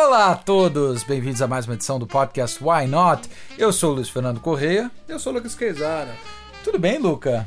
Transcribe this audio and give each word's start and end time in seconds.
Olá 0.00 0.30
a 0.30 0.36
todos, 0.36 1.02
bem-vindos 1.02 1.42
a 1.42 1.48
mais 1.48 1.66
uma 1.66 1.74
edição 1.74 1.98
do 1.98 2.06
podcast 2.06 2.62
Why 2.62 2.86
Not? 2.86 3.28
Eu 3.58 3.72
sou 3.72 3.90
o 3.90 3.94
Luiz 3.96 4.08
Fernando 4.08 4.38
Correia. 4.38 4.88
Eu 5.08 5.18
sou 5.18 5.32
o 5.32 5.34
Lucas 5.36 5.56
Quezara. 5.56 6.14
Tudo 6.62 6.78
bem, 6.78 6.98
Luca? 6.98 7.44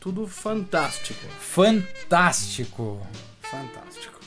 Tudo 0.00 0.26
fantástico. 0.26 1.20
Fantástico. 1.38 2.98
Fantástico. 3.42 4.18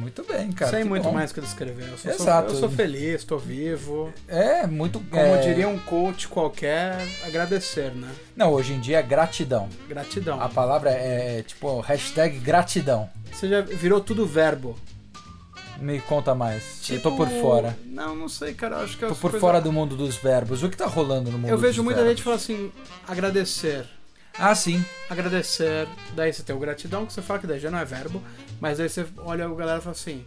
Muito 0.00 0.24
bem, 0.24 0.50
cara. 0.50 0.72
Sem 0.72 0.82
que 0.82 0.88
muito 0.88 1.04
bom. 1.04 1.12
mais 1.12 1.30
que 1.30 1.40
descrever. 1.40 1.88
Eu 1.88 1.96
sou, 1.96 2.10
Exato. 2.10 2.52
eu 2.52 2.58
sou 2.58 2.68
feliz, 2.68 3.20
estou 3.20 3.38
vivo. 3.38 4.12
É, 4.26 4.66
muito. 4.66 4.98
Como 4.98 5.22
é... 5.22 5.38
diria 5.38 5.68
um 5.68 5.78
coach 5.78 6.26
qualquer, 6.26 6.98
agradecer, 7.24 7.94
né? 7.94 8.10
Não, 8.34 8.50
hoje 8.52 8.72
em 8.72 8.80
dia 8.80 8.98
é 8.98 9.02
gratidão. 9.02 9.68
Gratidão. 9.88 10.42
A 10.42 10.48
palavra 10.48 10.90
é 10.90 11.44
tipo 11.44 11.78
hashtag 11.78 12.40
gratidão. 12.40 13.08
Você 13.32 13.48
já 13.48 13.60
virou 13.60 14.00
tudo 14.00 14.26
verbo. 14.26 14.76
Me 15.80 16.00
conta 16.00 16.34
mais. 16.34 16.80
Tipo, 16.82 16.94
Eu 16.94 17.02
tô 17.02 17.16
por 17.16 17.28
fora. 17.28 17.78
Não, 17.84 18.14
não 18.16 18.28
sei, 18.28 18.54
cara. 18.54 18.78
Acho 18.78 18.94
que 18.96 19.00
Tô 19.06 19.14
por 19.14 19.20
coisas- 19.22 19.40
fora 19.40 19.60
do 19.60 19.70
mundo 19.72 19.94
dos 19.96 20.16
verbos. 20.16 20.62
O 20.62 20.68
que 20.70 20.76
tá 20.76 20.86
rolando 20.86 21.30
no 21.30 21.38
mundo 21.38 21.50
Eu 21.50 21.58
vejo 21.58 21.82
muita 21.82 22.00
verbos? 22.00 22.16
gente 22.16 22.24
falar 22.24 22.36
assim, 22.36 22.72
agradecer. 23.06 23.84
Ah, 24.38 24.54
sim. 24.54 24.84
Agradecer. 25.08 25.86
Daí 26.14 26.32
você 26.32 26.42
tem 26.42 26.54
o 26.54 26.58
gratidão, 26.58 27.06
que 27.06 27.12
você 27.12 27.22
fala 27.22 27.40
que 27.40 27.46
daí 27.46 27.58
já 27.58 27.70
não 27.70 27.78
é 27.78 27.84
verbo. 27.84 28.22
Mas 28.60 28.78
daí 28.78 28.88
você 28.88 29.06
olha 29.18 29.46
a 29.46 29.48
galera 29.54 29.78
e 29.78 29.82
fala 29.82 29.92
assim, 29.92 30.24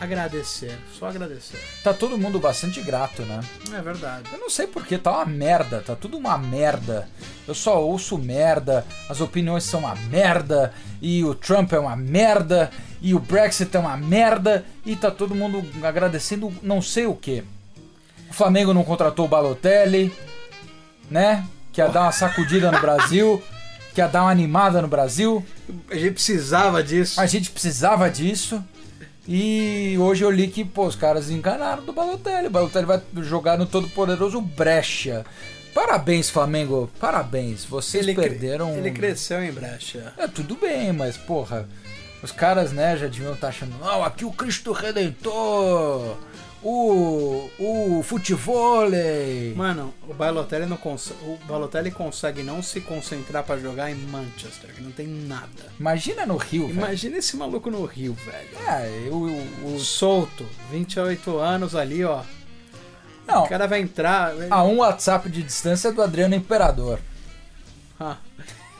agradecer. 0.00 0.78
Só 0.98 1.06
agradecer. 1.06 1.58
Tá 1.82 1.92
todo 1.94 2.18
mundo 2.18 2.38
bastante 2.38 2.80
grato, 2.80 3.22
né? 3.22 3.40
É 3.72 3.80
verdade. 3.80 4.28
Eu 4.32 4.38
não 4.38 4.50
sei 4.50 4.66
porque, 4.66 4.98
tá 4.98 5.12
uma 5.12 5.26
merda, 5.26 5.80
tá 5.80 5.94
tudo 5.94 6.16
uma 6.16 6.36
merda. 6.36 7.08
Eu 7.46 7.54
só 7.54 7.82
ouço 7.82 8.18
merda, 8.18 8.86
as 9.08 9.20
opiniões 9.20 9.64
são 9.64 9.80
uma 9.80 9.94
merda, 9.94 10.72
e 11.00 11.24
o 11.24 11.34
Trump 11.34 11.72
é 11.72 11.78
uma 11.78 11.96
merda, 11.96 12.70
e 13.00 13.14
o 13.14 13.18
Brexit 13.18 13.76
é 13.76 13.80
uma 13.80 13.96
merda, 13.96 14.64
e 14.84 14.96
tá 14.96 15.10
todo 15.10 15.34
mundo 15.34 15.64
agradecendo 15.82 16.52
não 16.62 16.80
sei 16.80 17.06
o 17.06 17.14
que. 17.14 17.44
O 18.30 18.34
Flamengo 18.34 18.74
não 18.74 18.82
contratou 18.82 19.26
o 19.26 19.28
Balotelli, 19.28 20.12
né? 21.10 21.46
Que 21.72 21.80
ia 21.80 21.88
dar 21.88 22.02
uma 22.02 22.12
sacudida 22.12 22.70
no 22.70 22.80
Brasil, 22.80 23.42
que 23.94 24.00
ia 24.00 24.08
dar 24.08 24.22
uma 24.22 24.30
animada 24.30 24.82
no 24.82 24.88
Brasil. 24.88 25.44
A 25.90 25.94
gente 25.94 26.14
precisava 26.14 26.82
disso. 26.82 27.20
A 27.20 27.26
gente 27.26 27.50
precisava 27.50 28.10
disso. 28.10 28.62
E 29.26 29.96
hoje 29.98 30.22
eu 30.24 30.30
li 30.30 30.48
que, 30.48 30.64
pô, 30.64 30.86
os 30.86 30.96
caras 30.96 31.30
enganaram 31.30 31.82
do 31.84 31.92
Balotelli. 31.92 32.48
O 32.48 32.50
Balotelli 32.50 32.86
vai 32.86 33.00
jogar 33.22 33.56
no 33.58 33.64
todo-poderoso 33.66 34.40
Brecha. 34.40 35.24
Parabéns, 35.74 36.28
Flamengo. 36.30 36.90
Parabéns. 37.00 37.64
Vocês 37.64 38.04
Ele 38.04 38.14
cre- 38.14 38.28
perderam. 38.28 38.76
Ele 38.76 38.90
cresceu 38.90 39.42
em 39.42 39.50
brecha. 39.50 40.12
É, 40.18 40.28
tudo 40.28 40.56
bem, 40.56 40.92
mas, 40.92 41.16
porra, 41.16 41.66
os 42.22 42.30
caras, 42.30 42.70
né, 42.72 42.96
já 42.96 43.06
deviam 43.06 43.32
estar 43.34 43.48
achando, 43.48 43.74
não, 43.80 44.04
aqui 44.04 44.24
o 44.24 44.30
Cristo 44.30 44.72
Redentor, 44.72 46.16
o, 46.64 47.50
o 47.58 48.02
futevôlei. 48.02 49.52
Mano, 49.54 49.94
o 50.08 50.14
Balotelli 50.14 50.64
não 50.64 50.76
o 50.76 51.38
Balotelli 51.46 51.90
consegue 51.90 52.42
não 52.42 52.62
se 52.62 52.80
concentrar 52.80 53.44
pra 53.44 53.58
jogar 53.58 53.90
em 53.90 53.94
Manchester, 53.94 54.70
que 54.74 54.80
não 54.80 54.90
tem 54.90 55.06
nada. 55.06 55.70
Imagina 55.78 56.24
no 56.24 56.38
Rio, 56.38 56.66
velho. 56.68 56.78
Imagina 56.78 57.18
esse 57.18 57.36
maluco 57.36 57.70
no 57.70 57.84
Rio, 57.84 58.14
velho. 58.14 58.48
É, 58.66 59.08
o, 59.10 59.74
o, 59.74 59.78
Solto, 59.78 60.46
28 60.70 61.36
anos 61.38 61.76
ali, 61.76 62.02
ó. 62.02 62.22
Não, 63.26 63.44
O 63.44 63.48
cara 63.48 63.66
vai 63.66 63.80
entrar. 63.80 64.32
a 64.50 64.64
um 64.64 64.78
WhatsApp 64.78 65.28
de 65.28 65.42
distância 65.42 65.92
do 65.92 66.02
Adriano 66.02 66.34
Imperador. 66.34 66.98
Ah. 68.00 68.16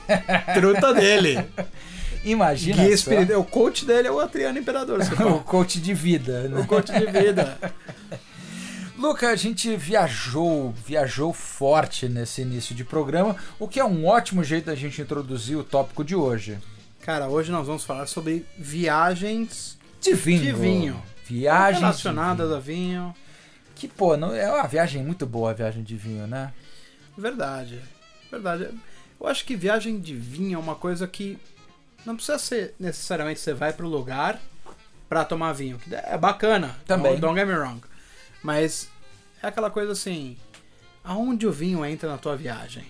Truta 0.54 0.92
dele. 0.94 1.46
Imagina 2.24 2.82
Guia 2.82 2.94
espiritual. 2.94 3.40
O 3.40 3.44
coach 3.44 3.84
dele 3.84 4.08
é 4.08 4.10
o 4.10 4.18
Adriano 4.18 4.58
Imperador. 4.58 5.00
o 5.26 5.40
coach 5.40 5.80
de 5.80 5.92
vida, 5.92 6.48
né? 6.48 6.60
o 6.60 6.66
coach 6.66 6.90
de 6.92 7.06
vida. 7.06 7.58
Luca, 8.96 9.28
a 9.28 9.36
gente 9.36 9.76
viajou, 9.76 10.72
viajou 10.86 11.32
forte 11.32 12.08
nesse 12.08 12.42
início 12.42 12.74
de 12.74 12.84
programa, 12.84 13.36
o 13.58 13.68
que 13.68 13.80
é 13.80 13.84
um 13.84 14.06
ótimo 14.06 14.42
jeito 14.42 14.66
da 14.66 14.74
gente 14.74 15.02
introduzir 15.02 15.56
o 15.56 15.64
tópico 15.64 16.04
de 16.04 16.14
hoje. 16.14 16.58
Cara, 17.00 17.28
hoje 17.28 17.50
nós 17.52 17.66
vamos 17.66 17.84
falar 17.84 18.06
sobre 18.06 18.46
viagens 18.56 19.76
De 20.00 20.14
vinho. 20.14 20.40
De 20.40 20.52
vinho. 20.52 21.02
Viagem 21.26 21.80
relacionadas 21.80 22.48
de 22.48 22.54
a 22.54 22.58
vinho. 22.58 23.02
vinho. 23.02 23.14
Que, 23.74 23.88
pô, 23.88 24.16
não, 24.16 24.34
é 24.34 24.50
uma 24.50 24.66
viagem 24.66 25.02
muito 25.02 25.26
boa 25.26 25.50
a 25.50 25.54
viagem 25.54 25.82
de 25.82 25.96
vinho, 25.96 26.26
né? 26.26 26.52
Verdade. 27.18 27.80
Verdade. 28.30 28.70
Eu 29.20 29.26
acho 29.26 29.44
que 29.44 29.56
viagem 29.56 29.98
de 29.98 30.14
vinho 30.14 30.56
é 30.56 30.58
uma 30.58 30.76
coisa 30.76 31.06
que 31.06 31.38
não 32.04 32.16
precisa 32.16 32.38
ser 32.38 32.74
necessariamente 32.78 33.40
você 33.40 33.52
vai 33.52 33.72
pro 33.72 33.88
lugar 33.88 34.40
pra 35.08 35.24
tomar 35.24 35.52
vinho. 35.52 35.78
que 35.78 35.94
É 35.94 36.18
bacana. 36.18 36.76
Também. 36.86 37.18
Don't, 37.18 37.38
get 37.38 37.46
me 37.46 37.54
wrong. 37.54 37.80
Mas 38.42 38.88
é 39.42 39.48
aquela 39.48 39.70
coisa 39.70 39.92
assim. 39.92 40.36
Aonde 41.02 41.46
o 41.46 41.52
vinho 41.52 41.84
entra 41.84 42.08
na 42.08 42.18
tua 42.18 42.36
viagem? 42.36 42.86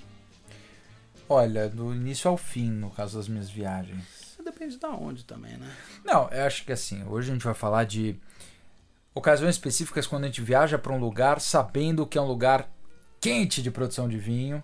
Olha, 1.29 1.69
do 1.69 1.95
início 1.95 2.31
ao 2.31 2.37
fim, 2.37 2.71
no 2.71 2.91
caso 2.91 3.17
das 3.17 3.29
minhas 3.29 3.51
viagens. 3.51 4.37
Depende 4.45 4.79
da 4.79 4.91
onde 4.91 5.25
também, 5.25 5.57
né? 5.57 5.75
Não, 6.05 6.29
eu 6.29 6.45
acho 6.45 6.65
que 6.65 6.73
assim, 6.73 7.03
hoje 7.05 7.31
a 7.31 7.35
gente 7.35 7.45
vai 7.45 7.55
falar 7.55 7.85
de 7.85 8.15
ocasiões 9.15 9.55
específicas 9.55 10.07
quando 10.07 10.25
a 10.25 10.27
gente 10.27 10.43
viaja 10.43 10.79
para 10.79 10.93
um 10.93 10.99
lugar 10.99 11.41
sabendo 11.41 12.07
que 12.07 12.19
é 12.19 12.21
um 12.21 12.27
lugar 12.27 12.71
quente 13.21 13.63
de 13.63 13.71
produção 13.71 14.07
de 14.07 14.19
vinho. 14.19 14.63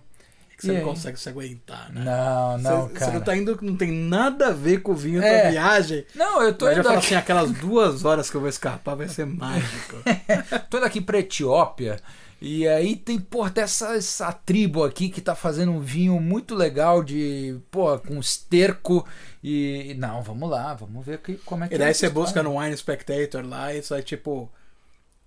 Que 0.61 0.67
você 0.67 0.71
E 0.73 0.73
não 0.73 0.79
aí? 0.81 0.85
consegue 0.85 1.19
se 1.19 1.27
aguentar, 1.27 1.91
né? 1.91 2.03
Não, 2.05 2.57
não, 2.59 2.87
você, 2.87 2.93
cara. 2.93 3.05
Você 3.11 3.17
não 3.17 3.21
tá 3.25 3.35
indo, 3.35 3.57
não 3.63 3.75
tem 3.75 3.91
nada 3.91 4.49
a 4.49 4.51
ver 4.51 4.81
com 4.83 4.91
o 4.91 4.95
vinho 4.95 5.21
É. 5.21 5.43
da 5.45 5.49
viagem. 5.49 6.05
Não, 6.15 6.41
eu 6.43 6.53
tô 6.53 6.65
Mas 6.65 6.75
eu 6.75 6.79
indo 6.81 6.87
falo 6.87 6.99
aqui, 6.99 7.07
assim, 7.07 7.15
aquelas 7.15 7.51
duas 7.51 8.05
horas 8.05 8.29
que 8.29 8.37
eu 8.37 8.41
vou 8.41 8.49
escapar 8.49 8.95
vai 8.95 9.09
ser 9.09 9.25
mágico. 9.25 9.97
tô 10.69 10.77
indo 10.77 10.85
aqui 10.85 11.01
pra 11.01 11.17
Etiópia 11.19 11.99
e 12.39 12.67
aí 12.67 12.95
tem, 12.95 13.19
pô, 13.19 13.47
essa, 13.55 13.95
essa 13.95 14.31
tribo 14.33 14.83
aqui 14.83 15.09
que 15.09 15.19
tá 15.21 15.35
fazendo 15.35 15.71
um 15.71 15.79
vinho 15.79 16.19
muito 16.19 16.53
legal 16.55 17.03
de, 17.03 17.59
pô, 17.71 17.97
com 17.99 18.19
esterco 18.19 19.05
e... 19.43 19.95
Não, 19.97 20.21
vamos 20.21 20.49
lá, 20.49 20.73
vamos 20.75 21.05
ver 21.05 21.19
que, 21.19 21.35
como 21.37 21.63
é 21.63 21.67
que 21.67 21.73
E 21.73 21.75
é 21.75 21.79
daí 21.79 21.89
essa 21.89 22.01
você 22.01 22.09
busca 22.09 22.43
no 22.43 22.59
Wine 22.59 22.77
Spectator 22.77 23.43
lá 23.47 23.73
e 23.73 23.81
sai 23.83 24.01
tipo 24.03 24.51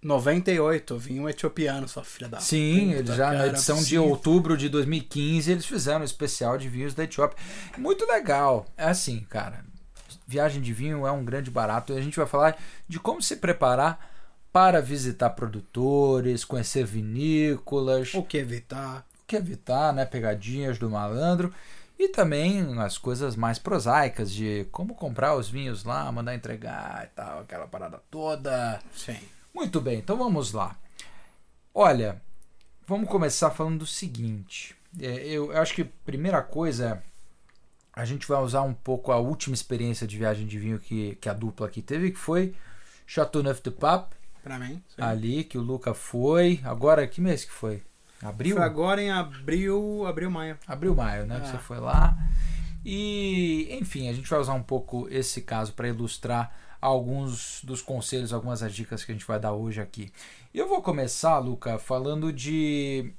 98, 0.04 0.98
vinho 0.98 1.28
etiopiano, 1.28 1.88
sua 1.88 2.04
filha 2.04 2.28
da 2.28 2.38
Sim, 2.38 2.88
puta, 2.88 2.98
eles 2.98 3.16
já 3.16 3.26
na 3.30 3.36
cara, 3.38 3.48
edição 3.48 3.78
de 3.78 3.84
sim. 3.84 3.98
outubro 3.98 4.56
de 4.56 4.68
2015 4.68 5.50
eles 5.50 5.64
fizeram 5.66 6.02
um 6.02 6.04
especial 6.04 6.58
de 6.58 6.68
vinhos 6.68 6.92
da 6.94 7.04
Etiópia. 7.04 7.38
Muito 7.78 8.06
legal. 8.06 8.66
É 8.76 8.84
assim, 8.84 9.20
cara. 9.30 9.64
Viagem 10.26 10.60
de 10.60 10.72
vinho 10.72 11.06
é 11.06 11.10
um 11.10 11.24
grande 11.24 11.50
barato 11.50 11.92
e 11.92 11.96
a 11.98 12.00
gente 12.02 12.16
vai 12.16 12.26
falar 12.26 12.56
de 12.86 13.00
como 13.00 13.22
se 13.22 13.36
preparar 13.36 14.10
para 14.52 14.80
visitar 14.80 15.30
produtores, 15.30 16.44
conhecer 16.44 16.84
vinícolas, 16.84 18.14
O 18.14 18.22
que 18.22 18.36
evitar? 18.38 19.06
o 19.22 19.26
que 19.26 19.36
evitar, 19.36 19.92
né, 19.92 20.04
pegadinhas 20.04 20.78
do 20.78 20.90
malandro 20.90 21.52
e 21.98 22.08
também 22.08 22.78
as 22.78 22.98
coisas 22.98 23.36
mais 23.36 23.58
prosaicas 23.58 24.30
de 24.30 24.66
como 24.70 24.94
comprar 24.94 25.34
os 25.34 25.48
vinhos 25.48 25.82
lá, 25.82 26.10
mandar 26.12 26.34
entregar 26.34 27.04
e 27.04 27.16
tal, 27.16 27.40
aquela 27.40 27.66
parada 27.66 28.00
toda. 28.10 28.80
Sim. 28.94 29.16
Muito 29.54 29.80
bem, 29.80 29.98
então 29.98 30.16
vamos 30.16 30.52
lá. 30.52 30.76
Olha, 31.74 32.20
vamos 32.86 33.08
começar 33.08 33.50
falando 33.50 33.78
do 33.80 33.86
seguinte. 33.86 34.74
É, 35.00 35.26
eu, 35.26 35.52
eu 35.52 35.60
acho 35.60 35.74
que 35.74 35.82
a 35.82 35.86
primeira 36.04 36.42
coisa 36.42 37.02
é 37.02 37.14
a 37.96 38.04
gente 38.04 38.26
vai 38.26 38.42
usar 38.42 38.62
um 38.62 38.74
pouco 38.74 39.12
a 39.12 39.18
última 39.18 39.54
experiência 39.54 40.04
de 40.06 40.18
viagem 40.18 40.46
de 40.48 40.58
vinho 40.58 40.80
que, 40.80 41.14
que 41.20 41.28
a 41.28 41.32
dupla 41.32 41.68
aqui 41.68 41.80
teve, 41.80 42.10
que 42.10 42.18
foi 42.18 42.52
Chateauneuf 43.06 43.62
de 43.62 43.70
Pape, 43.70 44.16
Pra 44.42 44.58
mim. 44.58 44.82
sim. 44.88 45.00
ali, 45.00 45.44
que 45.44 45.56
o 45.56 45.62
Luca 45.62 45.94
foi. 45.94 46.60
Agora, 46.64 47.06
que 47.06 47.20
mês 47.20 47.44
que 47.44 47.52
foi? 47.52 47.82
Abril? 48.20 48.56
Foi 48.56 48.64
agora 48.64 49.00
em 49.00 49.10
abril, 49.10 50.04
abril, 50.06 50.28
maio. 50.30 50.58
Abril, 50.66 50.94
maio, 50.94 51.24
né? 51.26 51.38
Que 51.38 51.46
Ah. 51.46 51.50
você 51.52 51.58
foi 51.58 51.78
lá. 51.78 52.16
E, 52.84 53.68
enfim, 53.80 54.08
a 54.08 54.12
gente 54.12 54.28
vai 54.28 54.40
usar 54.40 54.54
um 54.54 54.62
pouco 54.62 55.06
esse 55.08 55.40
caso 55.42 55.72
para 55.72 55.86
ilustrar 55.88 56.52
alguns 56.84 57.60
dos 57.64 57.80
conselhos, 57.80 58.30
algumas 58.32 58.60
das 58.60 58.74
dicas 58.74 59.02
que 59.04 59.10
a 59.10 59.14
gente 59.14 59.26
vai 59.26 59.40
dar 59.40 59.52
hoje 59.54 59.80
aqui. 59.80 60.12
Eu 60.52 60.68
vou 60.68 60.82
começar, 60.82 61.38
Luca, 61.38 61.78
falando 61.78 62.30
de 62.32 63.10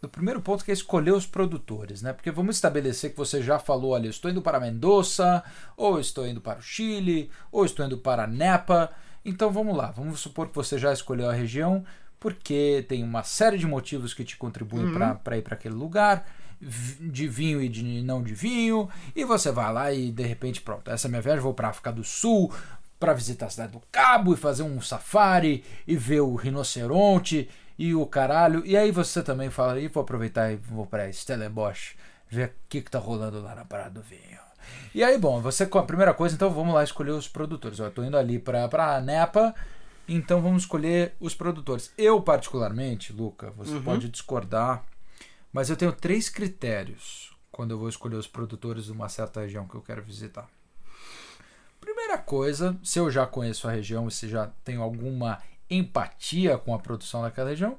do 0.00 0.08
primeiro 0.08 0.40
ponto 0.40 0.64
que 0.64 0.70
é 0.70 0.74
escolher 0.74 1.12
os 1.12 1.26
produtores, 1.26 2.00
né? 2.00 2.12
Porque 2.12 2.30
vamos 2.30 2.56
estabelecer 2.56 3.10
que 3.10 3.16
você 3.16 3.42
já 3.42 3.58
falou 3.58 3.94
ali, 3.94 4.08
estou 4.08 4.30
indo 4.30 4.40
para 4.40 4.60
Mendoza, 4.60 5.42
ou 5.76 5.98
estou 6.00 6.26
indo 6.26 6.40
para 6.40 6.60
o 6.60 6.62
Chile, 6.62 7.28
ou 7.52 7.64
estou 7.64 7.84
indo 7.84 7.98
para 7.98 8.26
Napa. 8.26 8.90
Então 9.24 9.50
vamos 9.50 9.76
lá, 9.76 9.90
vamos 9.90 10.20
supor 10.20 10.48
que 10.48 10.54
você 10.54 10.78
já 10.78 10.92
escolheu 10.92 11.28
a 11.28 11.34
região, 11.34 11.84
porque 12.20 12.84
tem 12.88 13.02
uma 13.02 13.24
série 13.24 13.58
de 13.58 13.66
motivos 13.66 14.14
que 14.14 14.24
te 14.24 14.36
contribuem 14.36 14.86
Uhum. 14.86 15.16
para 15.16 15.36
ir 15.36 15.42
para 15.42 15.54
aquele 15.54 15.74
lugar, 15.74 16.24
de 16.60 17.26
vinho 17.26 17.62
e 17.62 17.68
de 17.68 18.02
não 18.02 18.22
de 18.22 18.34
vinho, 18.34 18.88
e 19.16 19.24
você 19.24 19.50
vai 19.50 19.72
lá 19.72 19.92
e 19.92 20.10
de 20.12 20.22
repente, 20.24 20.60
pronto, 20.60 20.90
essa 20.90 21.06
é 21.06 21.08
a 21.08 21.10
minha 21.10 21.22
viagem, 21.22 21.40
vou 21.40 21.54
para 21.54 21.68
África 21.68 21.90
do 21.90 22.04
Sul 22.04 22.52
para 22.98 23.14
visitar 23.14 23.46
a 23.46 23.50
cidade 23.50 23.72
do 23.72 23.82
Cabo 23.90 24.34
e 24.34 24.36
fazer 24.36 24.62
um 24.62 24.80
safari 24.80 25.64
e 25.86 25.96
ver 25.96 26.20
o 26.20 26.34
rinoceronte 26.34 27.48
e 27.78 27.94
o 27.94 28.04
caralho. 28.04 28.62
E 28.66 28.76
aí 28.76 28.90
você 28.92 29.22
também 29.22 29.48
fala, 29.48 29.80
e 29.80 29.88
vou 29.88 30.02
aproveitar 30.02 30.52
e 30.52 30.56
vou 30.56 30.84
para 30.84 31.10
Stellenbosch 31.10 31.96
ver 32.28 32.48
o 32.48 32.52
que, 32.68 32.82
que 32.82 32.90
tá 32.90 32.98
rolando 32.98 33.40
lá 33.42 33.54
na 33.54 33.64
parada 33.64 33.90
do 33.90 34.02
vinho. 34.02 34.38
E 34.94 35.02
aí, 35.02 35.16
bom, 35.18 35.40
você 35.40 35.64
com 35.66 35.78
a 35.78 35.82
primeira 35.82 36.12
coisa, 36.12 36.34
então 36.34 36.50
vamos 36.50 36.74
lá 36.74 36.84
escolher 36.84 37.12
os 37.12 37.26
produtores. 37.26 37.78
Eu 37.78 37.90
tô 37.90 38.04
indo 38.04 38.16
ali 38.18 38.38
pra, 38.38 38.68
pra 38.68 39.00
Nepa 39.00 39.54
Então 40.06 40.42
vamos 40.42 40.64
escolher 40.64 41.14
os 41.20 41.34
produtores. 41.34 41.90
Eu, 41.96 42.20
particularmente, 42.20 43.12
Luca, 43.12 43.50
você 43.56 43.72
Uhum. 43.74 43.82
pode 43.82 44.08
discordar, 44.08 44.82
mas 45.52 45.70
eu 45.70 45.76
tenho 45.76 45.92
três 45.92 46.28
critérios 46.28 47.36
quando 47.50 47.72
eu 47.72 47.78
vou 47.78 47.88
escolher 47.88 48.16
os 48.16 48.26
produtores 48.26 48.84
de 48.84 48.92
uma 48.92 49.08
certa 49.08 49.40
região 49.40 49.66
que 49.66 49.74
eu 49.74 49.82
quero 49.82 50.02
visitar. 50.02 50.48
Primeira 51.80 52.18
coisa, 52.18 52.78
se 52.82 52.98
eu 52.98 53.10
já 53.10 53.26
conheço 53.26 53.66
a 53.66 53.72
região 53.72 54.06
e 54.06 54.10
se 54.10 54.28
já 54.28 54.48
tenho 54.64 54.82
alguma 54.82 55.40
empatia 55.68 56.58
com 56.58 56.74
a 56.74 56.78
produção 56.78 57.22
daquela 57.22 57.50
região, 57.50 57.78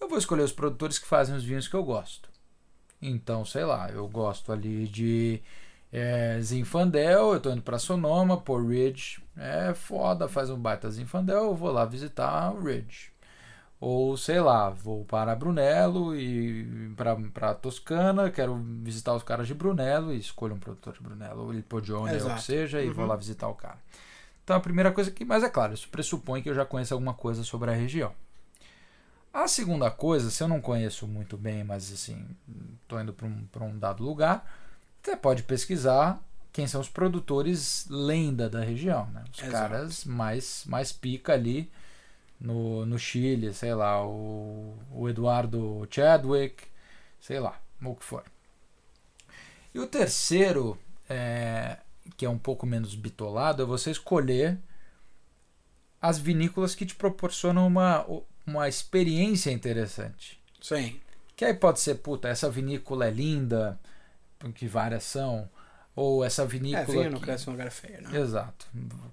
eu 0.00 0.08
vou 0.08 0.18
escolher 0.18 0.42
os 0.42 0.52
produtores 0.52 0.98
que 0.98 1.06
fazem 1.06 1.36
os 1.36 1.44
vinhos 1.44 1.68
que 1.68 1.74
eu 1.74 1.84
gosto. 1.84 2.28
Então, 3.00 3.44
sei 3.44 3.64
lá, 3.64 3.90
eu 3.90 4.08
gosto 4.08 4.52
ali 4.52 4.86
de 4.88 5.42
é, 5.92 6.40
Zinfandel, 6.40 7.34
eu 7.34 7.40
tô 7.40 7.50
indo 7.50 7.62
pra 7.62 7.78
Sonoma, 7.78 8.40
por 8.40 8.66
Ridge, 8.66 9.22
é 9.36 9.74
foda, 9.74 10.28
faz 10.28 10.50
um 10.50 10.58
baita 10.58 10.90
Zinfandel, 10.90 11.44
eu 11.44 11.54
vou 11.54 11.70
lá 11.70 11.84
visitar 11.84 12.52
o 12.52 12.62
Ridge. 12.64 13.11
Ou 13.84 14.16
sei 14.16 14.40
lá, 14.40 14.70
vou 14.70 15.04
para 15.04 15.34
Brunello 15.34 16.14
e 16.14 16.94
para 17.34 17.52
Toscana, 17.52 18.30
quero 18.30 18.54
visitar 18.80 19.12
os 19.12 19.24
caras 19.24 19.48
de 19.48 19.54
Brunello 19.54 20.12
e 20.14 20.18
escolho 20.20 20.54
um 20.54 20.58
produtor 20.60 20.92
de 20.94 21.00
Brunello, 21.00 21.46
ou 21.46 21.52
Il 21.52 21.64
Poggione, 21.64 22.16
ou 22.22 22.30
o 22.30 22.34
que 22.34 22.40
seja, 22.42 22.80
e 22.80 22.88
vou 22.90 23.02
Uhum. 23.02 23.08
lá 23.08 23.16
visitar 23.16 23.48
o 23.48 23.56
cara. 23.56 23.78
Então 24.44 24.54
a 24.54 24.60
primeira 24.60 24.92
coisa 24.92 25.10
que, 25.10 25.24
mas 25.24 25.42
é 25.42 25.48
claro, 25.48 25.74
isso 25.74 25.88
pressupõe 25.88 26.40
que 26.42 26.48
eu 26.48 26.54
já 26.54 26.64
conheço 26.64 26.94
alguma 26.94 27.12
coisa 27.12 27.42
sobre 27.42 27.72
a 27.72 27.74
região. 27.74 28.14
A 29.34 29.48
segunda 29.48 29.90
coisa, 29.90 30.30
se 30.30 30.44
eu 30.44 30.48
não 30.48 30.60
conheço 30.60 31.08
muito 31.08 31.36
bem, 31.36 31.64
mas 31.64 31.92
assim, 31.92 32.24
tô 32.86 33.00
indo 33.00 33.12
para 33.12 33.26
um, 33.26 33.46
pra 33.50 33.64
um 33.64 33.76
dado 33.76 34.04
lugar, 34.04 34.46
você 35.02 35.16
pode 35.16 35.42
pesquisar 35.42 36.22
quem 36.52 36.68
são 36.68 36.80
os 36.80 36.88
produtores 36.88 37.86
lenda 37.90 38.48
da 38.48 38.60
região, 38.60 39.06
né? 39.06 39.24
Os 39.32 39.42
Exato. 39.42 39.70
caras 39.70 40.04
mais, 40.04 40.64
mais 40.66 40.92
pica 40.92 41.32
ali 41.32 41.68
no, 42.42 42.84
no 42.84 42.98
Chile, 42.98 43.54
sei 43.54 43.72
lá, 43.74 44.04
o, 44.04 44.76
o 44.90 45.08
Eduardo 45.08 45.86
Chadwick, 45.90 46.64
sei 47.20 47.38
lá, 47.38 47.58
o 47.82 47.94
que 47.94 48.04
for. 48.04 48.24
E 49.72 49.78
o 49.78 49.86
terceiro, 49.86 50.76
é, 51.08 51.78
que 52.16 52.26
é 52.26 52.28
um 52.28 52.38
pouco 52.38 52.66
menos 52.66 52.94
bitolado, 52.94 53.62
é 53.62 53.66
você 53.66 53.90
escolher 53.90 54.58
as 56.00 56.18
vinícolas 56.18 56.74
que 56.74 56.84
te 56.84 56.94
proporcionam 56.96 57.66
uma, 57.66 58.04
uma 58.46 58.68
experiência 58.68 59.50
interessante. 59.52 60.40
Sim. 60.60 61.00
Que 61.36 61.44
aí 61.44 61.54
pode 61.54 61.80
ser, 61.80 61.94
puta, 61.96 62.28
essa 62.28 62.50
vinícola 62.50 63.06
é 63.06 63.10
linda, 63.10 63.78
que 64.54 64.66
várias 64.66 65.04
são, 65.04 65.48
ou 65.94 66.24
essa 66.24 66.42
É, 66.42 66.46
vinícola. 66.46 66.84
vinho 66.86 67.10
não 67.10 67.18
que- 67.18 67.24
cresce 67.24 67.48
em 67.48 67.52
lugar 67.52 67.70
feio, 67.70 68.02
né? 68.02 68.18
Exato, 68.18 68.66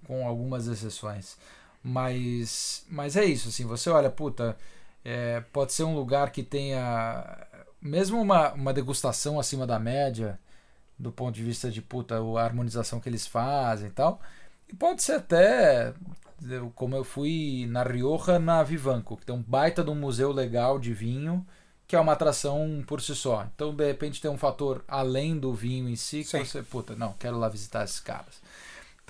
com 0.06 0.28
algumas 0.28 0.68
exceções. 0.68 1.38
Mas, 1.84 2.86
mas 2.90 3.16
é 3.16 3.26
isso, 3.26 3.50
assim, 3.50 3.66
você 3.66 3.90
olha, 3.90 4.10
puta, 4.10 4.58
é, 5.04 5.42
pode 5.54 5.74
ser 5.74 5.84
um 5.84 5.96
lugar 5.96 6.32
que 6.32 6.44
tenha 6.44 7.48
mesmo 7.82 8.22
uma, 8.22 8.54
uma 8.54 8.74
degustação 8.74 9.40
acima 9.40 9.66
da 9.66 9.80
média, 9.80 10.40
do 10.98 11.12
ponto 11.12 11.36
de 11.36 11.44
vista 11.44 11.72
de 11.72 11.82
puta, 11.82 12.16
a 12.18 12.44
harmonização 12.44 13.00
que 13.00 13.08
eles 13.08 13.26
fazem 13.26 13.88
e 13.88 13.92
tal. 13.92 14.20
E 14.68 14.76
pode 14.76 15.02
ser 15.02 15.14
até, 15.14 15.94
como 16.76 16.96
eu 16.96 17.04
fui 17.04 17.66
na 17.70 17.84
Rioja, 17.84 18.38
na 18.38 18.62
Vivanco, 18.64 19.18
que 19.18 19.26
tem 19.26 19.36
um 19.36 19.42
baita 19.42 19.84
de 19.84 19.90
um 19.90 19.96
museu 19.96 20.32
legal 20.32 20.78
de 20.78 20.94
vinho, 20.94 21.46
que 21.88 21.96
é 21.96 22.00
uma 22.00 22.14
atração 22.14 22.84
por 22.86 23.02
si 23.02 23.16
só. 23.16 23.48
Então, 23.56 23.74
de 23.74 23.86
repente, 23.86 24.22
tem 24.22 24.30
um 24.30 24.38
fator 24.38 24.84
além 24.88 25.40
do 25.40 25.54
vinho 25.54 25.90
em 25.90 25.96
si, 25.96 26.20
que 26.24 26.30
Sim. 26.30 26.46
você, 26.46 26.62
puta, 26.62 26.96
não, 26.96 27.14
quero 27.14 27.40
lá 27.40 27.50
visitar 27.50 27.84
esses 27.84 28.00
caras. 28.00 28.42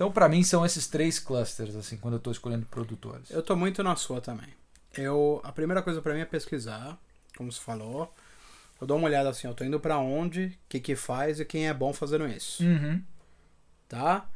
Então, 0.00 0.10
pra 0.10 0.30
mim, 0.30 0.42
são 0.42 0.64
esses 0.64 0.86
três 0.86 1.18
clusters, 1.18 1.76
assim, 1.76 1.98
quando 1.98 2.14
eu 2.14 2.20
tô 2.20 2.30
escolhendo 2.30 2.64
produtores. 2.64 3.30
Eu 3.30 3.42
tô 3.42 3.54
muito 3.54 3.82
na 3.82 3.94
sua 3.96 4.18
também. 4.18 4.48
Eu, 4.96 5.42
a 5.44 5.52
primeira 5.52 5.82
coisa 5.82 6.00
pra 6.00 6.14
mim 6.14 6.20
é 6.20 6.24
pesquisar, 6.24 6.98
como 7.36 7.52
você 7.52 7.60
falou. 7.60 8.10
Eu 8.80 8.86
dou 8.86 8.96
uma 8.96 9.08
olhada 9.08 9.28
assim, 9.28 9.46
eu 9.46 9.52
tô 9.52 9.62
indo 9.62 9.78
pra 9.78 9.98
onde, 9.98 10.46
o 10.46 10.68
que 10.70 10.80
que 10.80 10.96
faz 10.96 11.38
e 11.38 11.44
quem 11.44 11.68
é 11.68 11.74
bom 11.74 11.92
fazendo 11.92 12.26
isso, 12.26 12.64
Uhum. 12.64 13.02
tá? 13.86 14.26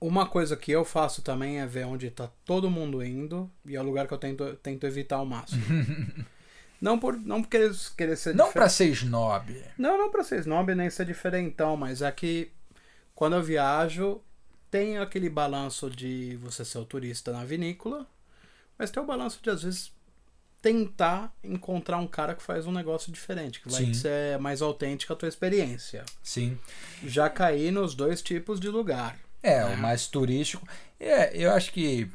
Uma 0.00 0.26
coisa 0.26 0.56
que 0.56 0.72
eu 0.72 0.82
faço 0.82 1.20
também 1.20 1.60
é 1.60 1.66
ver 1.66 1.84
onde 1.84 2.10
tá 2.10 2.30
todo 2.46 2.70
mundo 2.70 3.04
indo 3.04 3.50
e 3.66 3.76
é 3.76 3.80
o 3.82 3.84
lugar 3.84 4.08
que 4.08 4.14
eu 4.14 4.18
tento, 4.18 4.56
tento 4.62 4.86
evitar 4.86 5.16
ao 5.16 5.26
máximo. 5.26 5.62
não 6.80 6.98
por 6.98 7.18
não 7.20 7.42
por 7.42 7.50
querer, 7.50 7.70
querer 7.94 8.16
ser 8.16 8.34
Não 8.34 8.50
pra 8.50 8.70
ser 8.70 8.86
snob. 8.92 9.62
Não, 9.76 9.98
não 9.98 10.10
pra 10.10 10.24
ser 10.24 10.40
snob 10.40 10.74
nem 10.74 10.88
ser 10.88 11.04
diferentão, 11.04 11.76
mas 11.76 12.00
é 12.00 12.10
que 12.10 12.50
quando 13.16 13.34
eu 13.34 13.42
viajo, 13.42 14.20
tem 14.70 14.98
aquele 14.98 15.30
balanço 15.30 15.88
de 15.90 16.36
você 16.36 16.64
ser 16.64 16.78
o 16.78 16.84
turista 16.84 17.32
na 17.32 17.44
vinícola, 17.44 18.06
mas 18.78 18.90
tem 18.90 19.02
o 19.02 19.06
balanço 19.06 19.40
de 19.42 19.48
às 19.48 19.62
vezes 19.62 19.90
tentar 20.60 21.34
encontrar 21.42 21.96
um 21.96 22.06
cara 22.06 22.34
que 22.34 22.42
faz 22.42 22.66
um 22.66 22.72
negócio 22.72 23.10
diferente, 23.10 23.60
que 23.60 23.70
vai 23.70 23.86
Sim. 23.86 23.94
ser 23.94 24.38
mais 24.38 24.60
autêntica 24.60 25.14
a 25.14 25.16
tua 25.16 25.28
experiência. 25.28 26.04
Sim. 26.22 26.58
Já 27.04 27.30
caí 27.30 27.70
nos 27.70 27.94
dois 27.94 28.20
tipos 28.20 28.60
de 28.60 28.68
lugar. 28.68 29.18
É, 29.42 29.64
né? 29.64 29.74
o 29.74 29.78
mais 29.78 30.06
turístico. 30.08 30.66
É, 31.00 31.34
eu 31.34 31.52
acho 31.52 31.72
que. 31.72 32.10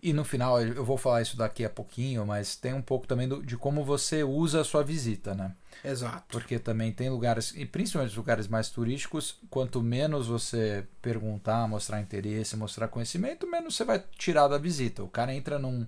E 0.00 0.14
no 0.14 0.24
final, 0.24 0.60
eu 0.62 0.82
vou 0.84 0.96
falar 0.96 1.20
isso 1.20 1.36
daqui 1.36 1.62
a 1.62 1.68
pouquinho, 1.68 2.24
mas 2.24 2.56
tem 2.56 2.72
um 2.72 2.80
pouco 2.80 3.06
também 3.06 3.28
do- 3.28 3.44
de 3.44 3.54
como 3.56 3.84
você 3.84 4.22
usa 4.24 4.62
a 4.62 4.64
sua 4.64 4.82
visita, 4.82 5.34
né? 5.34 5.54
Exato. 5.84 6.24
Porque 6.30 6.58
também 6.58 6.90
tem 6.90 7.10
lugares, 7.10 7.52
e 7.54 7.66
principalmente 7.66 8.16
lugares 8.16 8.48
mais 8.48 8.70
turísticos, 8.70 9.38
quanto 9.50 9.82
menos 9.82 10.26
você 10.26 10.86
perguntar, 11.02 11.68
mostrar 11.68 12.00
interesse, 12.00 12.56
mostrar 12.56 12.88
conhecimento, 12.88 13.46
menos 13.46 13.76
você 13.76 13.84
vai 13.84 14.02
tirar 14.16 14.48
da 14.48 14.56
visita. 14.56 15.02
O 15.02 15.08
cara 15.08 15.34
entra 15.34 15.58
num, 15.58 15.84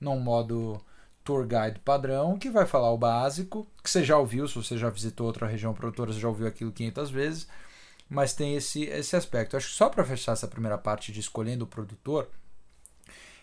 num 0.00 0.20
modo 0.20 0.80
tour 1.24 1.44
guide 1.44 1.80
padrão 1.80 2.38
que 2.38 2.50
vai 2.50 2.66
falar 2.66 2.92
o 2.92 2.98
básico, 2.98 3.66
que 3.82 3.90
você 3.90 4.04
já 4.04 4.16
ouviu, 4.16 4.46
se 4.46 4.54
você 4.54 4.78
já 4.78 4.88
visitou 4.90 5.26
outra 5.26 5.48
região 5.48 5.74
produtora, 5.74 6.12
você 6.12 6.20
já 6.20 6.28
ouviu 6.28 6.46
aquilo 6.46 6.70
500 6.70 7.10
vezes, 7.10 7.48
mas 8.08 8.32
tem 8.34 8.56
esse, 8.56 8.84
esse 8.84 9.16
aspecto. 9.16 9.56
Acho 9.56 9.68
que 9.68 9.74
só 9.74 9.88
para 9.88 10.04
fechar 10.04 10.32
essa 10.32 10.48
primeira 10.48 10.78
parte 10.78 11.12
de 11.12 11.20
escolhendo 11.20 11.64
o 11.64 11.68
produtor, 11.68 12.28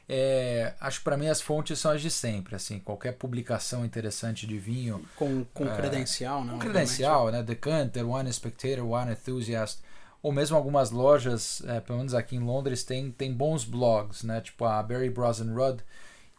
é, 0.10 0.74
acho 0.80 1.00
que 1.00 1.04
para 1.04 1.18
mim 1.18 1.28
as 1.28 1.42
fontes 1.42 1.80
são 1.80 1.92
as 1.92 2.02
de 2.02 2.10
sempre, 2.12 2.56
assim, 2.56 2.80
qualquer 2.80 3.14
publicação 3.14 3.84
interessante 3.86 4.46
de 4.48 4.58
vinho, 4.58 5.04
Com, 5.16 5.44
com 5.54 5.66
É, 5.66 5.70
credencial, 5.70 6.44
né? 6.46 6.54
obviamente. 6.54 6.60
credencial, 6.60 7.32
né? 7.32 7.44
Decanter, 7.44 8.08
One 8.08 8.32
Spectator, 8.32 8.86
One 8.86 9.12
Enthusiast, 9.12 9.82
ou 10.22 10.32
mesmo 10.32 10.56
algumas 10.58 10.92
lojas, 10.92 11.62
é, 11.66 11.80
pelo 11.82 11.98
menos 12.00 12.14
aqui 12.14 12.36
em 12.36 12.40
Londres, 12.40 12.84
tem, 12.84 13.12
tem 13.12 13.34
bons 13.34 13.64
blogs, 13.66 14.24
né? 14.24 14.42
Tipo 14.42 14.66
a 14.66 14.82
Barry 14.84 15.10
Bros 15.10 15.40
Rudd. 15.40 15.82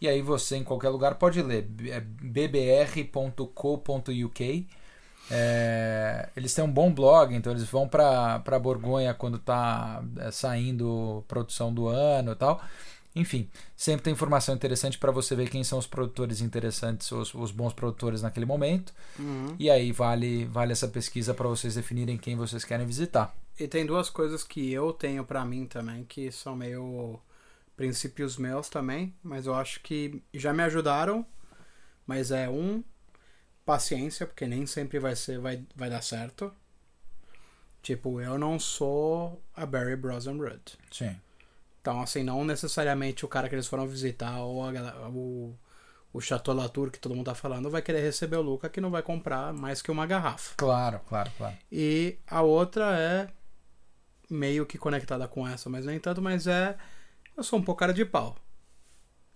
E 0.00 0.08
aí 0.08 0.22
você 0.22 0.56
em 0.56 0.64
qualquer 0.64 0.88
lugar 0.90 1.16
pode 1.16 1.42
ler 1.42 1.68
é 1.88 2.00
bbr.co.uk. 2.00 3.08
É, 5.30 6.28
eles 6.36 6.54
têm 6.54 6.64
um 6.64 6.70
bom 6.72 6.92
blog, 6.92 7.34
então 7.34 7.52
eles 7.52 7.64
vão 7.64 7.86
para 7.88 8.58
Borgonha 8.60 9.12
quando 9.14 9.36
está 9.36 10.02
saindo 10.32 11.24
produção 11.28 11.72
do 11.72 11.86
ano 11.88 12.32
e 12.32 12.36
tal. 12.36 12.60
Enfim, 13.14 13.48
sempre 13.76 14.04
tem 14.04 14.12
informação 14.12 14.54
interessante 14.54 14.98
para 14.98 15.10
você 15.10 15.34
ver 15.34 15.48
quem 15.48 15.64
são 15.64 15.78
os 15.78 15.86
produtores 15.86 16.40
interessantes, 16.40 17.10
os, 17.10 17.34
os 17.34 17.50
bons 17.50 17.72
produtores 17.72 18.22
naquele 18.22 18.46
momento. 18.46 18.92
Uhum. 19.18 19.56
E 19.58 19.70
aí 19.70 19.90
vale, 19.92 20.44
vale 20.44 20.72
essa 20.72 20.88
pesquisa 20.88 21.34
para 21.34 21.48
vocês 21.48 21.74
definirem 21.74 22.16
quem 22.16 22.36
vocês 22.36 22.64
querem 22.64 22.86
visitar. 22.86 23.34
E 23.58 23.66
tem 23.66 23.84
duas 23.84 24.08
coisas 24.08 24.44
que 24.44 24.72
eu 24.72 24.92
tenho 24.92 25.24
pra 25.24 25.44
mim 25.44 25.66
também, 25.66 26.04
que 26.04 26.30
são 26.30 26.54
meio 26.54 27.18
princípios 27.76 28.36
meus 28.36 28.68
também, 28.68 29.14
mas 29.22 29.46
eu 29.46 29.54
acho 29.54 29.80
que 29.80 30.22
já 30.34 30.52
me 30.52 30.62
ajudaram. 30.62 31.26
Mas 32.06 32.30
é 32.30 32.48
um, 32.48 32.82
paciência, 33.68 34.26
porque 34.26 34.46
nem 34.46 34.64
sempre 34.64 34.98
vai 34.98 35.14
ser 35.14 35.38
vai, 35.38 35.62
vai 35.76 35.90
dar 35.90 36.02
certo. 36.02 36.50
Tipo, 37.82 38.18
eu 38.20 38.38
não 38.38 38.58
sou 38.58 39.42
a 39.54 39.66
Barry 39.66 39.94
Bros 39.94 40.26
Rudd. 40.26 40.78
Sim. 40.90 41.14
Então, 41.80 42.00
assim, 42.02 42.22
não 42.22 42.44
necessariamente 42.44 43.24
o 43.24 43.28
cara 43.28 43.48
que 43.48 43.54
eles 43.54 43.66
foram 43.66 43.86
visitar 43.86 44.38
ou 44.40 44.64
a, 44.64 45.08
o, 45.08 45.56
o 46.12 46.20
Chateau 46.20 46.54
Latour 46.54 46.90
que 46.90 46.98
todo 46.98 47.14
mundo 47.14 47.26
tá 47.26 47.34
falando 47.34 47.70
vai 47.70 47.80
querer 47.80 48.00
receber 48.00 48.36
o 48.36 48.42
Luca 48.42 48.68
que 48.68 48.80
não 48.80 48.90
vai 48.90 49.02
comprar 49.02 49.52
mais 49.52 49.80
que 49.80 49.90
uma 49.90 50.06
garrafa. 50.06 50.54
Claro, 50.56 51.00
claro, 51.08 51.30
claro. 51.36 51.56
E 51.70 52.18
a 52.26 52.42
outra 52.42 52.98
é 52.98 53.28
meio 54.28 54.66
que 54.66 54.76
conectada 54.76 55.26
com 55.28 55.46
essa, 55.48 55.70
mas 55.70 55.86
nem 55.86 55.98
tanto, 55.98 56.20
mas 56.20 56.46
é 56.46 56.76
eu 57.36 57.42
sou 57.42 57.58
um 57.58 57.62
pouco 57.62 57.78
cara 57.80 57.94
de 57.94 58.04
pau. 58.04 58.36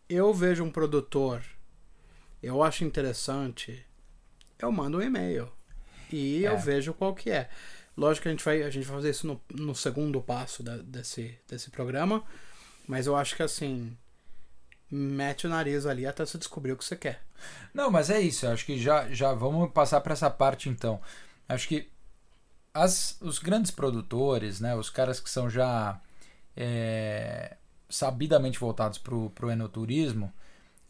Eu 0.09 0.35
vejo 0.35 0.63
um 0.65 0.71
produtor, 0.71 1.43
eu 2.43 2.63
acho 2.63 2.85
interessante, 2.85 3.87
eu 4.59 4.71
mando 4.71 4.99
um 4.99 5.03
e-mail 5.03 5.51
e 6.13 6.45
É. 6.45 6.49
eu 6.49 6.59
vejo 6.59 6.93
qual 6.93 7.15
que 7.15 7.31
é. 7.31 7.49
Lógico 7.97 8.23
que 8.25 8.29
a 8.29 8.31
gente 8.33 8.45
vai, 8.45 8.63
a 8.63 8.71
gente 8.71 8.87
vai 8.87 8.97
fazer 8.97 9.11
isso 9.11 9.27
no, 9.27 9.41
no 9.51 9.75
segundo 9.75 10.21
passo 10.23 10.63
da- 10.63 10.79
desse, 10.79 11.39
desse 11.49 11.71
programa, 11.71 12.23
mas 12.89 13.07
eu 13.07 13.17
acho 13.17 13.37
que 13.37 13.43
assim, 13.43 13.97
mete 14.91 15.47
o 15.47 15.51
nariz 15.51 15.87
ali 15.87 16.07
até 16.07 16.25
você 16.25 16.39
descobrir 16.39 16.73
o 16.73 16.77
que 16.77 16.85
você 16.85 16.97
quer. 16.97 17.23
Não, 17.75 17.91
mas 17.91 18.11
é 18.11 18.21
isso. 18.21 18.47
Acho 18.47 18.65
que 18.67 18.79
já, 18.79 19.09
já 19.11 19.33
vamos 19.33 19.71
passar 19.73 20.01
para 20.01 20.13
essa 20.13 20.31
parte 20.31 20.69
então. 20.69 21.01
Acho 21.49 21.69
que 21.69 21.89
as, 22.75 23.17
os 23.21 23.39
grandes 23.39 23.71
produtores, 23.71 24.61
né, 24.61 24.75
os 24.77 24.91
caras 24.91 25.21
que 25.21 25.31
são 25.31 25.51
já 25.51 26.01
é, 26.57 27.57
sabidamente 27.89 28.59
voltados 28.59 28.99
para 28.99 29.15
o 29.17 29.51
enoturismo, 29.51 30.33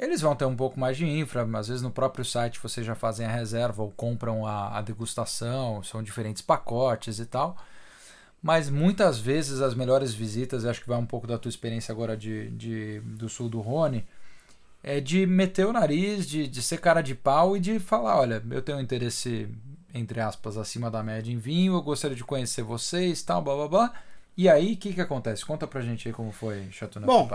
eles 0.03 0.21
vão 0.21 0.35
ter 0.35 0.45
um 0.45 0.57
pouco 0.57 0.81
mais 0.81 0.97
de 0.97 1.07
infra, 1.07 1.49
às 1.57 1.69
vezes 1.69 1.81
no 1.81 1.91
próprio 1.91 2.25
site 2.25 2.59
vocês 2.59 2.85
já 2.85 2.95
fazem 2.95 3.25
a 3.25 3.31
reserva 3.31 3.85
ou 3.85 3.91
compram 3.93 4.45
a, 4.45 4.79
a 4.79 4.83
degustação, 4.83 5.81
são 5.85 6.03
diferentes 6.03 6.43
pacotes 6.43 7.21
e 7.21 7.25
tal. 7.25 7.57
Mas 8.43 8.69
muitas 8.69 9.21
vezes 9.21 9.61
as 9.61 9.75
melhores 9.77 10.13
visitas, 10.13 10.65
acho 10.65 10.81
que 10.81 10.89
vai 10.89 10.99
um 10.99 11.07
pouco 11.07 11.29
da 11.29 11.39
tua 11.39 11.49
experiência 11.49 11.93
agora 11.93 12.17
de, 12.17 12.51
de 12.51 12.99
do 13.01 13.29
sul 13.29 13.49
do 13.49 13.61
Rony, 13.61 14.05
é 14.83 14.99
de 14.99 15.25
meter 15.25 15.65
o 15.67 15.73
nariz, 15.73 16.27
de, 16.27 16.49
de 16.49 16.61
ser 16.61 16.79
cara 16.79 17.01
de 17.01 17.15
pau 17.15 17.57
e 17.57 17.61
de 17.61 17.79
falar: 17.79 18.19
olha, 18.19 18.43
eu 18.51 18.61
tenho 18.61 18.79
um 18.79 18.81
interesse, 18.81 19.49
entre 19.95 20.21
aspas, 20.21 20.59
acima 20.59 20.91
da 20.91 21.05
média 21.05 21.33
em 21.33 21.39
vinho, 21.39 21.75
eu 21.75 21.83
gostaria 21.83 22.17
de 22.17 22.25
conhecer 22.25 22.65
vocês, 22.65 23.23
tal, 23.23 23.41
blá 23.41 23.55
blá 23.55 23.69
blá. 23.69 23.95
E 24.37 24.49
aí, 24.49 24.73
o 24.73 24.77
que, 24.77 24.93
que 24.93 25.01
acontece? 25.01 25.45
Conta 25.47 25.69
pra 25.69 25.81
gente 25.81 26.09
aí 26.09 26.15
como 26.15 26.33
foi 26.33 26.69
Chateau 26.73 27.05
Bom, 27.05 27.29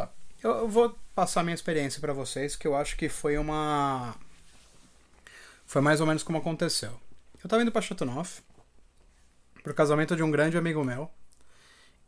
eu 0.43 0.67
vou 0.67 0.97
passar 1.15 1.43
minha 1.43 1.55
experiência 1.55 1.99
para 1.99 2.13
vocês, 2.13 2.55
que 2.55 2.67
eu 2.67 2.75
acho 2.75 2.95
que 2.95 3.09
foi 3.09 3.37
uma. 3.37 4.15
Foi 5.65 5.81
mais 5.81 5.99
ou 5.99 6.07
menos 6.07 6.23
como 6.23 6.37
aconteceu. 6.37 6.99
Eu 7.43 7.49
tava 7.49 7.61
indo 7.61 7.71
pra 7.71 7.81
Chateauneuf, 7.81 8.41
pro 9.63 9.73
casamento 9.73 10.15
de 10.15 10.23
um 10.23 10.31
grande 10.31 10.57
amigo 10.57 10.83
meu. 10.83 11.09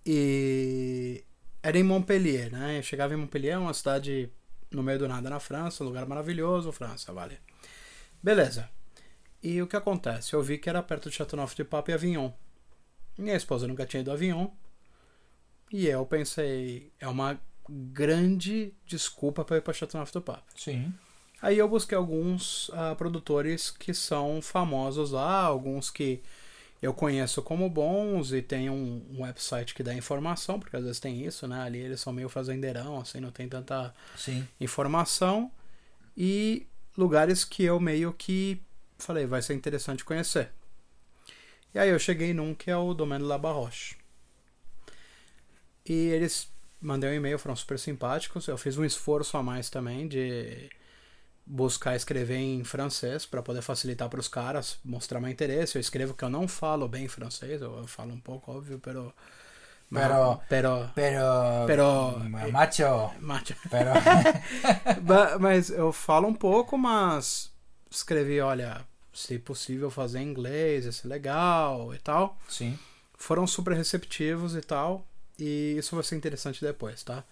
E 0.05 1.23
era 1.61 1.77
em 1.77 1.83
Montpellier, 1.83 2.51
né? 2.51 2.79
Eu 2.79 2.83
chegava 2.83 3.13
em 3.13 3.17
Montpellier, 3.17 3.59
uma 3.59 3.73
cidade 3.73 4.31
no 4.71 4.83
meio 4.83 4.99
do 4.99 5.07
nada 5.07 5.29
na 5.29 5.39
França, 5.39 5.83
um 5.83 5.87
lugar 5.87 6.05
maravilhoso, 6.05 6.71
França, 6.71 7.11
vale. 7.11 7.39
Beleza. 8.21 8.69
E 9.41 9.61
o 9.61 9.67
que 9.67 9.75
acontece? 9.75 10.33
Eu 10.33 10.43
vi 10.43 10.57
que 10.57 10.69
era 10.69 10.83
perto 10.83 11.09
de 11.09 11.15
Châteauneuf 11.15 11.55
de 11.55 11.63
Pape 11.63 11.91
e 11.91 11.93
Avignon. 11.93 12.31
Minha 13.17 13.35
esposa 13.35 13.67
nunca 13.67 13.85
tinha 13.85 14.01
ido 14.01 14.11
a 14.11 14.13
Avignon. 14.13 14.49
E 15.71 15.87
eu 15.87 16.05
pensei, 16.05 16.91
é 16.99 17.07
uma 17.07 17.39
grande 17.69 18.73
desculpa 18.85 19.45
para 19.45 19.57
ir 19.57 19.61
para 19.61 19.73
Châteauneuf 19.73 20.11
do 20.11 20.21
Pape. 20.21 20.43
Sim. 20.55 20.93
Aí 21.41 21.57
eu 21.57 21.69
busquei 21.69 21.97
alguns 21.97 22.69
uh, 22.69 22.95
produtores 22.97 23.71
que 23.71 23.93
são 23.93 24.41
famosos 24.41 25.11
lá, 25.11 25.41
alguns 25.41 25.89
que 25.89 26.21
eu 26.81 26.93
conheço 26.93 27.41
como 27.41 27.69
bons 27.69 28.31
e 28.31 28.41
tem 28.41 28.69
um, 28.69 29.05
um, 29.11 29.21
website 29.21 29.73
que 29.73 29.83
dá 29.83 29.93
informação, 29.93 30.59
porque 30.59 30.75
às 30.75 30.83
vezes 30.83 30.99
tem 30.99 31.25
isso, 31.25 31.47
né? 31.47 31.61
Ali 31.61 31.79
eles 31.79 31.99
são 31.99 32.11
meio 32.11 32.29
fazendeirão, 32.29 32.99
assim, 32.99 33.19
não 33.19 33.31
tem 33.31 33.47
tanta 33.47 33.93
Sim. 34.17 34.47
informação. 34.59 35.51
E 36.15 36.67
lugares 36.97 37.45
que 37.45 37.63
eu 37.63 37.79
meio 37.79 38.13
que 38.13 38.61
falei, 38.97 39.25
vai 39.25 39.41
ser 39.41 39.53
interessante 39.53 40.03
conhecer. 40.03 40.51
E 41.73 41.79
aí 41.79 41.89
eu 41.89 41.99
cheguei 41.99 42.33
num 42.33 42.53
que 42.53 42.71
é 42.71 42.77
o 42.77 42.93
Domaine 42.93 43.23
La 43.23 43.37
Barroche. 43.37 43.95
E 45.85 45.93
eles 45.93 46.51
mandei 46.81 47.09
um 47.11 47.13
e-mail, 47.13 47.39
foram 47.39 47.55
super 47.55 47.79
simpáticos. 47.79 48.47
Eu 48.47 48.57
fiz 48.57 48.77
um 48.77 48.85
esforço 48.85 49.37
a 49.37 49.43
mais 49.43 49.69
também 49.69 50.07
de 50.07 50.69
buscar 51.45 51.95
escrever 51.95 52.37
em 52.37 52.63
francês 52.63 53.25
para 53.25 53.41
poder 53.43 53.61
facilitar 53.61 54.09
para 54.09 54.19
os 54.19 54.27
caras, 54.27 54.79
mostrar 54.83 55.19
meu 55.19 55.29
interesse. 55.31 55.77
Eu 55.77 55.81
escrevo 55.81 56.13
que 56.13 56.23
eu 56.25 56.29
não 56.29 56.47
falo 56.47 56.87
bem 56.87 57.07
francês, 57.07 57.61
eu 57.61 57.87
falo 57.87 58.13
um 58.13 58.19
pouco, 58.19 58.51
óbvio, 58.51 58.79
pero 58.79 59.13
Pero, 59.91 60.39
pero, 60.47 60.91
pero, 61.65 61.75
pero, 62.21 62.51
macho, 62.51 63.11
macho. 63.19 63.55
pero, 63.69 63.91
mas 65.39 65.69
eu 65.69 65.91
falo 65.91 66.27
um 66.27 66.33
pouco, 66.33 66.77
mas 66.77 67.51
escrevi, 67.89 68.39
olha, 68.39 68.85
se 69.13 69.39
possível 69.39 69.89
fazer 69.89 70.19
em 70.19 70.29
inglês, 70.29 70.85
ia 70.85 70.91
ser 70.91 71.07
legal 71.07 71.93
e 71.93 71.99
tal. 71.99 72.37
sim, 72.47 72.79
Foram 73.17 73.47
super 73.47 73.73
receptivos 73.75 74.55
e 74.55 74.61
tal, 74.61 75.05
e 75.39 75.75
isso 75.77 75.95
vai 75.95 76.03
ser 76.03 76.15
interessante 76.15 76.63
depois, 76.63 77.03
tá? 77.03 77.23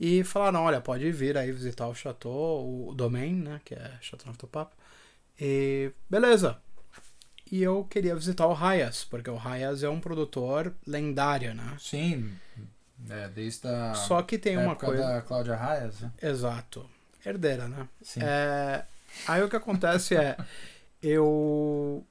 E 0.00 0.24
falaram, 0.24 0.62
olha, 0.62 0.80
pode 0.80 1.10
vir 1.12 1.36
aí 1.36 1.52
visitar 1.52 1.86
o 1.86 1.94
Chateau, 1.94 2.88
o 2.88 2.94
Domain, 2.94 3.34
né, 3.34 3.60
que 3.64 3.74
é 3.74 3.92
Chateau 4.00 4.26
Neuf 4.26 4.38
do 4.38 4.46
Papo. 4.48 4.74
E 5.40 5.92
beleza. 6.10 6.58
E 7.50 7.62
eu 7.62 7.84
queria 7.84 8.14
visitar 8.16 8.46
o 8.46 8.54
Hayas, 8.54 9.04
porque 9.04 9.30
o 9.30 9.38
Hayas 9.38 9.82
é 9.82 9.88
um 9.88 10.00
produtor 10.00 10.74
lendário, 10.86 11.54
né? 11.54 11.76
sim, 11.78 12.34
é, 13.08 13.28
desde 13.28 13.68
a 13.68 13.94
Só 13.94 14.22
que 14.22 14.38
tem 14.38 14.56
uma 14.56 14.74
coisa. 14.74 15.06
da 15.06 15.22
Cláudia 15.22 15.54
Raias, 15.54 16.00
né? 16.00 16.10
Exato. 16.22 16.88
Herdeira, 17.24 17.68
né? 17.68 17.86
Sim. 18.02 18.20
É, 18.22 18.84
Aí 19.26 19.42
o 19.42 19.48
que 19.48 19.56
acontece 19.56 20.16
é. 20.16 20.36
Eu. 21.02 22.04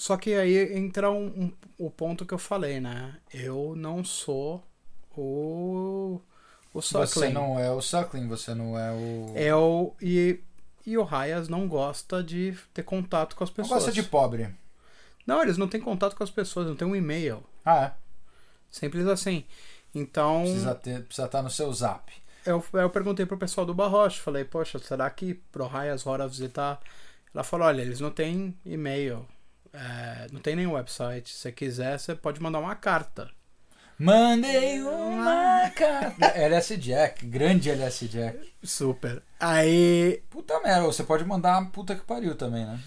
Só 0.00 0.16
que 0.16 0.32
aí 0.32 0.78
entra 0.78 1.10
um, 1.10 1.26
um- 1.26 1.52
o 1.76 1.90
ponto 1.90 2.24
que 2.24 2.32
eu 2.32 2.38
falei, 2.38 2.80
né? 2.80 3.16
Eu 3.34 3.74
não 3.76 4.02
sou 4.02 4.64
o. 5.14 6.18
O 6.72 6.80
Você 6.80 7.06
Suckling. 7.06 7.32
não 7.34 7.58
é 7.58 7.70
o 7.70 7.82
Suckling, 7.82 8.26
você 8.26 8.54
não 8.54 8.78
é 8.78 8.90
o. 8.92 9.32
Eu. 9.36 9.94
E, 10.00 10.40
e 10.86 10.96
o 10.96 11.06
Hayas 11.06 11.48
não 11.48 11.68
gosta 11.68 12.22
de 12.22 12.56
ter 12.72 12.82
contato 12.82 13.36
com 13.36 13.44
as 13.44 13.50
não 13.50 13.56
pessoas. 13.56 13.80
gosta 13.84 13.92
de 13.92 14.02
pobre. 14.02 14.48
Não, 15.26 15.42
eles 15.42 15.58
não 15.58 15.68
têm 15.68 15.80
contato 15.82 16.16
com 16.16 16.24
as 16.24 16.30
pessoas, 16.30 16.66
não 16.66 16.76
tem 16.76 16.88
um 16.88 16.96
e-mail. 16.96 17.42
Ah, 17.64 17.84
é. 17.86 17.92
Simples 18.70 19.06
assim. 19.06 19.44
Então. 19.94 20.42
Precisa 20.44 20.74
ter, 20.74 21.02
precisa 21.04 21.26
estar 21.26 21.42
no 21.42 21.50
seu 21.50 21.70
zap. 21.74 22.10
Eu, 22.46 22.64
eu 22.72 22.88
perguntei 22.88 23.26
pro 23.26 23.36
pessoal 23.36 23.66
do 23.66 23.74
Barroche, 23.74 24.18
falei, 24.20 24.44
poxa, 24.44 24.78
será 24.78 25.10
que 25.10 25.34
pro 25.52 25.66
Raias 25.66 26.06
Hora 26.06 26.26
visitar? 26.26 26.80
Ela 27.34 27.44
falou, 27.44 27.66
olha, 27.66 27.82
eles 27.82 28.00
não 28.00 28.10
têm 28.10 28.56
e-mail, 28.64 29.26
é, 29.72 30.26
não 30.32 30.40
tem 30.40 30.56
nenhum 30.56 30.72
website. 30.72 31.30
Se 31.30 31.38
você 31.38 31.52
quiser, 31.52 31.98
você 31.98 32.14
pode 32.14 32.40
mandar 32.42 32.58
uma 32.58 32.74
carta. 32.74 33.30
Mandei 33.98 34.80
uma 34.80 35.70
carta. 35.70 36.24
LS 36.34 36.76
Jack, 36.78 37.26
grande 37.26 37.68
LS 37.70 38.08
Jack. 38.08 38.52
Super. 38.62 39.22
Aí. 39.38 40.22
Puta 40.30 40.58
merda, 40.60 40.82
você 40.82 41.04
pode 41.04 41.24
mandar 41.24 41.70
puta 41.70 41.94
que 41.94 42.02
pariu 42.02 42.34
também, 42.34 42.64
né? 42.64 42.80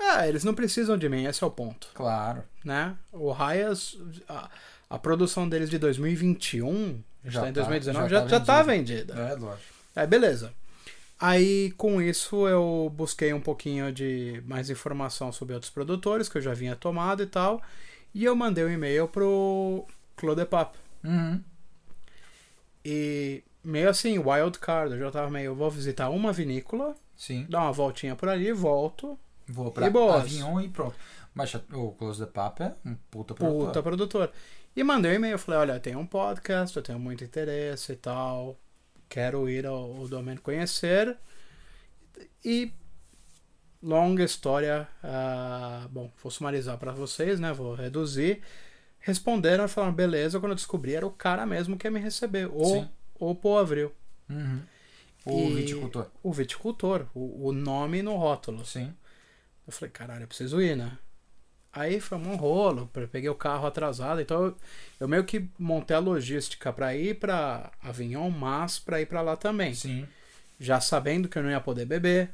Ah, 0.00 0.26
eles 0.28 0.44
não 0.44 0.54
precisam 0.54 0.96
de 0.96 1.08
mim, 1.08 1.24
esse 1.26 1.42
é 1.42 1.46
o 1.46 1.50
ponto. 1.50 1.88
Claro. 1.94 2.42
Né? 2.64 2.94
O 3.12 3.30
Raias. 3.30 3.96
A, 4.28 4.50
a 4.90 4.98
produção 4.98 5.48
deles 5.48 5.70
de 5.70 5.78
2021, 5.78 7.02
já, 7.24 7.30
Já 7.30 7.40
tá 7.42 7.48
em 7.48 7.52
tá- 7.52 7.60
2019, 7.60 8.08
já 8.08 8.16
já, 8.16 8.22
tá 8.22 8.28
já 8.28 8.40
tá 8.40 8.62
vendida. 8.62 9.14
É, 9.14 9.34
lógico. 9.34 9.74
Aí, 9.94 10.06
beleza. 10.06 10.52
Aí, 11.20 11.72
com 11.72 12.00
isso, 12.00 12.46
eu 12.46 12.92
busquei 12.94 13.32
um 13.32 13.40
pouquinho 13.40 13.92
de 13.92 14.40
mais 14.46 14.70
informação 14.70 15.32
sobre 15.32 15.54
outros 15.54 15.70
produtores 15.72 16.28
que 16.28 16.38
eu 16.38 16.42
já 16.42 16.54
vinha 16.54 16.76
tomado 16.76 17.22
e 17.22 17.26
tal. 17.26 17.60
E 18.14 18.24
eu 18.24 18.36
mandei 18.36 18.64
um 18.64 18.70
e-mail 18.70 19.08
pro 19.08 19.84
Claude 20.16 20.44
Pap. 20.46 20.76
Uhum. 21.04 21.42
E 22.84 23.42
meio 23.64 23.88
assim, 23.90 24.18
wild 24.18 24.58
card. 24.58 24.92
Eu 24.94 25.00
já 25.00 25.10
tava 25.10 25.30
meio, 25.30 25.46
eu 25.46 25.54
vou 25.54 25.70
visitar 25.70 26.08
uma 26.10 26.32
vinícola, 26.32 26.94
Sim. 27.16 27.46
dar 27.48 27.62
uma 27.62 27.72
voltinha 27.72 28.14
por 28.14 28.28
ali, 28.28 28.52
volto. 28.52 29.18
Vou 29.46 29.70
pra 29.70 29.86
E 29.86 29.90
boas. 29.90 30.22
Avignon 30.22 30.60
e 30.60 30.68
pronto. 30.68 30.94
Mas 31.34 31.54
o 31.54 31.92
Close 31.92 32.24
the 32.24 32.30
Pap 32.30 32.60
é 32.60 32.74
um 32.84 32.94
puta 33.10 33.34
Puta 33.34 33.34
produtor. 33.34 33.82
produtor. 33.82 34.32
E 34.76 34.82
mandei 34.84 35.12
um 35.12 35.14
e-mail, 35.14 35.38
falei, 35.38 35.60
olha, 35.60 35.80
tem 35.80 35.96
um 35.96 36.06
podcast, 36.06 36.76
eu 36.76 36.82
tenho 36.82 36.98
muito 36.98 37.24
interesse 37.24 37.92
e 37.92 37.96
tal. 37.96 38.56
Quero 39.08 39.48
ir 39.48 39.66
ao, 39.66 39.96
ao 39.96 40.08
domínio 40.08 40.42
conhecer. 40.42 41.16
E 42.44 42.72
longa 43.82 44.24
história, 44.24 44.88
ah, 45.02 45.86
bom, 45.90 46.10
vou 46.22 46.30
sumarizar 46.30 46.78
para 46.78 46.92
vocês, 46.92 47.38
né? 47.40 47.52
Vou 47.52 47.74
reduzir. 47.74 48.42
Responderam 49.00 49.64
e 49.64 49.68
falaram, 49.68 49.94
beleza, 49.94 50.38
quando 50.40 50.52
eu 50.52 50.56
descobri 50.56 50.94
era 50.94 51.06
o 51.06 51.10
cara 51.10 51.46
mesmo 51.46 51.76
que 51.76 51.86
ia 51.86 51.90
me 51.90 52.00
receber. 52.00 52.48
O, 52.52 52.64
Sim. 52.64 52.88
o 53.18 53.34
Paul 53.34 53.58
Avril. 53.58 53.92
Uhum. 54.28 54.60
O 55.24 55.54
viticultor. 55.54 56.06
O 56.22 56.32
viticultor, 56.32 57.06
o, 57.14 57.48
o 57.48 57.52
nome 57.52 58.02
no 58.02 58.16
rótulo. 58.16 58.64
Sim. 58.64 58.94
Eu 59.66 59.72
falei, 59.72 59.90
caralho, 59.90 60.22
eu 60.22 60.28
preciso 60.28 60.60
ir, 60.60 60.76
né? 60.76 60.98
Aí 61.78 62.00
foi 62.00 62.18
um 62.18 62.34
rolo, 62.34 62.90
peguei 63.12 63.30
o 63.30 63.36
carro 63.36 63.64
atrasado, 63.64 64.20
então 64.20 64.46
eu, 64.46 64.56
eu 64.98 65.06
meio 65.06 65.22
que 65.22 65.48
montei 65.56 65.96
a 65.96 66.00
logística 66.00 66.72
pra 66.72 66.96
ir 66.96 67.20
pra 67.20 67.70
Avignon, 67.80 68.28
mas 68.30 68.80
pra 68.80 69.00
ir 69.00 69.06
pra 69.06 69.22
lá 69.22 69.36
também. 69.36 69.72
Sim. 69.74 70.04
Já 70.58 70.80
sabendo 70.80 71.28
que 71.28 71.38
eu 71.38 71.42
não 71.44 71.50
ia 71.50 71.60
poder 71.60 71.84
beber 71.84 72.30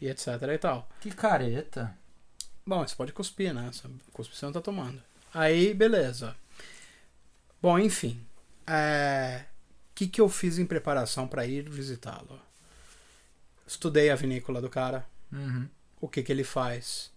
e 0.00 0.08
etc 0.08 0.26
e 0.54 0.56
tal. 0.56 0.88
Que 1.02 1.10
careta. 1.10 1.94
Bom, 2.64 2.86
você 2.86 2.96
pode 2.96 3.12
cuspir, 3.12 3.52
né? 3.52 3.70
Cuspir 4.10 4.38
você 4.38 4.46
não 4.46 4.52
tá 4.54 4.62
tomando. 4.62 5.02
Aí, 5.34 5.74
beleza. 5.74 6.34
Bom, 7.60 7.78
enfim. 7.78 8.24
É... 8.66 9.44
O 9.90 9.94
que, 9.94 10.06
que 10.08 10.20
eu 10.20 10.30
fiz 10.30 10.58
em 10.58 10.64
preparação 10.64 11.28
pra 11.28 11.44
ir 11.44 11.68
visitá-lo? 11.68 12.40
Estudei 13.66 14.08
a 14.08 14.16
vinícola 14.16 14.62
do 14.62 14.70
cara. 14.70 15.06
Uhum. 15.30 15.68
o 16.00 16.08
que 16.08 16.22
que 16.22 16.32
ele 16.32 16.44
faz. 16.44 17.11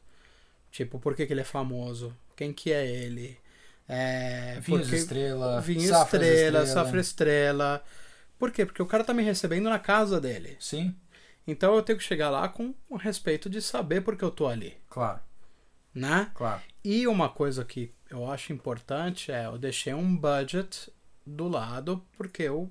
Tipo, 0.76 1.00
por 1.00 1.16
que 1.16 1.26
que 1.26 1.32
ele 1.32 1.40
é 1.40 1.46
famoso? 1.46 2.14
Quem 2.36 2.52
que 2.52 2.70
é 2.74 2.86
ele? 2.86 3.38
É, 3.88 4.60
Vinhos 4.60 4.82
porque- 4.82 4.96
Estrela. 4.98 5.62
Vinho 5.62 5.88
Safras 5.88 6.22
Estrela, 6.28 6.66
Safra 6.66 7.00
Estrela. 7.00 7.84
Por 8.38 8.52
quê? 8.52 8.66
Porque 8.66 8.82
o 8.82 8.86
cara 8.86 9.02
tá 9.02 9.14
me 9.14 9.24
recebendo 9.24 9.70
na 9.70 9.80
casa 9.80 10.20
dele. 10.20 10.58
Sim, 10.60 10.94
Então 11.48 11.74
eu 11.76 11.82
tenho 11.82 11.98
que 11.98 12.04
chegar 12.04 12.30
lá 12.30 12.50
com 12.50 12.74
o 12.90 12.98
respeito 12.98 13.50
de 13.50 13.62
saber 13.62 14.02
por 14.02 14.18
que 14.18 14.24
eu 14.26 14.32
tô 14.32 14.48
ali, 14.48 14.76
claro, 14.90 15.22
né? 15.94 16.30
claro. 16.34 16.62
E 16.84 17.08
uma 17.08 17.30
coisa 17.30 17.64
que 17.64 17.94
eu 18.10 18.30
acho 18.30 18.52
importante 18.52 19.32
é, 19.32 19.46
eu 19.46 19.58
deixei 19.58 19.94
um 19.94 20.18
budget 20.18 20.92
do 21.26 21.48
lado, 21.48 22.04
porque 22.18 22.44
eu, 22.44 22.70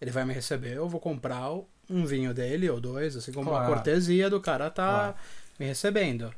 ele 0.00 0.10
vai 0.10 0.24
me 0.26 0.34
receber, 0.34 0.74
eu 0.76 0.88
vou 0.90 1.00
comprar 1.00 1.50
um 1.88 2.04
vinho 2.04 2.34
dele 2.34 2.68
ou 2.68 2.80
dois, 2.80 3.16
assim 3.16 3.32
como 3.32 3.48
Claro. 3.48 3.64
uma 3.64 3.74
cortesia 3.74 4.28
do 4.28 4.40
cara 4.40 4.68
tá 4.70 4.84
Claro. 4.90 5.14
me 5.58 5.64
recebendo. 5.66 6.34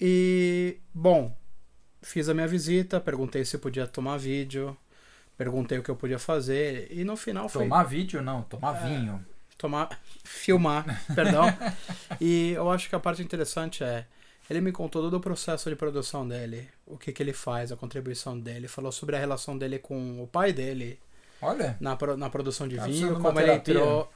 E, 0.00 0.78
bom, 0.92 1.36
fiz 2.02 2.28
a 2.28 2.34
minha 2.34 2.46
visita, 2.46 3.00
perguntei 3.00 3.44
se 3.44 3.58
podia 3.58 3.86
tomar 3.86 4.18
vídeo, 4.18 4.76
perguntei 5.36 5.78
o 5.78 5.82
que 5.82 5.90
eu 5.90 5.96
podia 5.96 6.18
fazer, 6.18 6.88
e 6.90 7.04
no 7.04 7.16
final 7.16 7.48
foi 7.48 7.64
Tomar 7.64 7.84
vídeo, 7.84 8.22
não, 8.22 8.42
tomar 8.42 8.76
É. 8.84 8.88
vinho. 8.88 9.24
tomar, 9.58 9.88
filmar, 10.22 10.84
perdão. 11.14 11.46
E 12.20 12.52
eu 12.52 12.70
acho 12.70 12.88
que 12.88 12.94
a 12.94 13.00
parte 13.00 13.22
interessante 13.22 13.82
é, 13.82 14.04
ele 14.50 14.60
me 14.60 14.70
contou 14.70 15.02
todo 15.02 15.16
o 15.16 15.20
processo 15.20 15.68
de 15.70 15.76
produção 15.76 16.26
dele, 16.28 16.68
o 16.86 16.96
que 16.98 17.12
que 17.12 17.22
ele 17.22 17.32
faz, 17.32 17.72
a 17.72 17.76
contribuição 17.76 18.38
dele, 18.38 18.68
falou 18.68 18.92
sobre 18.92 19.16
a 19.16 19.18
relação 19.18 19.56
dele 19.56 19.78
com 19.78 20.22
o 20.22 20.26
pai 20.26 20.52
dele 20.52 21.00
Olha, 21.40 21.76
na, 21.80 21.96
na 22.16 22.30
produção 22.30 22.68
de 22.68 22.76
Tá 22.76 22.84
vinho, 22.84 23.18
como 23.18 23.40
ele 23.40 23.52
entrou, 23.52 24.10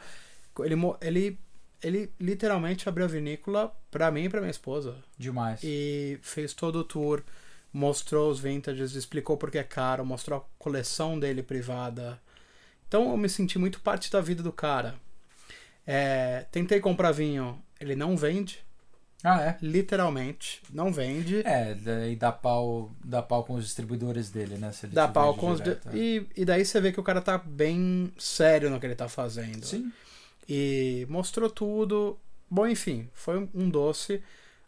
ele, 0.60 0.74
ele, 1.00 1.38
ele 1.82 2.10
literalmente 2.20 2.88
abriu 2.88 3.04
a 3.06 3.08
vinícola 3.08 3.74
pra 3.90 4.10
mim 4.10 4.24
e 4.24 4.28
pra 4.28 4.40
minha 4.40 4.50
esposa 4.50 4.96
demais. 5.18 5.60
e 5.62 6.18
fez 6.22 6.52
todo 6.54 6.76
o 6.80 6.84
tour, 6.84 7.22
mostrou 7.72 8.30
os 8.30 8.38
vintages, 8.40 8.94
explicou 8.94 9.36
porque 9.36 9.58
é 9.58 9.64
caro, 9.64 10.04
mostrou 10.04 10.38
a 10.40 10.44
coleção 10.62 11.18
dele 11.18 11.42
privada. 11.42 12.20
Então 12.88 13.10
eu 13.10 13.16
me 13.16 13.28
senti 13.28 13.58
muito 13.58 13.80
parte 13.80 14.10
da 14.10 14.20
vida 14.20 14.42
do 14.42 14.52
cara. 14.52 14.94
É, 15.86 16.46
tentei 16.50 16.80
comprar 16.80 17.12
vinho, 17.12 17.60
ele 17.80 17.96
não 17.96 18.16
vende, 18.16 18.60
Ah, 19.24 19.40
é? 19.42 19.58
literalmente, 19.62 20.60
não 20.72 20.92
vende. 20.92 21.40
É, 21.44 21.74
daí 21.74 22.14
dá 22.16 22.30
pau, 22.30 22.92
dá 23.04 23.22
pau 23.22 23.44
com 23.44 23.54
os 23.54 23.64
distribuidores 23.64 24.30
dele, 24.30 24.56
né? 24.56 24.70
Dá 24.92 25.08
pau 25.08 25.34
com 25.34 25.50
os. 25.50 25.60
direto, 25.60 25.88
é. 25.88 25.96
E, 25.96 26.26
e 26.36 26.44
daí 26.44 26.64
você 26.64 26.80
vê 26.80 26.92
que 26.92 27.00
o 27.00 27.02
cara 27.02 27.20
tá 27.20 27.38
bem 27.38 28.12
sério 28.18 28.70
no 28.70 28.78
que 28.78 28.86
ele 28.86 28.94
tá 28.94 29.08
fazendo. 29.08 29.64
Sim. 29.64 29.90
E 30.48 31.06
mostrou 31.08 31.48
tudo. 31.48 32.18
Bom, 32.50 32.66
enfim, 32.66 33.08
foi 33.12 33.48
um 33.54 33.68
doce. 33.68 34.22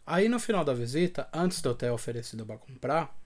Aí 0.05 0.27
no 0.27 0.39
final 0.39 0.63
da 0.65 0.73
visita, 0.73 1.27
antes 1.33 1.61
de 1.61 1.67
eu 1.67 1.75
ter 1.75 1.89
oferecido 1.89 2.45
pra 2.45 2.57
comprar, 2.57 3.17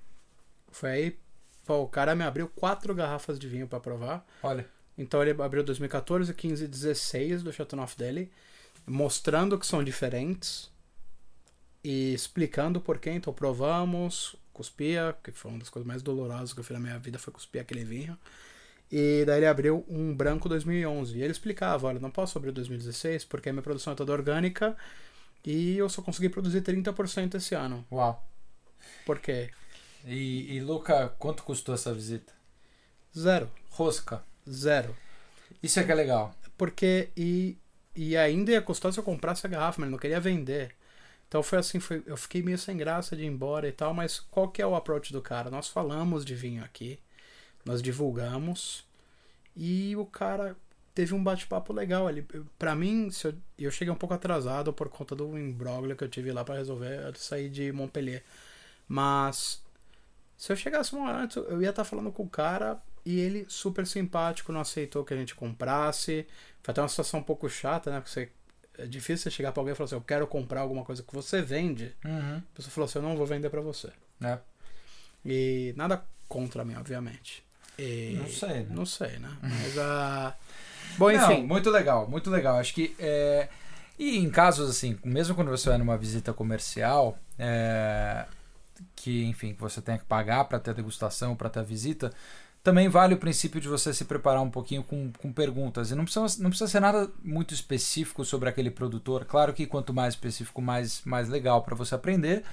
foi 0.72 0.90
aí. 0.90 1.20
Pô, 1.66 1.82
o 1.82 1.88
cara 1.88 2.16
me 2.16 2.24
abriu 2.24 2.48
quatro 2.48 2.94
garrafas 2.96 3.38
de 3.38 3.48
vinho 3.48 3.68
pra 3.68 3.80
provar. 3.80 4.26
Olha, 4.42 4.68
Então 4.98 5.22
ele 5.22 5.40
abriu 5.42 5.64
2014, 5.64 6.34
15 6.34 6.64
e 6.64 6.68
16 6.68 7.44
do 7.44 7.54
Chateauneuf 7.54 7.96
dele, 7.98 8.32
mostrando 8.86 9.60
que 9.60 9.68
são 9.68 9.84
diferentes 9.84 10.72
e 11.84 12.14
explicando 12.14 12.82
por 12.82 12.98
quê. 12.98 13.12
Então 13.12 13.32
provamos, 13.34 14.36
cuspia, 14.54 15.16
que 15.24 15.32
foi 15.32 15.52
uma 15.52 15.60
das 15.60 15.70
coisas 15.70 15.86
mais 15.86 16.02
dolorosas 16.02 16.54
que 16.54 16.60
eu 16.60 16.64
fiz 16.64 16.74
na 16.74 16.80
minha 16.80 16.98
vida, 16.98 17.20
foi 17.20 17.32
cuspir 17.32 17.62
aquele 17.62 17.84
vinho. 17.84 18.18
E 18.92 19.24
daí 19.26 19.40
ele 19.40 19.48
abriu 19.48 19.86
um 19.88 20.16
branco 20.16 20.48
2011. 20.48 21.18
E 21.18 21.22
ele 21.22 21.32
explicava, 21.32 21.88
olha, 21.88 22.00
não 22.00 22.12
posso 22.12 22.38
abrir 22.38 22.52
2016 22.52 23.26
porque 23.26 23.50
a 23.50 23.54
minha 23.54 23.64
produção 23.64 23.94
é 23.94 23.96
toda 23.96 24.14
orgânica 24.14 24.76
e 25.46 25.78
eu 25.78 25.90
só 25.90 26.02
consegui 26.02 26.30
produzir 26.30 26.62
30% 26.62 27.36
esse 27.36 27.56
ano. 27.56 27.86
uau. 27.92 28.26
Por 29.06 29.20
quê? 29.20 29.50
E, 30.06 30.56
e 30.56 30.60
Luca, 30.62 31.10
quanto 31.20 31.44
custou 31.44 31.76
essa 31.76 31.94
visita? 31.94 32.32
Zero. 33.18 33.50
Rosca. 33.72 34.24
Zero. 34.50 34.96
Isso 35.62 35.80
é 35.80 35.84
que 35.84 35.92
é 35.92 35.96
legal. 35.96 36.36
Porque. 36.58 37.10
E, 37.16 37.58
e 37.96 38.16
ainda 38.16 38.52
ia 38.52 38.62
custar 38.62 38.94
se 38.94 39.00
eu 39.00 39.04
comprasse 39.04 39.46
a 39.46 39.50
garrafa, 39.50 39.80
mas 39.80 39.88
ele 39.88 39.92
não 39.92 40.00
queria 40.00 40.20
vender. 40.20 40.76
Então 41.28 41.44
foi 41.44 41.60
assim, 41.60 41.80
foi, 41.80 42.04
eu 42.06 42.16
fiquei 42.16 42.42
meio 42.42 42.58
sem 42.58 42.78
graça 42.78 43.16
de 43.16 43.24
ir 43.24 43.28
embora 43.28 43.68
e 43.68 43.72
tal, 43.72 43.94
mas 43.94 44.20
qual 44.20 44.50
que 44.50 44.62
é 44.62 44.68
o 44.68 44.76
approach 44.76 45.12
do 45.12 45.22
cara? 45.22 45.50
Nós 45.50 45.68
falamos 45.68 46.24
de 46.24 46.34
vinho 46.34 46.64
aqui, 46.64 47.00
nós 47.66 47.82
divulgamos, 47.82 48.86
e 49.56 49.96
o 49.96 50.06
cara 50.06 50.56
teve 50.94 51.14
um 51.14 51.24
bate-papo 51.24 51.74
legal 51.74 52.08
ali. 52.08 52.26
Pra 52.58 52.76
mim, 52.76 53.10
eu, 53.24 53.34
eu 53.58 53.72
cheguei 53.72 53.94
um 53.94 53.98
pouco 53.98 54.16
atrasado 54.16 54.74
por 54.74 54.90
conta 54.90 55.16
do 55.16 55.38
imbróglio 55.38 55.96
que 55.96 56.04
eu 56.04 56.10
tive 56.10 56.32
lá 56.32 56.44
pra 56.44 56.56
resolver 56.56 57.06
eu 57.06 57.14
sair 57.16 57.50
de 57.50 57.72
Montpellier. 57.72 58.24
Mas 58.88 59.62
se 60.38 60.52
eu 60.52 60.56
chegasse 60.56 60.94
uma 60.94 61.10
hora 61.10 61.24
antes, 61.24 61.38
eu 61.38 61.62
ia 61.62 61.72
estar 61.72 61.84
falando 61.84 62.12
com 62.12 62.24
o 62.24 62.30
cara 62.30 62.82
e 63.06 63.20
ele 63.20 63.46
super 63.48 63.88
simpático, 63.88 64.52
não 64.52 64.62
aceitou 64.62 65.04
que 65.04 65.14
a 65.14 65.18
gente 65.18 65.34
comprasse. 65.34 66.28
Foi 66.62 66.72
até 66.72 66.82
uma 66.82 66.88
situação 66.88 67.20
um 67.20 67.24
pouco 67.24 67.50
chata, 67.50 67.90
né? 67.90 68.00
Porque 68.00 68.12
você, 68.12 68.32
é 68.78 68.86
difícil 68.86 69.24
você 69.24 69.32
chegar 69.32 69.52
pra 69.52 69.62
alguém 69.62 69.74
e 69.74 69.76
falar 69.76 69.86
assim: 69.86 69.96
Eu 69.96 70.02
quero 70.02 70.28
comprar 70.28 70.62
alguma 70.62 70.84
coisa 70.84 71.02
que 71.02 71.14
você 71.14 71.42
vende. 71.42 71.96
Uhum. 72.06 72.38
A 72.38 72.56
pessoa 72.56 72.72
falou 72.72 72.86
assim: 72.86 73.00
Eu 73.00 73.04
não 73.04 73.16
vou 73.16 73.26
vender 73.26 73.50
pra 73.50 73.62
você. 73.62 73.92
É. 74.22 74.40
E 75.26 75.74
nada 75.76 76.06
contra 76.28 76.64
mim, 76.64 76.76
obviamente. 76.76 77.47
E- 77.78 78.18
Não 78.20 78.28
sei, 78.28 78.50
né? 78.50 78.68
Não 78.70 78.86
sei, 78.86 79.20
né? 79.20 79.30
Mas 79.42 79.78
a. 79.78 80.36
Bom, 80.98 81.12
Não, 81.12 81.32
enfim. 81.32 81.44
muito 81.44 81.70
legal, 81.70 82.08
muito 82.10 82.30
legal. 82.30 82.58
Acho 82.58 82.74
que. 82.74 82.96
É... 83.00 83.48
E 84.00 84.18
em 84.18 84.30
casos 84.30 84.70
assim, 84.70 84.98
mesmo 85.04 85.34
quando 85.36 85.50
você 85.50 85.70
vai 85.70 85.78
numa 85.78 85.98
visita 85.98 86.32
comercial, 86.32 87.18
é, 87.40 88.26
que 88.96 89.26
enfim, 89.26 89.54
que 89.56 89.60
você 89.62 89.82
tem 89.82 89.98
que 89.98 90.06
pagar 90.06 90.46
para 90.46 90.60
ter 90.60 90.70
a 90.70 90.74
degustação, 90.74 91.36
para 91.36 91.50
ter 91.50 91.62
a 91.62 91.64
visita, 91.64 92.14
também 92.64 92.88
vale 92.90 93.16
o 93.16 93.18
princípio 93.18 93.60
de 93.60 93.68
você 93.68 93.92
se 93.94 94.06
preparar 94.06 94.42
um 94.44 94.52
pouquinho 94.52 94.84
com, 94.84 95.12
com 95.18 95.32
perguntas. 95.34 95.90
E 95.90 95.96
não 95.96 96.04
precisa, 96.04 96.44
não 96.44 96.50
precisa 96.52 96.70
ser 96.70 96.80
nada 96.80 97.10
muito 97.24 97.56
específico 97.56 98.24
sobre 98.24 98.48
aquele 98.50 98.70
produtor. 98.70 99.26
Claro 99.26 99.52
que 99.54 99.66
quanto 99.66 99.94
mais 99.94 100.14
específico, 100.14 100.62
mais, 100.62 101.02
mais 101.04 101.28
legal 101.28 101.64
para 101.64 101.76
você 101.76 101.96
aprender. 101.96 102.44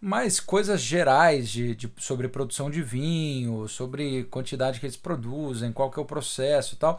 Mas 0.00 0.40
coisas 0.40 0.80
gerais 0.80 1.48
de, 1.50 1.74
de- 1.74 1.92
sobre 1.98 2.28
produção 2.28 2.70
de 2.70 2.82
vinho, 2.82 3.68
sobre 3.68 4.24
quantidade 4.24 4.80
que 4.80 4.86
eles 4.86 4.96
produzem, 4.96 5.72
qual 5.72 5.90
que 5.90 5.98
é 5.98 6.02
o 6.02 6.06
processo 6.06 6.74
e 6.74 6.78
tal, 6.78 6.98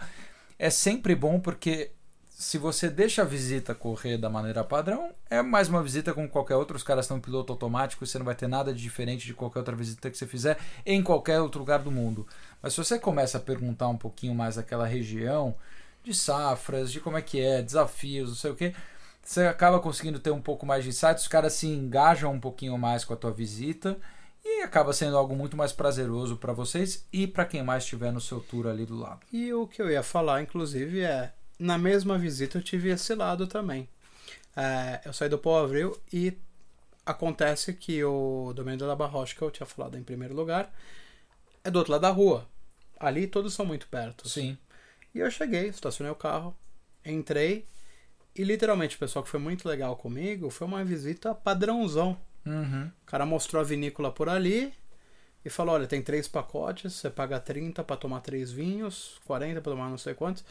é 0.60 0.70
sempre 0.70 1.16
bom 1.16 1.40
porque 1.40 1.92
se 2.30 2.58
você 2.58 2.90
deixa 2.90 3.22
a 3.24 3.26
visita 3.26 3.76
correr 3.76 4.18
da 4.18 4.30
maneira 4.30 4.64
padrão, 4.64 5.12
é 5.30 5.42
mais 5.42 5.70
uma 5.70 5.84
visita 5.84 6.14
como 6.14 6.28
qualquer 6.30 6.56
outra. 6.56 6.76
Os 6.78 6.84
caras 6.84 7.06
estão 7.06 7.18
em 7.18 7.22
piloto 7.22 7.54
automático, 7.54 8.06
você 8.06 8.18
não 8.20 8.26
vai 8.26 8.36
ter 8.36 8.48
nada 8.48 8.74
de 8.74 8.82
diferente 8.82 9.26
de 9.28 9.34
qualquer 9.34 9.60
outra 9.60 9.76
visita 9.76 10.10
que 10.10 10.18
você 10.18 10.28
fizer 10.28 10.58
em 10.86 11.04
qualquer 11.04 11.40
outro 11.42 11.60
lugar 11.60 11.80
do 11.80 11.92
mundo. 11.92 12.26
Mas 12.62 12.74
se 12.74 12.78
você 12.84 13.00
começa 13.00 13.38
a 13.38 13.42
perguntar 13.42 13.88
um 13.90 13.98
pouquinho 13.98 14.34
mais 14.36 14.56
daquela 14.56 14.88
região, 14.88 15.56
de 16.04 16.14
safras, 16.16 16.92
de 16.92 17.00
como 17.00 17.18
é 17.18 17.22
que 17.22 17.40
é, 17.40 17.62
desafios, 17.62 18.30
não 18.30 18.36
sei 18.36 18.52
o 18.52 18.56
que, 18.56 18.74
você 19.24 19.42
acaba 19.42 19.80
conseguindo 19.80 20.20
ter 20.20 20.32
um 20.32 20.42
pouco 20.42 20.66
mais 20.66 20.84
de 20.84 20.90
insights, 20.90 21.24
os 21.24 21.28
caras 21.28 21.54
se 21.54 21.68
engajam 21.68 22.34
um 22.34 22.40
pouquinho 22.40 22.78
mais 22.78 23.06
com 23.06 23.14
a 23.14 23.18
tua 23.18 23.32
visita 23.32 23.98
e 24.44 24.64
acaba 24.64 24.92
sendo 24.92 25.16
algo 25.18 25.36
muito 25.36 25.56
mais 25.56 25.72
prazeroso 25.72 26.38
para 26.38 26.54
vocês 26.54 27.06
e 27.14 27.28
para 27.28 27.46
quem 27.46 27.62
mais 27.64 27.84
estiver 27.84 28.12
no 28.12 28.20
seu 28.20 28.40
tour 28.40 28.68
ali 28.68 28.86
do 28.86 28.98
lado. 28.98 29.22
E 29.32 29.54
o 29.54 29.68
que 29.68 29.82
eu 29.82 29.90
ia 29.90 30.04
falar, 30.04 30.42
inclusive, 30.42 31.02
é. 31.02 31.32
Na 31.60 31.78
mesma 31.78 32.18
visita 32.18 32.58
eu 32.58 32.64
tive 32.64 32.90
esse 32.90 33.14
lado 33.14 33.46
também. 33.46 33.88
É, 34.56 35.02
eu 35.06 35.14
saí 35.14 35.30
do 35.30 35.38
Paul 35.38 35.64
Avril 35.64 35.98
e 36.12 36.36
acontece 37.06 37.74
que 37.74 38.04
o 38.04 38.52
Domaine 38.56 38.80
de 38.80 38.84
la 38.84 38.96
Barroche, 38.96 39.36
que 39.36 39.42
eu 39.42 39.52
tinha 39.52 39.68
falado 39.68 39.96
em 39.96 40.04
primeiro 40.04 40.34
lugar, 40.34 40.74
é 41.64 41.70
do 41.70 41.78
outro 41.78 41.92
lado 41.92 42.02
da 42.02 42.10
rua. 42.10 42.48
Ali 43.00 43.28
todos 43.28 43.54
são 43.54 43.66
muito 43.66 43.88
perto. 43.88 44.28
Sim. 44.28 44.58
E 45.14 45.20
eu 45.20 45.30
cheguei, 45.30 45.68
estacionei 45.68 46.12
o 46.12 46.16
carro, 46.16 46.56
entrei 47.06 47.68
e 48.36 48.44
literalmente 48.44 48.96
o 48.96 49.00
pessoal 49.00 49.24
que 49.24 49.30
foi 49.30 49.40
muito 49.40 49.68
legal 49.68 49.96
comigo 49.96 50.50
foi 50.50 50.68
uma 50.68 50.84
visita 50.84 51.36
padrãozão. 51.36 52.18
Uhum. 52.46 52.90
O 53.04 53.06
cara 53.06 53.26
mostrou 53.26 53.62
a 53.62 53.66
vinícola 53.66 54.12
por 54.12 54.30
ali 54.30 54.74
e 55.44 55.50
falou: 55.50 55.76
olha, 55.76 55.88
tem 55.88 56.02
três 56.02 56.28
pacotes, 56.28 56.94
você 56.94 57.10
paga 57.10 57.40
30 57.40 57.84
para 57.84 57.98
tomar 57.98 58.22
três 58.22 58.52
vinhos, 58.52 59.20
40 59.26 59.62
para 59.62 59.72
tomar 59.72 59.90
não 59.90 59.98
sei 59.98 60.14
quantos. 60.14 60.44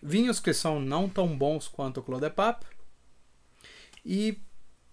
Vinhos 0.00 0.38
que 0.38 0.54
são 0.54 0.78
não 0.78 1.08
tão 1.08 1.36
bons 1.36 1.66
quanto 1.66 1.98
o 1.98 2.02
Clos 2.02 2.20
de 2.20 2.30
Pape. 2.30 2.64
E, 4.06 4.40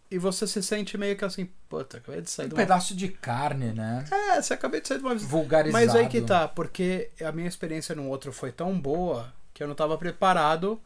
e 0.10 0.18
você 0.18 0.48
se 0.48 0.64
sente 0.64 0.98
meio 0.98 1.16
que 1.16 1.24
assim, 1.24 1.48
puta, 1.70 1.98
acabei 1.98 2.22
de 2.22 2.30
sair 2.30 2.48
Um 2.48 2.50
de 2.50 2.56
uma. 2.56 2.62
pedaço 2.62 2.96
de 2.96 3.10
carne, 3.10 3.72
né? 3.72 4.04
É, 4.12 4.42
você 4.42 4.56
acabei 4.56 4.82
de 4.82 4.88
sair 4.88 4.98
de 4.98 5.04
uma 5.04 5.14
visita. 5.14 5.30
Vulgarizado. 5.32 5.86
Mas 5.86 5.96
aí 5.96 6.08
que 6.10 6.22
tá, 6.22 6.48
porque 6.48 7.12
a 7.24 7.32
minha 7.32 7.48
experiência 7.48 7.94
no 7.94 8.08
outro 8.08 8.34
foi 8.34 8.52
tão 8.52 8.78
boa 8.78 9.32
que 9.54 9.62
eu 9.62 9.68
não 9.68 9.76
tava 9.76 9.96
preparado 9.96 10.82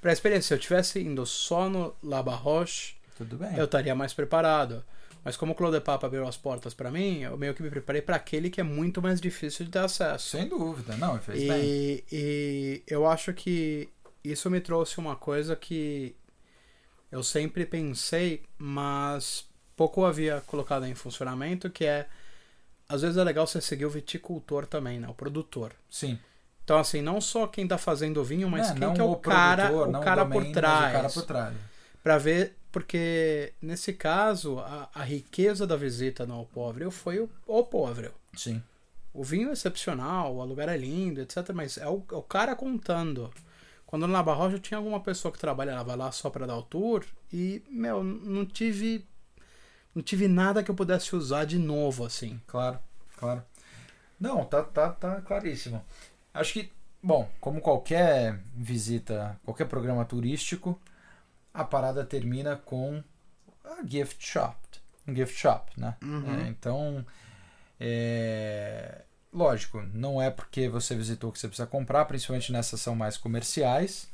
pra 0.00 0.12
experiência. 0.12 0.48
Se 0.48 0.54
eu 0.54 0.58
tivesse 0.58 1.00
indo 1.00 1.24
só 1.26 1.68
no 1.68 1.94
La 2.02 2.22
Barroche, 2.22 2.94
Tudo 3.16 3.36
bem. 3.36 3.56
eu 3.56 3.64
estaria 3.64 3.94
mais 3.94 4.12
preparado. 4.12 4.84
Mas 5.22 5.36
como 5.36 5.52
o 5.52 5.54
Claude 5.54 5.80
Papa 5.80 6.06
abriu 6.06 6.26
as 6.26 6.36
portas 6.38 6.72
pra 6.72 6.90
mim, 6.90 7.20
eu 7.20 7.36
meio 7.36 7.52
que 7.54 7.62
me 7.62 7.68
preparei 7.68 8.00
pra 8.00 8.16
aquele 8.16 8.48
que 8.48 8.58
é 8.60 8.64
muito 8.64 9.02
mais 9.02 9.20
difícil 9.20 9.66
de 9.66 9.70
ter 9.70 9.80
acesso. 9.80 10.30
Sem 10.30 10.48
dúvida. 10.48 10.96
Não, 10.96 11.18
fez 11.20 11.46
bem. 11.46 11.62
E, 11.62 12.04
e 12.10 12.82
eu 12.86 13.06
acho 13.06 13.34
que 13.34 13.88
isso 14.24 14.50
me 14.50 14.60
trouxe 14.62 14.98
uma 14.98 15.14
coisa 15.16 15.54
que 15.54 16.16
eu 17.12 17.22
sempre 17.22 17.66
pensei, 17.66 18.42
mas 18.56 19.46
pouco 19.76 20.04
havia 20.06 20.40
colocado 20.46 20.86
em 20.86 20.94
funcionamento, 20.94 21.68
que 21.68 21.84
é 21.84 22.06
às 22.88 23.02
vezes 23.02 23.16
é 23.18 23.22
legal 23.22 23.46
você 23.46 23.60
seguir 23.60 23.84
o 23.84 23.90
viticultor 23.90 24.66
também, 24.66 24.98
né? 24.98 25.06
O 25.08 25.14
produtor. 25.14 25.72
Sim. 25.88 26.18
Então, 26.70 26.78
assim, 26.78 27.02
não 27.02 27.20
só 27.20 27.48
quem 27.48 27.66
tá 27.66 27.76
fazendo 27.76 28.20
o 28.20 28.24
vinho, 28.24 28.48
mas 28.48 28.70
É, 28.70 28.74
quem 28.74 28.94
que 28.94 29.00
é 29.00 29.02
o, 29.02 29.16
cara, 29.16 29.70
produtor, 29.70 29.88
o 29.88 30.00
cara 30.00 30.22
domain, 30.22 30.38
por 30.38 30.44
mas 30.44 30.52
trás. 30.52 30.90
O 30.90 30.92
cara 30.92 31.10
por 31.10 31.22
trás. 31.24 31.54
Pra 32.00 32.16
ver, 32.16 32.56
porque 32.70 33.52
nesse 33.60 33.92
caso, 33.92 34.60
a, 34.60 34.88
a 34.94 35.02
riqueza 35.02 35.66
da 35.66 35.74
visita 35.74 36.24
no 36.24 36.44
Povril 36.46 36.92
foi 36.92 37.18
o, 37.18 37.28
o 37.44 37.64
Povril. 37.64 38.12
Sim. 38.36 38.62
o 39.12 39.24
vinho 39.24 39.48
é 39.48 39.52
excepcional, 39.52 40.36
o 40.36 40.44
lugar 40.44 40.68
é 40.68 40.76
lindo, 40.76 41.20
etc. 41.20 41.50
Mas 41.52 41.76
é 41.76 41.88
o, 41.88 42.04
é 42.12 42.14
o 42.14 42.22
cara 42.22 42.54
contando. 42.54 43.32
Quando 43.84 44.06
na 44.06 44.22
Barroja 44.22 44.60
tinha 44.60 44.78
alguma 44.78 45.00
pessoa 45.00 45.32
que 45.32 45.40
trabalhava 45.40 45.96
lá 45.96 46.12
só 46.12 46.30
para 46.30 46.46
dar 46.46 46.56
o 46.56 46.62
tour 46.62 47.04
e, 47.32 47.64
meu, 47.68 48.04
não 48.04 48.46
tive 48.46 49.04
não 49.92 50.04
tive 50.04 50.28
nada 50.28 50.62
que 50.62 50.70
eu 50.70 50.74
pudesse 50.76 51.16
usar 51.16 51.44
de 51.46 51.58
novo 51.58 52.04
assim. 52.04 52.40
Claro, 52.46 52.78
claro. 53.16 53.42
Não, 54.20 54.44
tá 54.44 54.62
tá 54.62 54.90
tá 54.90 55.20
claríssimo. 55.22 55.84
Acho 56.32 56.52
que, 56.52 56.72
bom, 57.02 57.28
como 57.40 57.60
qualquer 57.60 58.40
visita, 58.54 59.38
qualquer 59.44 59.66
programa 59.66 60.04
turístico, 60.04 60.80
a 61.52 61.64
parada 61.64 62.04
termina 62.04 62.56
com 62.56 63.02
a 63.64 63.84
gift 63.84 64.24
shop, 64.24 64.56
um 65.06 65.14
gift 65.14 65.36
shop, 65.36 65.78
né? 65.78 65.96
Uhum. 66.02 66.40
É, 66.40 66.48
então, 66.48 67.06
é, 67.78 69.02
lógico, 69.32 69.82
não 69.92 70.22
é 70.22 70.30
porque 70.30 70.68
você 70.68 70.94
visitou 70.94 71.32
que 71.32 71.38
você 71.38 71.48
precisa 71.48 71.66
comprar, 71.66 72.04
principalmente 72.04 72.52
nessas 72.52 72.80
são 72.80 72.94
mais 72.94 73.16
comerciais, 73.16 74.08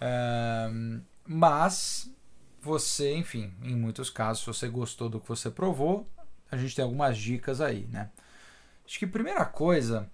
é, 0.00 0.68
mas 1.26 2.10
você, 2.60 3.14
enfim, 3.14 3.52
em 3.62 3.76
muitos 3.76 4.08
casos, 4.08 4.40
se 4.40 4.46
você 4.46 4.68
gostou 4.68 5.10
do 5.10 5.20
que 5.20 5.28
você 5.28 5.50
provou, 5.50 6.08
a 6.50 6.56
gente 6.56 6.74
tem 6.74 6.82
algumas 6.82 7.18
dicas 7.18 7.60
aí, 7.60 7.86
né? 7.90 8.10
Acho 8.86 8.98
que 8.98 9.04
a 9.04 9.08
primeira 9.08 9.44
coisa 9.44 10.10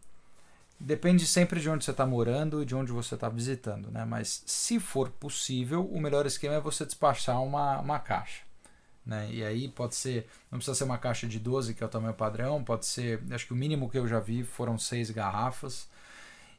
depende 0.80 1.26
sempre 1.26 1.60
de 1.60 1.68
onde 1.68 1.84
você 1.84 1.90
está 1.90 2.06
morando 2.06 2.62
e 2.62 2.64
de 2.64 2.74
onde 2.74 2.90
você 2.90 3.14
está 3.14 3.28
visitando, 3.28 3.90
né? 3.90 4.04
Mas 4.06 4.42
se 4.46 4.80
for 4.80 5.10
possível, 5.10 5.84
o 5.84 6.00
melhor 6.00 6.24
esquema 6.24 6.54
é 6.54 6.60
você 6.60 6.86
despachar 6.86 7.42
uma, 7.42 7.78
uma 7.78 7.98
caixa. 7.98 8.42
Né? 9.04 9.28
E 9.30 9.44
aí 9.44 9.68
pode 9.68 9.94
ser, 9.94 10.26
não 10.50 10.58
precisa 10.58 10.74
ser 10.74 10.84
uma 10.84 10.98
caixa 10.98 11.26
de 11.26 11.38
12, 11.38 11.74
que 11.74 11.82
é 11.82 11.86
o 11.86 11.90
tamanho 11.90 12.14
padrão, 12.14 12.64
pode 12.64 12.86
ser, 12.86 13.22
acho 13.30 13.46
que 13.46 13.52
o 13.52 13.56
mínimo 13.56 13.90
que 13.90 13.98
eu 13.98 14.08
já 14.08 14.18
vi 14.18 14.42
foram 14.42 14.78
seis 14.78 15.10
garrafas. 15.10 15.86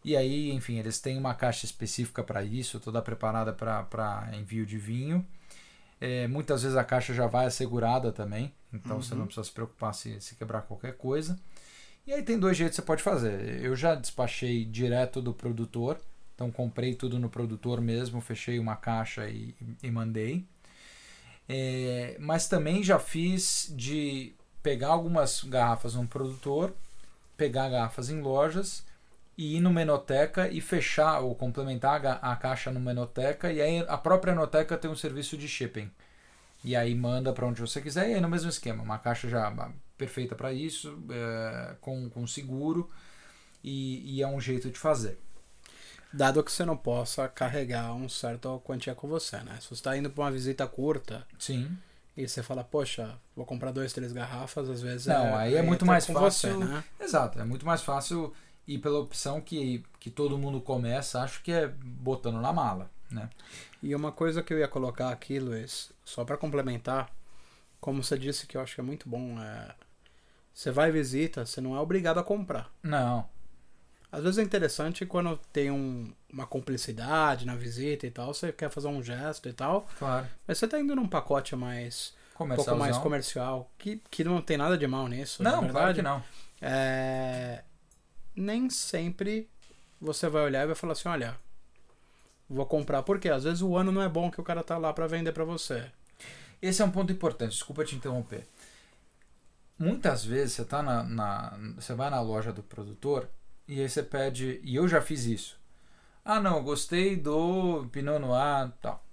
E 0.04 0.16
aí, 0.16 0.52
enfim, 0.52 0.78
eles 0.78 1.00
têm 1.00 1.18
uma 1.18 1.34
caixa 1.34 1.66
específica 1.66 2.24
para 2.24 2.44
isso, 2.44 2.80
toda 2.80 3.02
preparada 3.02 3.54
para 3.54 4.30
envio 4.34 4.66
de 4.66 4.78
vinho. 4.78 5.26
É, 6.00 6.28
muitas 6.28 6.64
vezes 6.64 6.76
a 6.78 6.84
caixa 6.84 7.14
já 7.14 7.28
vai 7.28 7.46
assegurada 7.46 8.12
também, 8.12 8.52
então 8.74 8.96
uhum. 8.96 9.02
você 9.04 9.14
não 9.14 9.26
precisa 9.26 9.44
se 9.44 9.52
preocupar 9.52 9.94
se, 9.94 10.20
se 10.20 10.36
quebrar 10.36 10.64
qualquer 10.64 10.98
coisa. 10.98 11.40
E 12.06 12.14
aí 12.14 12.24
tem 12.24 12.40
dois 12.40 12.58
jeitos 12.58 12.76
que 12.76 12.82
você 12.82 12.86
pode 12.86 13.04
fazer. 13.04 13.64
Eu 13.64 13.76
já 13.76 13.96
despachei 13.96 14.66
direto 14.66 15.22
do 15.22 15.34
produtor, 15.34 16.00
então 16.36 16.52
comprei 16.52 16.96
tudo 16.96 17.20
no 17.20 17.30
produtor 17.30 17.80
mesmo, 17.80 18.22
fechei 18.22 18.60
uma 18.60 18.76
caixa 18.76 19.30
e, 19.30 19.56
e 19.82 19.92
mandei. 19.92 20.46
É, 21.48 22.16
mas 22.20 22.48
também 22.48 22.84
já 22.84 22.98
fiz 22.98 23.72
de 23.76 24.34
pegar 24.64 24.90
algumas 24.90 25.44
garrafas 25.44 25.96
no 25.96 26.08
produtor, 26.08 26.74
pegar 27.38 27.70
garrafas 27.70 28.10
em 28.10 28.22
lojas 28.22 28.86
e 29.38 29.58
ir 29.58 29.60
no 29.60 29.72
Menoteca 29.72 30.48
e 30.50 30.62
fechar 30.62 31.20
ou 31.20 31.36
complementar 31.36 32.06
a, 32.06 32.14
a 32.32 32.36
caixa 32.36 32.72
no 32.72 32.80
Menoteca 32.80 33.52
e 33.52 33.62
aí 33.62 33.86
a 33.88 33.98
própria 33.98 34.32
Enoteca 34.32 34.78
tem 34.78 34.90
um 34.90 34.96
serviço 34.96 35.38
de 35.38 35.48
shipping. 35.48 35.90
E 36.64 36.76
aí 36.76 36.94
manda 36.94 37.34
para 37.34 37.46
onde 37.46 37.60
você 37.60 37.82
quiser 37.82 38.10
e 38.10 38.14
aí 38.16 38.22
no 38.22 38.30
mesmo 38.30 38.50
esquema, 38.50 38.84
uma 38.84 39.00
caixa 39.00 39.28
já 39.28 39.72
perfeita 39.98 40.36
para 40.36 40.54
isso, 40.54 40.98
é, 41.10 41.76
com, 41.82 42.10
com 42.10 42.26
seguro 42.28 42.90
e, 43.64 44.16
e 44.18 44.22
é 44.22 44.28
um 44.28 44.40
jeito 44.40 44.70
de 44.70 44.78
fazer. 44.78 45.18
Dado 46.14 46.44
que 46.44 46.52
você 46.52 46.66
não 46.66 46.76
possa 46.76 47.28
carregar 47.28 47.94
um 47.94 48.10
certo 48.10 48.60
quantia 48.66 48.94
com 48.94 49.08
você, 49.08 49.38
né? 49.38 49.58
Se 49.62 49.68
você 49.68 49.76
está 49.76 49.96
indo 49.96 50.10
para 50.10 50.24
uma 50.26 50.32
visita 50.32 50.68
curta. 50.68 51.26
Sim. 51.40 51.78
E 52.18 52.28
você 52.28 52.44
fala, 52.44 52.64
poxa, 52.64 53.18
vou 53.34 53.46
comprar 53.46 53.72
dois, 53.72 53.94
três 53.94 54.12
garrafas, 54.12 54.70
às 54.70 54.82
vezes 54.82 55.08
Não, 55.08 55.28
é, 55.28 55.36
aí 55.36 55.56
é 55.56 55.62
muito 55.62 55.86
mais 55.86 56.06
fácil. 56.06 56.54
Você, 56.54 56.66
né? 56.66 56.84
Exato, 57.00 57.40
é 57.40 57.46
muito 57.46 57.66
mais 57.66 57.82
fácil 57.82 58.34
ir 58.68 58.80
pela 58.80 59.00
opção 59.00 59.40
que, 59.40 59.84
que 60.00 60.10
todo 60.10 60.38
mundo 60.38 60.60
começa, 60.60 61.22
acho 61.22 61.42
que 61.42 61.52
é 61.52 61.68
botando 61.68 62.42
na 62.42 62.52
mala, 62.52 62.92
né? 63.12 63.30
E 63.82 63.94
uma 63.96 64.12
coisa 64.12 64.42
que 64.42 64.54
eu 64.54 64.60
ia 64.60 64.68
colocar 64.68 65.10
aqui, 65.10 65.40
Luiz, 65.40 65.92
só 66.04 66.24
para 66.24 66.38
complementar, 66.38 67.10
como 67.80 68.04
você 68.04 68.18
disse 68.18 68.46
que 68.46 68.58
eu 68.58 68.62
acho 68.62 68.76
que 68.76 68.82
é 68.82 68.84
muito 68.84 69.10
bom, 69.10 69.40
é... 69.40 69.74
você 70.54 70.72
vai 70.72 70.92
visita, 70.92 71.46
você 71.46 71.60
não 71.62 71.76
é 71.76 71.80
obrigado 71.80 72.20
a 72.20 72.24
comprar. 72.24 72.70
Não. 72.84 73.28
Às 74.12 74.24
vezes 74.24 74.40
é 74.40 74.44
interessante 74.44 75.06
quando 75.06 75.40
tem 75.54 75.72
um, 75.72 76.12
uma 76.32 76.46
cumplicidade 76.46 77.46
na 77.46 77.56
visita 77.56 78.06
e 78.06 78.12
tal, 78.12 78.34
você 78.34 78.52
quer 78.52 78.70
fazer 78.70 78.88
um 78.88 79.02
gesto 79.02 79.48
e 79.48 79.54
tal. 79.54 79.88
Claro. 79.98 80.28
Mas 80.46 80.58
você 80.58 80.68
tá 80.68 80.80
indo 80.80 80.96
num 80.96 81.08
pacote 81.08 81.56
mais. 81.56 82.14
Um 82.40 82.56
pouco 82.56 82.76
mais 82.76 82.98
comercial, 82.98 83.70
que, 83.78 84.02
que 84.10 84.24
não 84.24 84.42
tem 84.42 84.58
nada 84.58 84.76
de 84.76 84.88
mal 84.88 85.08
nisso. 85.08 85.44
Não, 85.44 85.62
verdade. 85.62 85.72
claro 85.72 85.94
que 85.94 86.02
não. 86.02 86.24
É, 86.60 87.64
nem 88.36 88.68
sempre 88.68 89.48
você 90.00 90.28
vai 90.28 90.44
olhar 90.44 90.64
e 90.64 90.66
vai 90.68 90.76
falar 90.76 90.94
assim: 90.94 91.08
olha, 91.08 91.38
vou 92.52 92.66
comprar. 92.66 93.04
Porque 93.04 93.30
às 93.30 93.44
vezes 93.44 93.62
o 93.62 93.76
ano 93.76 93.92
não 93.92 94.02
é 94.02 94.10
bom 94.10 94.30
que 94.30 94.42
o 94.42 94.44
cara 94.44 94.64
tá 94.64 94.78
lá 94.78 94.94
para 94.94 95.08
vender 95.08 95.32
para 95.32 95.44
você. 95.44 95.92
Esse 96.62 96.82
é 96.82 96.86
um 96.86 96.92
ponto 96.92 97.12
importante, 97.12 97.54
desculpa 97.54 97.84
te 97.84 97.96
interromper. 97.96 98.48
Muitas 99.80 100.24
vezes 100.24 100.54
você 100.54 100.66
tá 100.66 100.84
na, 100.84 101.04
na, 101.04 101.58
você 101.76 101.96
vai 101.96 102.10
na 102.12 102.22
loja 102.22 102.54
do 102.54 102.62
produtor 102.62 103.28
e 103.68 103.82
aí 103.82 103.90
você 103.90 104.04
pede, 104.04 104.60
e 104.64 104.76
eu 104.76 104.88
já 104.88 105.02
fiz 105.02 105.26
isso. 105.26 105.60
Ah, 106.24 106.40
não, 106.40 106.64
gostei 106.64 107.16
do 107.16 107.88
Pinot 107.92 108.20
Noir 108.20 108.72
tal. 108.80 109.04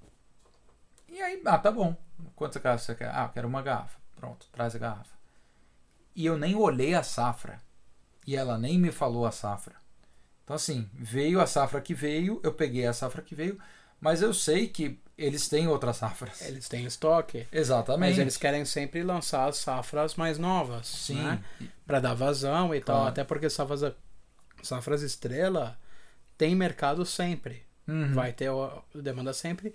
E 1.09 1.23
aí, 1.23 1.41
ah, 1.47 1.59
tá 1.59 1.71
bom. 1.71 1.97
Quantas 2.37 2.61
garrafas 2.63 2.85
você 2.85 2.95
quer? 2.95 3.09
Ah, 3.09 3.31
quero 3.33 3.49
uma 3.49 3.63
garrafa. 3.63 3.99
Pronto, 4.15 4.47
traz 4.53 4.75
a 4.77 4.79
garrafa. 4.79 5.17
E 6.15 6.27
eu 6.27 6.37
nem 6.37 6.55
olhei 6.55 6.95
a 6.95 7.03
safra. 7.03 7.63
E 8.27 8.37
ela 8.37 8.59
nem 8.59 8.79
me 8.79 8.93
falou 8.93 9.25
a 9.25 9.33
safra. 9.33 9.77
Então, 10.49 10.57
assim, 10.57 10.89
veio 10.95 11.43
a 11.43 11.47
safra 11.47 11.79
que 11.79 11.93
veio, 11.93 12.41
eu 12.43 12.55
peguei 12.55 12.87
a 12.87 12.93
safra 12.95 13.21
que 13.21 13.35
veio, 13.35 13.59
mas 14.01 14.23
eu 14.23 14.33
sei 14.33 14.67
que 14.67 14.99
eles 15.19 15.47
têm 15.47 15.69
outras 15.69 15.99
safras. 15.99 16.41
Eles 16.41 16.67
têm 16.67 16.87
estoque. 16.87 17.47
Exatamente. 17.53 18.09
Mas 18.13 18.19
eles 18.19 18.39
querem 18.39 18.65
sempre 18.65 19.03
lançar 19.03 19.47
as 19.47 19.59
safras 19.59 20.15
mais 20.15 20.39
novas. 20.39 20.87
Sim. 20.87 21.17
Né? 21.23 21.45
Para 21.87 22.01
dar 22.01 22.15
vazão 22.15 22.75
e 22.75 22.81
Claro. 22.81 23.01
tal. 23.01 23.09
Até 23.09 23.25
porque 23.25 23.51
safras 23.51 23.83
Safras 24.63 25.03
Estrela 25.03 25.79
tem 26.39 26.55
mercado 26.55 27.05
sempre. 27.05 27.63
Uhum. 27.87 28.15
Vai 28.15 28.33
ter 28.33 28.49
demanda 28.95 29.35
sempre. 29.35 29.75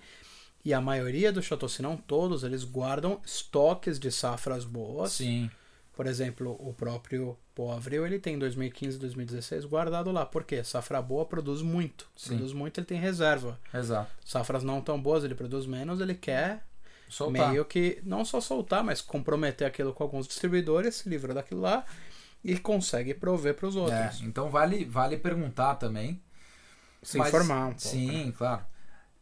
E 0.66 0.74
a 0.74 0.82
maioria 0.82 1.32
dos 1.32 1.46
chateaux, 1.46 1.72
se 1.72 1.84
não 1.84 1.96
todos, 1.96 2.44
eles 2.44 2.64
guardam 2.64 3.22
estoques 3.24 4.00
de 4.00 4.12
safras 4.12 4.66
boas. 4.66 5.12
Sim. 5.12 5.52
Por 5.96 6.08
exemplo, 6.08 6.58
o 6.60 6.74
próprio 6.74 7.38
Poavril, 7.54 8.06
ele 8.06 8.18
tem 8.20 8.38
2015 8.40 8.98
2016 8.98 9.66
guardado 9.66 10.12
lá. 10.12 10.26
Por 10.26 10.44
quê? 10.44 10.64
Safra 10.64 11.00
boa 11.02 11.24
produz 11.26 11.62
muito. 11.62 12.10
Sim. 12.16 12.30
Produz 12.30 12.52
muito, 12.54 12.80
ele 12.80 12.88
tem 12.88 13.00
reserva. 13.00 13.60
Exato. 13.72 14.12
Safras 14.26 14.64
não 14.64 14.82
tão 14.82 15.00
boas, 15.00 15.24
ele 15.24 15.36
produz 15.36 15.68
menos, 15.68 16.02
ele 16.02 16.16
quer 16.16 16.66
Soltar. 17.08 17.50
meio 17.52 17.64
que 17.64 18.02
não 18.04 18.26
só 18.26 18.42
soltar, 18.42 18.84
mas 18.84 19.02
comprometer 19.02 19.68
aquilo 19.68 19.94
com 19.94 20.02
alguns 20.04 20.28
distribuidores, 20.28 20.96
se 20.96 21.10
livra 21.10 21.32
daquilo 21.32 21.62
lá 21.62 21.86
e 22.44 22.58
consegue 22.58 23.14
prover 23.14 23.54
para 23.54 23.68
os 23.68 23.76
É, 23.76 23.80
outros. 23.80 24.22
então 24.24 24.50
vale, 24.50 24.86
vale 24.86 25.16
perguntar 25.18 25.76
também. 25.76 26.20
Se 27.04 27.20
Mas- 27.20 27.28
informar 27.28 27.66
um 27.66 27.70
pouco. 27.74 27.82
Sim, 27.82 28.26
né? 28.28 28.34
claro. 28.36 28.66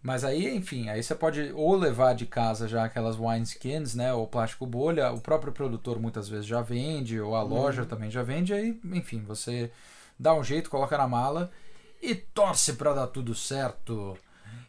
Mas 0.04 0.24
aí, 0.24 0.56
enfim, 0.56 0.90
aí 0.90 1.02
você 1.04 1.14
pode 1.14 1.52
ou 1.54 1.76
levar 1.76 2.14
de 2.16 2.26
casa 2.26 2.68
já 2.68 2.84
aquelas 2.86 3.16
wineskins, 3.16 3.94
né, 3.94 4.12
ou 4.14 4.26
plástico 4.28 4.66
bolha, 4.66 5.12
o 5.12 5.22
próprio 5.22 5.54
produtor 5.54 6.00
muitas 6.00 6.28
vezes 6.28 6.46
já 6.48 6.62
vende, 6.62 7.20
ou 7.22 7.36
a 7.36 7.44
Uhum. 7.44 7.50
loja 7.50 7.86
também 7.86 8.10
já 8.10 8.24
vende, 8.24 8.52
aí, 8.54 8.80
enfim, 8.86 9.24
você 9.24 9.72
dá 10.20 10.34
um 10.34 10.44
jeito, 10.44 10.70
coloca 10.72 10.98
na 10.98 11.08
mala 11.08 11.52
e 12.02 12.16
torce 12.16 12.74
para 12.74 12.94
dar 12.94 13.08
tudo 13.08 13.36
certo. 13.36 14.18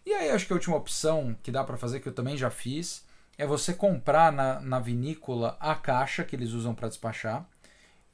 E 0.04 0.12
aí 0.12 0.30
acho 0.30 0.46
que 0.46 0.52
a 0.52 0.56
última 0.56 0.76
opção 0.76 1.34
que 1.42 1.50
dá 1.50 1.64
para 1.64 1.76
fazer, 1.78 2.00
que 2.00 2.08
eu 2.08 2.12
também 2.14 2.36
já 2.36 2.50
fiz, 2.50 3.04
é 3.38 3.46
você 3.46 3.72
comprar 3.72 4.30
na, 4.32 4.60
na 4.60 4.78
vinícola 4.78 5.56
a 5.60 5.74
caixa 5.74 6.24
que 6.24 6.36
eles 6.36 6.50
usam 6.52 6.74
para 6.74 6.88
despachar. 6.88 7.46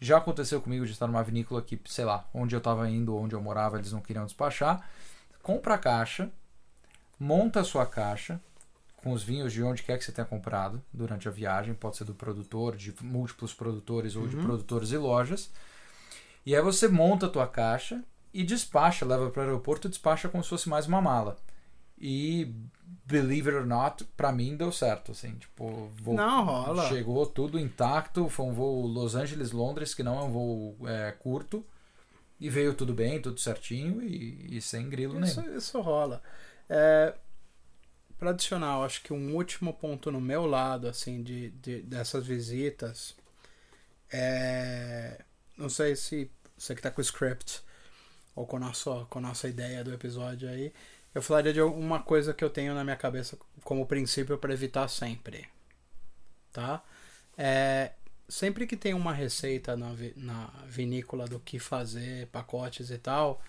Já 0.01 0.19
aconteceu 0.19 0.61
comigo 0.61 0.87
de 0.87 0.93
estar 0.93 1.07
numa 1.09 1.23
vinícola 1.25 1.61
que, 1.61 1.81
sei 1.87 2.05
lá, 2.05 2.29
onde 2.33 2.55
eu 2.55 2.59
estava 2.59 2.89
indo, 2.89 3.17
onde 3.17 3.35
eu 3.35 3.41
morava, 3.41 3.79
eles 3.79 3.91
não 3.93 4.01
queriam 4.01 4.25
despachar. 4.25 4.89
Compra 5.43 5.75
a 5.75 5.79
caixa, 5.79 6.31
monta 7.19 7.61
a 7.61 7.65
sua 7.65 7.85
caixa 7.87 8.41
com 8.97 9.13
os 9.13 9.23
vinhos 9.23 9.53
de 9.53 9.63
onde 9.63 9.83
quer 9.83 9.97
que 9.99 10.05
você 10.05 10.13
tenha 10.13 10.27
comprado 10.27 10.83
durante 10.93 11.29
a 11.29 11.31
viagem, 11.31 11.73
pode 11.75 11.97
ser 11.97 12.05
do 12.05 12.15
produtor, 12.15 12.77
de 12.77 12.93
múltiplos 13.03 13.55
produtores 13.55 14.17
ou 14.17 14.27
de 14.27 14.37
Uhum. 14.37 14.43
produtores 14.43 14.91
e 14.91 14.97
lojas. 14.99 15.51
E 16.45 16.55
aí 16.55 16.63
você 16.63 16.89
monta 16.89 17.27
a 17.27 17.31
tua 17.31 17.47
caixa 17.47 18.03
e 18.35 18.43
despacha, 18.43 19.05
leva 19.07 19.31
para 19.31 19.41
o 19.41 19.45
aeroporto 19.45 19.87
e 19.87 19.91
despacha 19.91 20.29
como 20.29 20.43
se 20.43 20.51
fosse 20.51 20.69
mais 20.69 20.87
uma 20.87 21.01
mala. 21.01 21.37
E 22.01 22.53
believe 23.05 23.49
it 23.51 23.59
or 23.59 23.67
not, 23.67 24.05
pra 24.17 24.31
mim 24.33 24.57
deu 24.57 24.71
certo, 24.71 25.13
assim, 25.13 25.35
tipo, 25.35 25.91
voo- 26.01 26.15
Não, 26.15 26.45
rola. 26.45 26.89
chegou 26.89 27.27
tudo 27.27 27.59
intacto, 27.59 28.29
foi 28.29 28.47
um 28.47 28.53
voo 28.53 28.87
Los 28.87 29.15
Angeles 29.15 29.51
Londres, 29.53 29.95
que 29.95 30.03
não 30.03 30.19
é 30.19 30.23
um 30.25 30.31
voo 30.31 30.77
é, 30.87 31.13
curto, 31.13 31.65
e 32.41 32.49
veio 32.49 32.73
tudo 32.75 32.95
bem, 32.95 33.21
tudo 33.21 33.41
certinho 33.41 34.01
e, 34.03 34.57
e 34.57 34.61
sem 34.63 34.89
grilo 34.89 35.19
Isso, 35.25 35.41
nenhum. 35.41 35.57
isso 35.57 35.81
rola. 35.81 36.23
É, 36.69 37.15
para 38.19 38.31
adicionar, 38.31 38.83
acho 38.85 39.03
que 39.03 39.13
um 39.13 39.35
último 39.35 39.73
ponto 39.73 40.11
no 40.11 40.21
meu 40.21 40.45
lado, 40.47 40.89
assim, 40.89 41.23
de, 41.23 41.51
de- 41.51 41.83
dessas 41.83 42.27
visitas, 42.27 43.15
é, 44.13 45.23
não 45.57 45.69
sei 45.69 45.97
se 45.97 46.31
você 46.57 46.75
que 46.75 46.83
tá 46.83 46.91
com 46.91 47.01
o 47.01 47.05
script 47.05 47.63
ou 48.37 48.47
com 48.47 48.57
a 48.59 48.61
nossa, 48.61 49.07
com 49.11 49.19
a 49.21 49.23
nossa 49.23 49.49
ideia 49.49 49.85
do 49.85 49.95
episódio 49.95 50.49
aí, 50.51 50.73
eu 51.15 51.23
falaria 51.23 51.53
de 51.53 51.63
uma 51.63 52.01
coisa 52.03 52.35
que 52.35 52.45
eu 52.45 52.51
tenho 52.51 52.75
na 52.75 52.85
minha 52.85 52.97
cabeça 52.97 53.39
como 53.65 53.87
princípio 53.87 54.39
para 54.39 54.53
evitar 54.55 54.89
sempre. 54.89 55.49
Tá? 56.53 56.83
É, 57.37 57.93
sempre 58.29 58.67
que 58.67 58.77
tem 58.77 58.95
uma 58.95 59.13
receita 59.13 59.77
na, 59.77 59.95
na 60.17 60.47
vinícola 60.67 61.27
do 61.27 61.41
que 61.41 61.59
fazer, 61.59 62.27
pacotes 62.29 62.91
e 62.91 62.99
tal, 62.99 63.43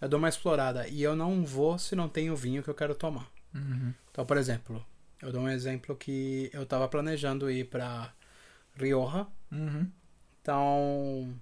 eu 0.00 0.08
dou 0.08 0.18
uma 0.18 0.28
explorada. 0.28 0.88
E 0.88 1.02
eu 1.02 1.14
não 1.14 1.44
vou 1.44 1.78
se 1.78 1.94
não 1.94 2.08
tem 2.08 2.30
o 2.30 2.36
vinho 2.36 2.62
que 2.62 2.70
eu 2.70 2.74
quero 2.74 2.94
tomar. 2.94 3.30
Uhum. 3.54 3.92
Então, 4.10 4.24
por 4.24 4.36
exemplo, 4.36 4.84
eu 5.20 5.32
dou 5.32 5.42
um 5.42 5.48
exemplo 5.48 5.96
que 5.96 6.50
eu 6.52 6.62
estava 6.62 6.88
planejando 6.88 7.50
ir 7.50 7.64
para 7.68 8.12
Rioja. 8.76 9.26
Uhum. 9.52 9.90
Então, 10.40 11.34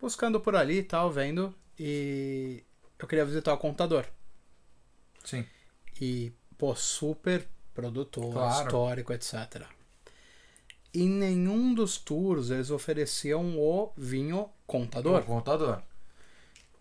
buscando 0.00 0.40
por 0.40 0.54
ali 0.54 0.78
e 0.78 0.82
tal, 0.82 1.10
vendo. 1.10 1.54
E 1.78 2.62
eu 2.98 3.06
queria 3.08 3.24
visitar 3.24 3.52
o 3.54 3.58
contador. 3.58 4.04
Sim. 5.24 5.44
E, 6.00 6.32
pô, 6.56 6.74
super 6.74 7.46
produtor, 7.74 8.32
Claro. 8.32 8.66
histórico, 8.66 9.12
etc. 9.12 9.62
Em 10.92 11.08
nenhum 11.08 11.72
dos 11.72 11.96
tours 11.98 12.50
eles 12.50 12.70
ofereciam 12.70 13.58
o 13.58 13.92
vinho 13.96 14.40
O 14.40 14.50
contador. 14.66 15.82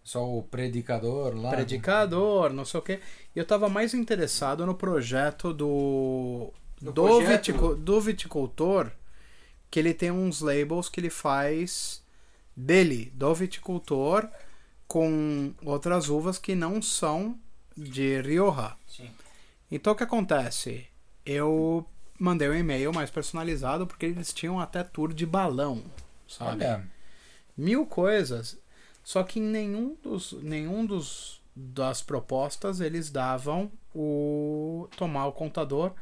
Só 0.10 0.28
o 0.28 0.41
predicador 0.41 1.36
lá. 1.39 1.52
Predicador, 1.52 2.52
não 2.52 2.65
sei 2.65 2.80
o 2.80 2.82
quê. 2.82 3.00
Eu 3.36 3.45
tava 3.45 3.69
mais 3.69 3.93
interessado 3.93 4.65
no 4.65 4.74
projeto 4.74 5.54
do. 5.54 6.52
No 6.82 6.91
do, 6.91 7.04
projeto? 7.04 7.30
viticu- 7.30 7.76
do 7.76 8.02
viticultor, 8.02 8.89
que 9.69 9.78
ele 9.78 9.93
tem 9.93 10.10
uns 10.10 10.41
labels 10.41 10.89
que 10.89 11.00
ele 11.00 11.12
faz 11.12 12.02
dele, 12.58 13.12
do 13.13 13.36
viticultor, 13.36 14.28
com 14.88 15.54
outras 15.63 16.10
uvas 16.10 16.39
que 16.39 16.56
não 16.56 16.82
são 16.82 17.38
de 17.78 18.19
Rioja. 18.19 18.76
Sim. 18.88 19.12
Então 19.69 19.93
o 19.93 19.95
que 19.95 20.04
acontece? 20.04 20.88
Eu 21.24 21.86
mandei 22.17 22.50
um 22.50 22.56
e-mail 22.56 22.91
mais 22.91 23.12
personalizado 23.12 23.86
porque 23.86 24.08
eles 24.08 24.34
tinham 24.34 24.60
até 24.60 24.84
tour 24.84 25.13
de 25.13 25.28
balão, 25.28 25.84
sabe? 26.28 26.65
Olha, 26.65 26.84
Mil 27.56 27.86
coisas. 27.86 28.58
Só 29.04 29.24
que 29.24 29.40
em 29.40 29.44
nenhum 29.44 29.96
dos 30.04 30.34
nenhum 30.42 30.86
dos 30.86 31.42
das 31.56 32.02
propostas 32.02 32.80
eles 32.80 33.10
davam 33.10 33.72
o 33.94 34.88
tomar 34.96 35.26
o 35.28 35.32
contador 35.34 35.94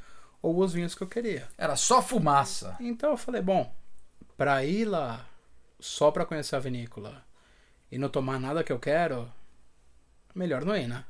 ou 0.41 0.59
os 0.59 0.73
vinhos 0.73 0.93
que 0.93 1.01
eu 1.01 1.07
queria. 1.07 1.47
era 1.57 1.75
só 1.75 2.01
fumaça. 2.01 2.75
Então 2.79 3.11
eu 3.11 3.17
falei, 3.17 3.41
bom, 3.41 3.73
pra 4.37 4.63
ir 4.63 4.85
lá 4.85 5.25
só 5.79 6.11
pra 6.11 6.25
conhecer 6.25 6.55
a 6.55 6.59
vinícola 6.59 7.23
e 7.91 7.97
não 7.97 8.09
tomar 8.09 8.39
nada 8.39 8.63
que 8.63 8.71
eu 8.71 8.79
quero, 8.79 9.31
melhor 10.35 10.63
não 10.65 10.75
ir, 10.75 10.87
né? 10.87 11.03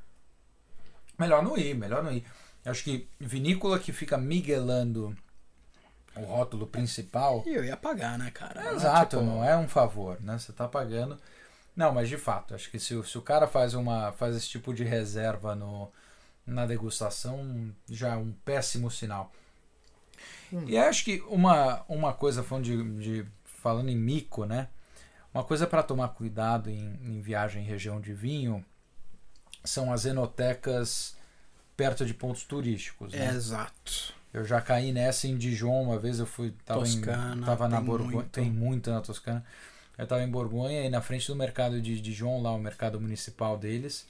Melhor 1.17 1.43
não 1.43 1.57
ir, 1.57 1.73
melhor 1.75 2.03
não 2.03 2.11
ir. 2.11 2.23
Eu 2.63 2.71
acho 2.71 2.83
que 2.83 3.07
vinícola 3.19 3.79
que 3.79 3.91
fica 3.91 4.17
miguelando 4.17 5.15
o 6.15 6.21
rótulo 6.21 6.67
principal. 6.67 7.43
E 7.45 7.53
eu 7.53 7.63
ia 7.65 7.75
pagar, 7.77 8.17
né, 8.17 8.29
cara? 8.31 8.69
É 8.69 8.73
Exato, 8.75 9.17
tipo- 9.17 9.29
não 9.29 9.43
é 9.43 9.57
um 9.57 9.67
favor, 9.67 10.21
né? 10.21 10.37
Você 10.37 10.51
tá 10.53 10.67
pagando. 10.67 11.19
Não, 11.77 11.93
mas 11.93 12.09
de 12.09 12.17
fato, 12.17 12.55
acho 12.55 12.69
que 12.71 12.79
se, 12.79 12.95
o- 12.95 13.03
se 13.05 13.17
o 13.17 13.21
cara 13.21 13.47
faz 13.47 13.73
uma 13.75 14.11
faz 14.13 14.35
esse 14.35 14.49
tipo 14.49 14.73
de 14.73 14.83
reserva 14.83 15.55
no, 15.55 15.89
na 16.45 16.65
degustação, 16.65 17.71
já 17.89 18.15
é 18.15 18.17
um 18.17 18.33
péssimo 18.43 18.91
sinal. 18.91 19.31
E 20.65 20.77
acho 20.77 21.05
que 21.05 21.21
uma, 21.29 21.83
uma 21.87 22.13
coisa 22.13 22.43
falando 22.43 22.65
de, 22.65 22.99
de- 23.23 23.25
falando 23.61 23.89
em 23.89 23.95
mico, 23.97 24.45
né? 24.45 24.69
Uma 25.33 25.43
coisa 25.43 25.67
para 25.67 25.83
tomar 25.83 26.09
cuidado 26.09 26.69
em, 26.69 26.97
em 27.03 27.21
viagem 27.21 27.61
em 27.61 27.65
região 27.65 28.01
de 28.01 28.13
vinho 28.13 28.65
são 29.63 29.91
as 29.93 30.05
enotecas 30.05 31.15
perto 31.75 32.05
de 32.05 32.13
pontos 32.13 32.43
turísticos. 32.43 33.13
Né? 33.13 33.29
Exato. 33.35 34.13
Eu 34.33 34.45
já 34.45 34.61
caí 34.61 34.91
nessa 34.91 35.27
em 35.27 35.37
Dijon 35.37 35.83
uma 35.83 35.99
vez, 35.99 36.19
eu 36.19 36.25
fui 36.25 36.53
tava 36.65 36.79
Toscana, 36.81 37.35
em, 37.35 37.41
tava 37.41 37.67
na 37.67 37.79
Borgonha, 37.81 38.27
tem 38.31 38.51
muito 38.51 38.89
na 38.89 39.01
Toscana. 39.01 39.45
Eu 39.97 40.05
tava 40.05 40.23
em 40.23 40.29
Borgonha 40.29 40.85
e 40.85 40.89
na 40.89 41.01
frente 41.01 41.27
do 41.27 41.35
mercado 41.35 41.81
de 41.81 41.99
Dijon, 41.99 42.41
lá 42.41 42.51
o 42.51 42.59
mercado 42.59 42.99
municipal 43.01 43.57
deles, 43.57 44.07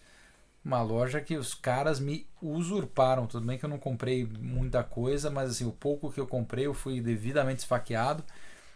uma 0.64 0.82
loja 0.82 1.22
que 1.22 1.38
os 1.38 1.54
caras 1.54 2.00
me 2.00 2.28
usurparam. 2.42 3.26
Tudo 3.26 3.46
bem 3.46 3.58
que 3.58 3.64
eu 3.64 3.70
não 3.70 3.80
comprei 3.80 4.26
muita 4.26 4.84
coisa, 4.84 5.30
mas 5.30 5.52
assim, 5.52 5.66
o 5.66 5.72
pouco 5.72 6.12
que 6.12 6.20
eu 6.20 6.28
comprei 6.28 6.66
eu 6.66 6.74
fui 6.74 7.00
devidamente 7.00 7.60
esfaqueado. 7.60 8.24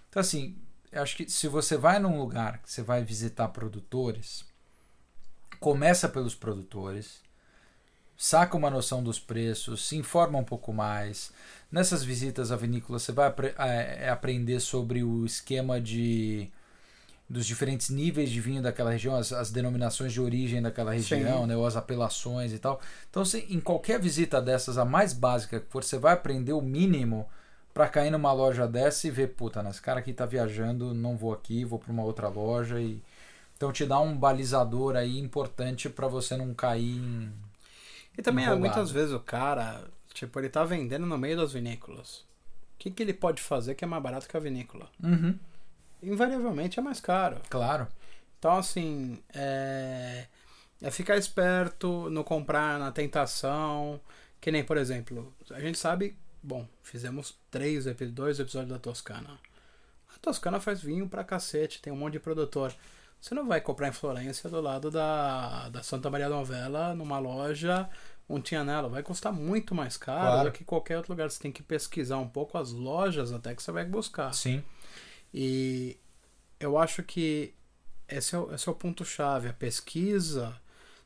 Então 0.10 0.22
assim, 0.22 0.56
acho 0.94 1.18
que 1.18 1.30
se 1.30 1.48
você 1.48 1.76
vai 1.76 2.00
num 2.00 2.18
lugar 2.18 2.60
que 2.60 2.72
você 2.72 2.82
vai 2.82 3.04
visitar 3.04 3.50
produtores, 3.50 4.46
começa 5.60 6.08
pelos 6.08 6.34
produtores, 6.34 7.22
saca 8.18 8.56
uma 8.56 8.70
noção 8.70 9.04
dos 9.04 9.20
preços, 9.20 9.88
se 9.88 9.98
informa 9.98 10.40
um 10.40 10.44
pouco 10.46 10.72
mais. 10.72 11.34
Nessas 11.72 12.04
visitas 12.04 12.52
à 12.52 12.56
vinícola 12.56 13.00
você 13.00 13.12
vai 13.12 13.34
é, 13.58 14.06
é 14.06 14.10
aprender 14.10 14.60
sobre 14.62 15.04
o 15.04 15.26
esquema 15.26 15.82
de 15.82 16.50
dos 17.32 17.46
diferentes 17.46 17.90
níveis 17.90 18.30
de 18.30 18.42
vinho 18.42 18.62
daquela 18.62 18.92
região, 18.92 19.16
as, 19.16 19.32
as 19.32 19.52
denominações 19.52 20.12
de 20.12 20.20
origem 20.20 20.62
daquela 20.62 20.92
região, 20.92 21.42
Sim. 21.42 21.48
né, 21.48 21.56
ou 21.56 21.66
as 21.66 21.78
apelações 21.78 22.52
e 22.52 22.60
tal. 22.60 22.82
Então, 23.10 23.24
você, 23.24 23.46
em 23.50 23.60
qualquer 23.60 24.00
visita 24.00 24.42
dessas, 24.42 24.78
a 24.78 24.84
mais 24.84 25.14
básica 25.14 25.60
que 25.60 25.70
for, 25.70 25.84
você 25.84 25.98
vai 25.98 26.14
aprender 26.14 26.54
o 26.54 26.62
mínimo 26.62 27.28
para 27.74 27.88
cair 27.88 28.12
numa 28.12 28.34
loja 28.34 28.68
dessa 28.68 29.08
e 29.08 29.12
ver, 29.12 29.28
puta, 29.30 29.64
né, 29.64 29.70
esse 29.70 29.82
cara 29.82 30.00
aqui 30.02 30.12
tá 30.12 30.26
viajando, 30.26 30.94
não 30.94 31.16
vou 31.16 31.32
aqui, 31.32 31.64
vou 31.64 31.80
para 31.80 31.92
uma 31.92 32.04
outra 32.04 32.28
loja 32.28 32.82
e 32.82 33.02
então 33.56 33.72
te 33.72 33.86
dá 33.86 34.00
um 34.00 34.18
balizador 34.18 34.96
aí 34.96 35.20
importante 35.20 35.88
para 35.88 36.08
você 36.08 36.36
não 36.36 36.52
cair 36.52 36.98
em 36.98 37.32
E 38.18 38.22
também, 38.22 38.44
Empolgado. 38.44 38.60
muitas 38.60 38.92
vezes, 38.92 39.14
o 39.14 39.20
cara, 39.20 39.84
tipo, 40.14 40.38
ele 40.40 40.50
tá 40.50 40.64
vendendo 40.66 41.06
no 41.06 41.18
meio 41.18 41.38
das 41.38 41.54
vinícolas. 41.54 42.26
O 42.74 42.78
que, 42.80 42.90
que 42.90 43.04
ele 43.04 43.14
pode 43.14 43.40
fazer 43.42 43.76
que 43.76 43.86
é 43.86 43.88
mais 43.88 44.02
barato 44.02 44.28
que 44.28 44.36
a 44.36 44.40
vinícola? 44.40 44.90
Uhum, 45.02 45.38
Invariavelmente 46.02 46.80
é 46.80 46.82
mais 46.82 47.00
caro. 47.00 47.38
claro. 47.50 47.88
Então, 48.40 48.58
assim, 48.58 49.20
é, 49.36 50.26
é 50.82 50.90
ficar 50.90 51.16
esperto, 51.16 52.10
não 52.10 52.24
comprar 52.24 52.80
na 52.80 52.92
tentação. 52.92 54.02
Que 54.40 54.52
nem, 54.52 54.64
por 54.64 54.78
exemplo, 54.78 55.32
a 55.52 55.60
gente 55.60 55.78
sabe, 55.78 56.18
bom, 56.42 56.68
fizemos 56.82 57.38
três, 57.52 57.86
dois 58.12 58.40
episódios 58.40 58.72
da 58.72 58.80
Toscana. 58.80 59.38
A 60.16 60.18
Toscana 60.20 60.60
faz 60.60 60.82
vinho 60.82 61.08
pra 61.08 61.24
cacete, 61.24 61.80
tem 61.80 61.94
um 61.94 61.96
monte 61.96 62.14
de 62.14 62.20
produtor. 62.20 62.74
Você 63.22 63.36
não 63.36 63.48
vai 63.48 63.62
comprar 63.62 63.90
em 63.90 63.92
Florença 63.92 64.50
do 64.50 64.60
lado 64.60 64.90
da, 64.90 65.70
da 65.70 65.84
Santa 65.84 66.10
Maria 66.10 66.28
Novella, 66.28 66.96
numa 66.96 67.20
loja, 67.20 67.88
um 68.28 68.42
Tianello. 68.42 68.90
Vai 68.90 69.04
custar 69.04 69.32
muito 69.32 69.76
mais 69.76 69.96
caro 69.98 70.20
Claro. 70.32 70.50
do 70.50 70.52
que 70.52 70.64
qualquer 70.64 70.98
outro 70.98 71.14
lugar. 71.14 71.30
Você 71.30 71.40
tem 71.40 71.52
que 71.52 71.62
pesquisar 71.62 72.18
um 72.18 72.28
pouco 72.28 72.58
as 72.58 72.72
lojas 72.72 73.32
até 73.32 73.54
que 73.54 73.62
você 73.62 73.72
vai 73.72 73.86
buscar. 73.86 74.34
Sim. 74.34 74.64
E 75.34 75.98
eu 76.60 76.78
acho 76.78 77.04
que 77.04 77.54
esse 78.08 78.36
é 78.36 78.40
o, 78.40 78.54
esse 78.54 78.68
é 78.68 78.72
o 78.72 78.76
ponto-chave. 78.76 79.48
A 79.50 79.54
pesquisa, 79.54 80.48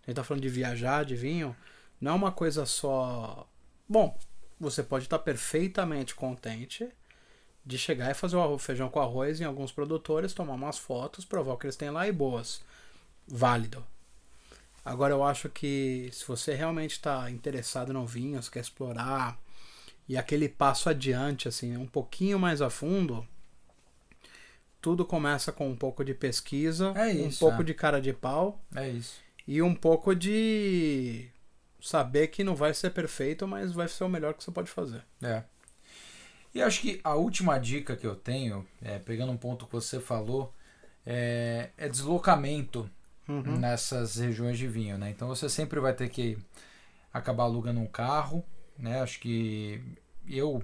a 0.04 0.06
gente 0.06 0.16
tá 0.16 0.24
falando 0.24 0.44
de 0.44 0.50
viajar 0.50 1.06
de 1.06 1.16
vinho, 1.16 1.56
não 2.00 2.14
é 2.14 2.16
uma 2.16 2.32
coisa 2.32 2.66
só. 2.66 3.48
Bom, 3.88 4.18
você 4.60 4.84
pode 4.84 5.06
estar 5.06 5.20
perfeitamente 5.20 6.16
contente 6.16 6.90
de 7.66 7.78
chegar 7.78 8.12
e 8.12 8.14
fazer 8.14 8.36
o 8.36 8.58
feijão 8.58 8.90
com 8.90 9.00
arroz 9.00 9.42
em 9.42 9.44
alguns 9.44 9.72
produtores, 9.72 10.34
tomar 10.34 10.54
umas 10.54 10.78
fotos, 10.78 11.26
provar 11.26 11.54
o 11.54 11.58
que 11.58 11.66
eles 11.66 11.76
têm 11.76 11.90
lá 11.90 12.08
e 12.08 12.12
boas. 12.12 12.62
Válido. 13.28 13.86
Agora 14.84 15.14
eu 15.14 15.24
acho 15.24 15.50
que 15.50 16.10
se 16.14 16.26
você 16.28 16.54
realmente 16.54 16.92
está 16.92 17.30
interessado 17.32 17.92
no 17.92 18.06
vinho, 18.06 18.42
você 18.42 18.52
quer 18.52 18.60
explorar 18.60 19.40
e 20.08 20.16
aquele 20.16 20.48
passo 20.48 20.90
adiante, 20.90 21.48
assim, 21.48 21.76
um 21.76 21.88
pouquinho 21.88 22.38
mais 22.38 22.62
a 22.62 22.70
fundo, 22.70 23.28
tudo 24.86 25.04
começa 25.04 25.52
com 25.52 25.68
um 25.68 25.76
pouco 25.76 26.06
de 26.06 26.14
pesquisa, 26.14 26.94
É 26.96 27.08
um 27.08 27.28
isso, 27.28 27.40
pouco 27.40 27.62
é. 27.62 27.66
de 27.66 27.74
cara 27.74 28.00
de 28.00 28.14
pau 28.14 28.64
É 28.76 28.88
isso. 28.88 29.20
e 29.48 29.60
um 29.60 29.74
pouco 29.74 30.14
de 30.16 31.28
saber 31.82 32.28
que 32.28 32.44
não 32.44 32.56
vai 32.56 32.72
ser 32.72 32.92
perfeito, 32.92 33.48
mas 33.48 33.72
vai 33.72 33.88
ser 33.88 34.04
o 34.04 34.10
melhor 34.10 34.36
que 34.36 34.44
você 34.44 34.52
pode 34.52 34.70
fazer. 34.70 35.04
É. 35.24 35.42
E 36.54 36.62
acho 36.62 36.82
que 36.82 37.02
a 37.04 37.16
última 37.16 37.58
dica 37.58 37.96
que 37.96 38.06
eu 38.06 38.16
tenho, 38.16 38.64
é, 38.80 39.00
pegando 39.00 39.32
um 39.32 39.38
ponto 39.38 39.66
que 39.66 39.74
você 39.74 40.00
falou, 40.00 40.54
é, 41.04 41.72
é 41.78 41.90
deslocamento 41.90 42.88
Uhum. 43.28 43.58
nessas 43.58 44.18
regiões 44.18 44.56
de 44.56 44.68
vinho, 44.68 45.00
né? 45.00 45.10
Então 45.10 45.28
você 45.28 45.50
sempre 45.50 45.80
vai 45.80 45.96
ter 45.96 46.10
que 46.10 46.38
acabar 47.12 47.46
alugando 47.46 47.80
um 47.80 47.88
carro, 47.88 48.46
né? 48.78 49.02
Acho 49.02 49.20
que 49.20 49.82
eu, 50.28 50.62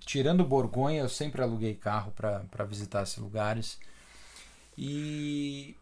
tirando 0.00 0.44
Borgonha, 0.44 1.00
eu 1.00 1.08
sempre 1.08 1.42
aluguei 1.42 1.74
carro 1.74 2.12
para 2.12 2.64
visitar 2.64 3.02
esses 3.02 3.18
lugares. 3.18 3.78
E 4.76 5.76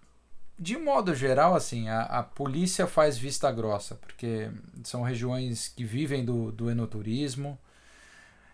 de 0.58 0.76
modo 0.76 1.14
geral, 1.14 1.54
assim, 1.54 1.88
a, 1.88 2.02
a 2.02 2.22
polícia 2.22 2.86
faz 2.86 3.18
vista 3.18 3.50
grossa, 3.50 3.96
porque 3.96 4.50
são 4.84 5.02
regiões 5.02 5.68
que 5.68 5.84
vivem 5.84 6.24
do, 6.24 6.52
do 6.52 6.70
enoturismo. 6.70 7.58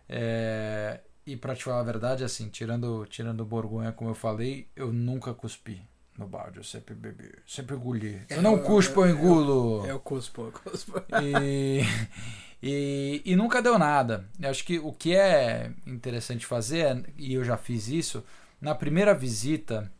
É, 0.08 1.00
e 1.26 1.36
para 1.36 1.54
te 1.54 1.64
falar 1.64 1.80
a 1.80 1.82
verdade, 1.82 2.24
assim, 2.24 2.48
tirando, 2.48 3.04
tirando 3.10 3.44
Borgonha, 3.44 3.92
como 3.92 4.10
eu 4.10 4.14
falei, 4.14 4.66
eu 4.74 4.90
nunca 4.90 5.34
cuspi. 5.34 5.82
no 6.16 6.26
balde, 6.26 6.56
eu 6.56 6.64
sempre 6.64 6.94
bebi, 6.94 7.30
sempre 7.46 7.76
engoli. 7.76 8.22
Eu 8.30 8.40
não 8.40 8.58
cuspo, 8.58 9.04
eu 9.04 9.10
engulo. 9.10 9.86
Eu 9.86 10.00
cuspo, 10.00 10.46
eu 10.46 10.52
cuspo. 10.52 11.02
E, 11.22 11.82
e, 12.62 13.22
e 13.24 13.36
nunca 13.36 13.62
deu 13.62 13.78
nada. 13.78 14.28
Eu 14.40 14.50
acho 14.50 14.64
que 14.64 14.78
o 14.78 14.92
que 14.92 15.14
é 15.14 15.72
interessante 15.86 16.46
fazer, 16.46 17.04
e 17.16 17.34
eu 17.34 17.44
já 17.44 17.56
fiz 17.56 17.88
isso, 17.88 18.24
na 18.60 18.74
primeira 18.74 19.14
visita, 19.14 19.90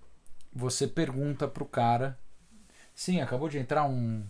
você 0.52 0.86
pergunta 0.86 1.46
pro 1.46 1.64
cara. 1.64 2.18
Sim, 2.94 3.20
acabou 3.20 3.48
de 3.48 3.58
entrar 3.58 3.84
um, 3.84 4.24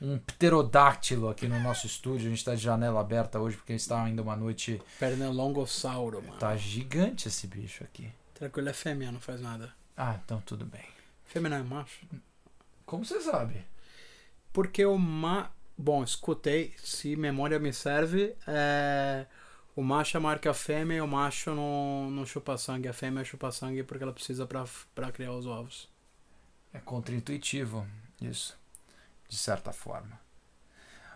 um 0.00 0.18
pterodáctilo 0.18 1.28
aqui 1.28 1.48
no 1.48 1.58
nosso 1.58 1.86
estúdio. 1.86 2.26
A 2.26 2.30
gente 2.30 2.38
está 2.38 2.54
de 2.54 2.62
janela 2.62 3.00
aberta 3.00 3.40
hoje 3.40 3.56
porque 3.56 3.72
está 3.72 4.02
ainda 4.04 4.22
uma 4.22 4.36
noite. 4.36 4.80
Pernilongossauro, 5.00 6.22
mano. 6.22 6.38
Tá 6.38 6.56
gigante 6.56 7.26
esse 7.26 7.46
bicho 7.46 7.82
aqui. 7.82 8.08
Tranquilo, 8.34 8.68
é 8.68 8.72
fêmea, 8.72 9.10
não 9.10 9.20
faz 9.20 9.40
nada. 9.40 9.72
Ah, 9.96 10.18
então 10.24 10.40
tudo 10.44 10.64
bem. 10.64 10.84
Fêmea 11.24 11.50
não 11.50 11.56
é 11.56 11.62
macho? 11.62 12.06
Como 12.86 13.04
você 13.04 13.20
sabe? 13.20 13.64
Porque 14.52 14.84
o 14.84 14.98
ma... 14.98 15.50
Bom, 15.76 16.04
escutei, 16.04 16.72
se 16.82 17.16
memória 17.16 17.58
me 17.58 17.72
serve, 17.72 18.34
é... 18.46 19.26
o 19.74 19.82
macho 19.82 20.16
é 20.16 20.38
que 20.38 20.48
a 20.48 20.54
fêmea 20.54 20.98
e 20.98 21.00
o 21.00 21.06
macho 21.06 21.54
não, 21.54 22.10
não 22.10 22.24
chupa 22.24 22.56
sangue. 22.56 22.88
A 22.88 22.92
fêmea 22.92 23.24
chupa 23.24 23.50
sangue 23.50 23.82
porque 23.82 24.04
ela 24.04 24.12
precisa 24.12 24.46
pra, 24.46 24.64
pra 24.94 25.10
criar 25.10 25.32
os 25.32 25.46
ovos. 25.46 25.88
É 26.72 26.78
contraintuitivo 26.78 27.86
isso, 28.20 28.56
de 29.28 29.36
certa 29.36 29.72
forma. 29.72 30.24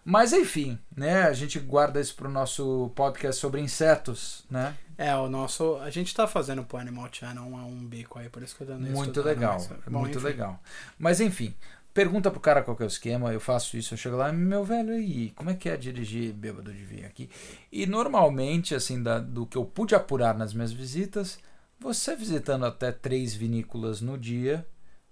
Mas 0.05 0.33
enfim, 0.33 0.79
né? 0.97 1.25
A 1.25 1.33
gente 1.35 1.59
guarda 1.61 2.01
isso 2.01 2.15
pro 2.15 2.31
nosso 2.31 2.91
podcast 2.95 3.39
sobre 3.39 3.61
insetos, 3.61 4.45
né? 4.51 4.75
É, 4.97 5.15
o 5.15 5.29
nosso. 5.29 5.77
A 5.77 5.91
gente 5.91 6.15
tá 6.15 6.27
fazendo 6.27 6.65
pro 6.65 6.79
Animal 6.79 7.09
Channel 7.13 7.43
um, 7.43 7.57
um 7.57 7.87
bico 7.87 8.19
aí, 8.19 8.29
por 8.31 8.43
isso 8.43 8.57
que 8.57 8.63
eu 8.63 8.67
dando 8.67 8.89
Muito 8.91 9.21
legal, 9.21 9.59
Bom, 9.87 9.99
muito 9.99 10.17
enfim. 10.17 10.27
legal. 10.27 10.63
Mas 10.99 11.21
enfim, 11.21 11.55
pergunta 11.99 12.31
pro 12.31 12.39
cara 12.39 12.63
qual 12.63 12.77
que 12.77 12.85
é 12.85 12.87
o 12.87 12.87
esquema, 12.87 13.33
eu 13.33 13.41
faço 13.41 13.77
isso, 13.77 13.93
eu 13.93 13.99
chego 13.99 14.15
lá, 14.15 14.33
meu 14.33 14.63
velho, 14.63 14.93
aí, 14.93 15.31
como 15.31 15.51
é 15.51 15.55
que 15.55 15.69
é 15.69 15.77
dirigir 15.77 16.33
bêbado 16.33 16.73
de 16.73 16.85
vinho 16.85 17.05
aqui? 17.05 17.29
E 17.73 17.87
normalmente, 17.87 18.73
assim, 18.73 19.03
da, 19.03 19.19
do 19.19 19.45
que 19.45 19.59
eu 19.59 19.65
pude 19.65 19.97
apurar 19.97 20.39
nas 20.39 20.55
minhas 20.55 20.71
visitas, 20.71 21.41
você 21.77 22.15
visitando 22.15 22.65
até 22.67 22.93
três 22.93 23.35
vinícolas 23.35 24.01
no 24.01 24.17
dia, 24.17 24.65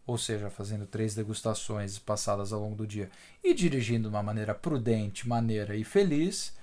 ou 0.06 0.16
seja, 0.16 0.48
fazendo 0.48 0.86
três 0.86 1.12
degustações 1.12 1.98
passadas 1.98 2.52
ao 2.52 2.60
longo 2.60 2.76
do 2.76 2.86
dia 2.86 3.10
e 3.42 3.52
dirigindo 3.52 4.08
de 4.08 4.14
uma 4.14 4.22
maneira 4.22 4.54
prudente, 4.54 5.28
maneira 5.28 5.74
e 5.74 5.82
feliz, 5.82 6.54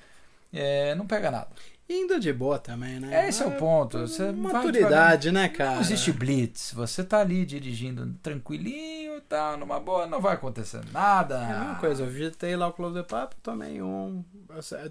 é, 0.53 0.95
não 0.95 1.05
pega 1.05 1.31
nada. 1.31 1.49
Indo 1.87 2.17
de 2.17 2.31
boa 2.31 2.57
também, 2.57 2.99
né? 2.99 3.27
Esse 3.27 3.43
é, 3.43 3.45
é 3.45 3.49
o 3.49 3.57
ponto. 3.57 3.99
Você 3.99 4.31
maturidade, 4.31 5.31
né, 5.31 5.49
cara? 5.49 5.75
Não 5.75 5.81
existe 5.81 6.13
blitz. 6.13 6.71
Você 6.73 7.03
tá 7.03 7.19
ali 7.19 7.45
dirigindo 7.45 8.13
tranquilinho, 8.23 9.19
tá 9.21 9.57
numa 9.57 9.79
boa, 9.81 10.07
não 10.07 10.21
vai 10.21 10.35
acontecer 10.35 10.81
nada. 10.93 11.35
É 11.35 11.51
a 11.51 11.59
mesma 11.59 11.75
coisa. 11.75 12.03
Eu 12.03 12.09
visitei 12.09 12.55
lá 12.55 12.67
o 12.67 12.73
Clube 12.73 13.01
de 13.01 13.05
Papo, 13.05 13.35
tomei 13.43 13.81
um. 13.81 14.23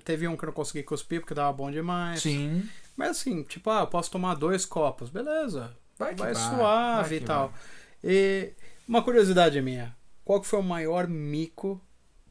Teve 0.05 0.29
um 0.29 0.37
que 0.37 0.45
eu 0.45 0.49
não 0.49 0.55
consegui 0.55 0.83
cuspir 0.83 1.21
porque 1.21 1.35
tava 1.35 1.53
bom 1.53 1.71
demais. 1.71 2.21
Sim. 2.21 2.69
Mas 2.95 3.11
assim, 3.11 3.43
tipo, 3.43 3.71
ah, 3.71 3.81
eu 3.81 3.87
posso 3.87 4.11
tomar 4.11 4.35
dois 4.35 4.67
copos. 4.67 5.09
Beleza. 5.09 5.75
Vai, 5.99 6.15
vai, 6.15 6.35
vai 6.35 6.35
suave 6.35 7.09
vai 7.09 7.19
e 7.19 7.21
tal. 7.21 7.49
Vai. 7.49 7.59
E 8.05 8.53
uma 8.87 9.03
curiosidade 9.03 9.61
minha: 9.63 9.97
qual 10.25 10.43
que 10.43 10.47
foi 10.47 10.59
o 10.59 10.63
maior 10.63 11.09
mico 11.09 11.81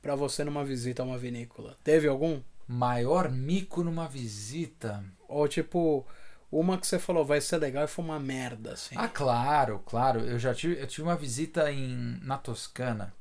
para 0.01 0.15
você 0.15 0.43
numa 0.43 0.63
visita 0.63 1.01
a 1.01 1.05
uma 1.05 1.17
vinícola? 1.17 1.77
Teve 1.83 2.07
algum? 2.07 2.41
Maior 2.67 3.29
mico 3.29 3.83
numa 3.83 4.07
visita? 4.07 5.03
Ou 5.27 5.47
tipo, 5.47 6.05
uma 6.51 6.77
que 6.77 6.87
você 6.87 6.99
falou 6.99 7.25
vai 7.25 7.41
ser 7.41 7.57
legal 7.57 7.83
e 7.83 7.87
foi 7.87 8.05
uma 8.05 8.19
merda, 8.19 8.73
assim. 8.73 8.95
Ah, 8.97 9.07
claro, 9.07 9.79
claro. 9.85 10.21
Eu 10.21 10.39
já 10.39 10.53
tive, 10.53 10.81
eu 10.81 10.87
tive 10.87 11.03
uma 11.03 11.15
visita 11.15 11.71
em, 11.71 12.19
na 12.21 12.37
Toscana 12.37 13.13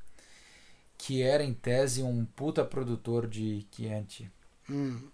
que 1.03 1.23
era 1.23 1.43
em 1.43 1.51
tese 1.51 2.03
um 2.03 2.23
puta 2.23 2.63
produtor 2.63 3.27
de 3.27 3.65
Chianti. 3.71 4.31
Hum. 4.69 5.09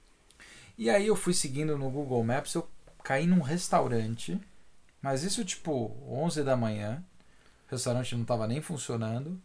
E 0.77 0.89
aí 0.89 1.07
eu 1.07 1.15
fui 1.15 1.33
seguindo 1.33 1.77
no 1.77 1.89
Google 1.89 2.21
Maps, 2.25 2.55
eu 2.55 2.69
caí 3.01 3.25
num 3.25 3.39
restaurante, 3.39 4.37
mas 5.01 5.23
isso 5.23 5.45
tipo 5.45 5.95
11 6.05 6.43
da 6.43 6.57
manhã. 6.57 7.01
O 7.65 7.71
restaurante 7.71 8.13
não 8.15 8.23
estava 8.23 8.45
nem 8.45 8.61
funcionando. 8.61 9.41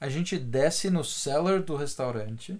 A 0.00 0.08
gente 0.08 0.38
desce 0.38 0.88
no 0.88 1.04
cellar 1.04 1.60
do 1.60 1.76
restaurante. 1.76 2.58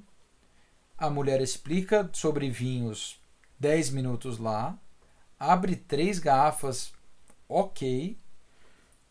A 1.00 1.08
mulher 1.10 1.40
explica 1.40 2.08
sobre 2.12 2.50
vinhos 2.50 3.18
10 3.58 3.90
minutos 3.90 4.38
lá. 4.38 4.76
Abre 5.38 5.74
três 5.74 6.18
garrafas, 6.18 6.92
ok. 7.48 8.16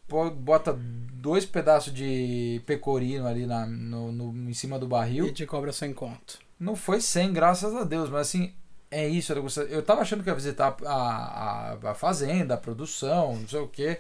Bota 0.08 0.74
dois 0.74 1.46
pedaços 1.46 1.92
de 1.92 2.62
pecorino 2.66 3.28
ali 3.28 3.46
na, 3.46 3.66
no, 3.66 4.12
no, 4.12 4.50
em 4.50 4.54
cima 4.54 4.78
do 4.78 4.88
barril. 4.88 5.26
E 5.26 5.32
te 5.32 5.46
cobra 5.46 5.74
sem 5.74 5.92
conto. 5.94 6.40
Não 6.60 6.76
foi 6.76 7.02
sem, 7.02 7.34
graças 7.34 7.74
a 7.76 7.84
Deus, 7.84 8.10
mas 8.10 8.22
assim, 8.22 8.54
é 8.92 9.08
isso. 9.08 9.34
Eu 9.34 9.82
tava 9.84 10.02
achando 10.02 10.24
que 10.24 10.30
ia 10.30 10.36
visitar 10.36 10.76
a, 10.86 10.94
a, 10.94 11.92
a 11.92 11.94
fazenda, 11.96 12.54
a 12.54 12.58
produção, 12.58 13.36
não 13.36 13.48
sei 13.48 13.60
o 13.60 13.68
que. 13.68 14.00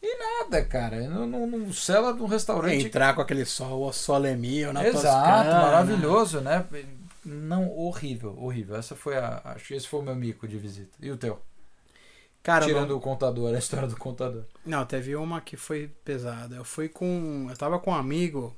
E 0.00 0.16
nada, 0.16 0.64
cara. 0.64 1.08
No, 1.08 1.26
no, 1.26 1.46
no 1.46 1.74
cela 1.74 2.12
de 2.12 2.22
um 2.22 2.26
restaurante. 2.26 2.86
Entrar 2.86 3.14
com 3.14 3.20
aquele 3.20 3.44
sol 3.44 3.92
solemio 3.92 4.72
na 4.72 4.86
Exato, 4.86 5.02
Toscana. 5.02 5.62
maravilhoso, 5.62 6.40
né? 6.40 6.64
Não, 7.28 7.70
horrível, 7.70 8.34
horrível. 8.38 8.76
Essa 8.76 8.96
foi 8.96 9.16
a. 9.16 9.42
Acho 9.44 9.68
que 9.68 9.74
esse 9.74 9.86
foi 9.86 10.00
o 10.00 10.02
meu 10.02 10.16
mico 10.16 10.48
de 10.48 10.56
visita. 10.56 10.96
E 11.00 11.10
o 11.10 11.16
teu? 11.16 11.40
Cara, 12.42 12.64
Tirando 12.64 12.90
não... 12.90 12.96
o 12.96 13.00
contador, 13.00 13.52
a 13.54 13.58
história 13.58 13.86
do 13.86 13.96
contador. 13.96 14.44
Não, 14.64 14.84
teve 14.86 15.14
uma 15.14 15.40
que 15.40 15.56
foi 15.56 15.88
pesada. 16.04 16.56
Eu 16.56 16.64
fui 16.64 16.88
com. 16.88 17.46
Eu 17.50 17.56
tava 17.56 17.78
com 17.78 17.90
um 17.90 17.94
amigo 17.94 18.56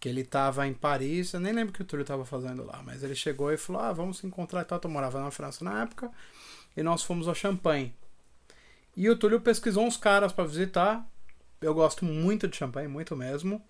que 0.00 0.08
ele 0.08 0.24
tava 0.24 0.66
em 0.66 0.72
Paris. 0.72 1.34
Eu 1.34 1.40
nem 1.40 1.52
lembro 1.52 1.72
o 1.72 1.74
que 1.74 1.82
o 1.82 1.84
Túlio 1.84 2.06
tava 2.06 2.24
fazendo 2.24 2.64
lá, 2.64 2.82
mas 2.82 3.02
ele 3.02 3.14
chegou 3.14 3.52
e 3.52 3.58
falou: 3.58 3.82
Ah, 3.82 3.92
vamos 3.92 4.18
se 4.18 4.26
encontrar 4.26 4.62
e 4.62 4.64
tal. 4.64 4.80
Eu 4.82 4.90
morava 4.90 5.20
na 5.20 5.30
França 5.30 5.62
na 5.62 5.82
época. 5.82 6.10
E 6.74 6.82
nós 6.82 7.02
fomos 7.02 7.28
ao 7.28 7.34
Champagne. 7.34 7.94
E 8.96 9.10
o 9.10 9.16
Túlio 9.16 9.40
pesquisou 9.40 9.84
uns 9.84 9.98
caras 9.98 10.32
para 10.32 10.44
visitar. 10.44 11.06
Eu 11.60 11.74
gosto 11.74 12.04
muito 12.04 12.48
de 12.48 12.56
champanhe, 12.56 12.88
muito 12.88 13.14
mesmo. 13.14 13.62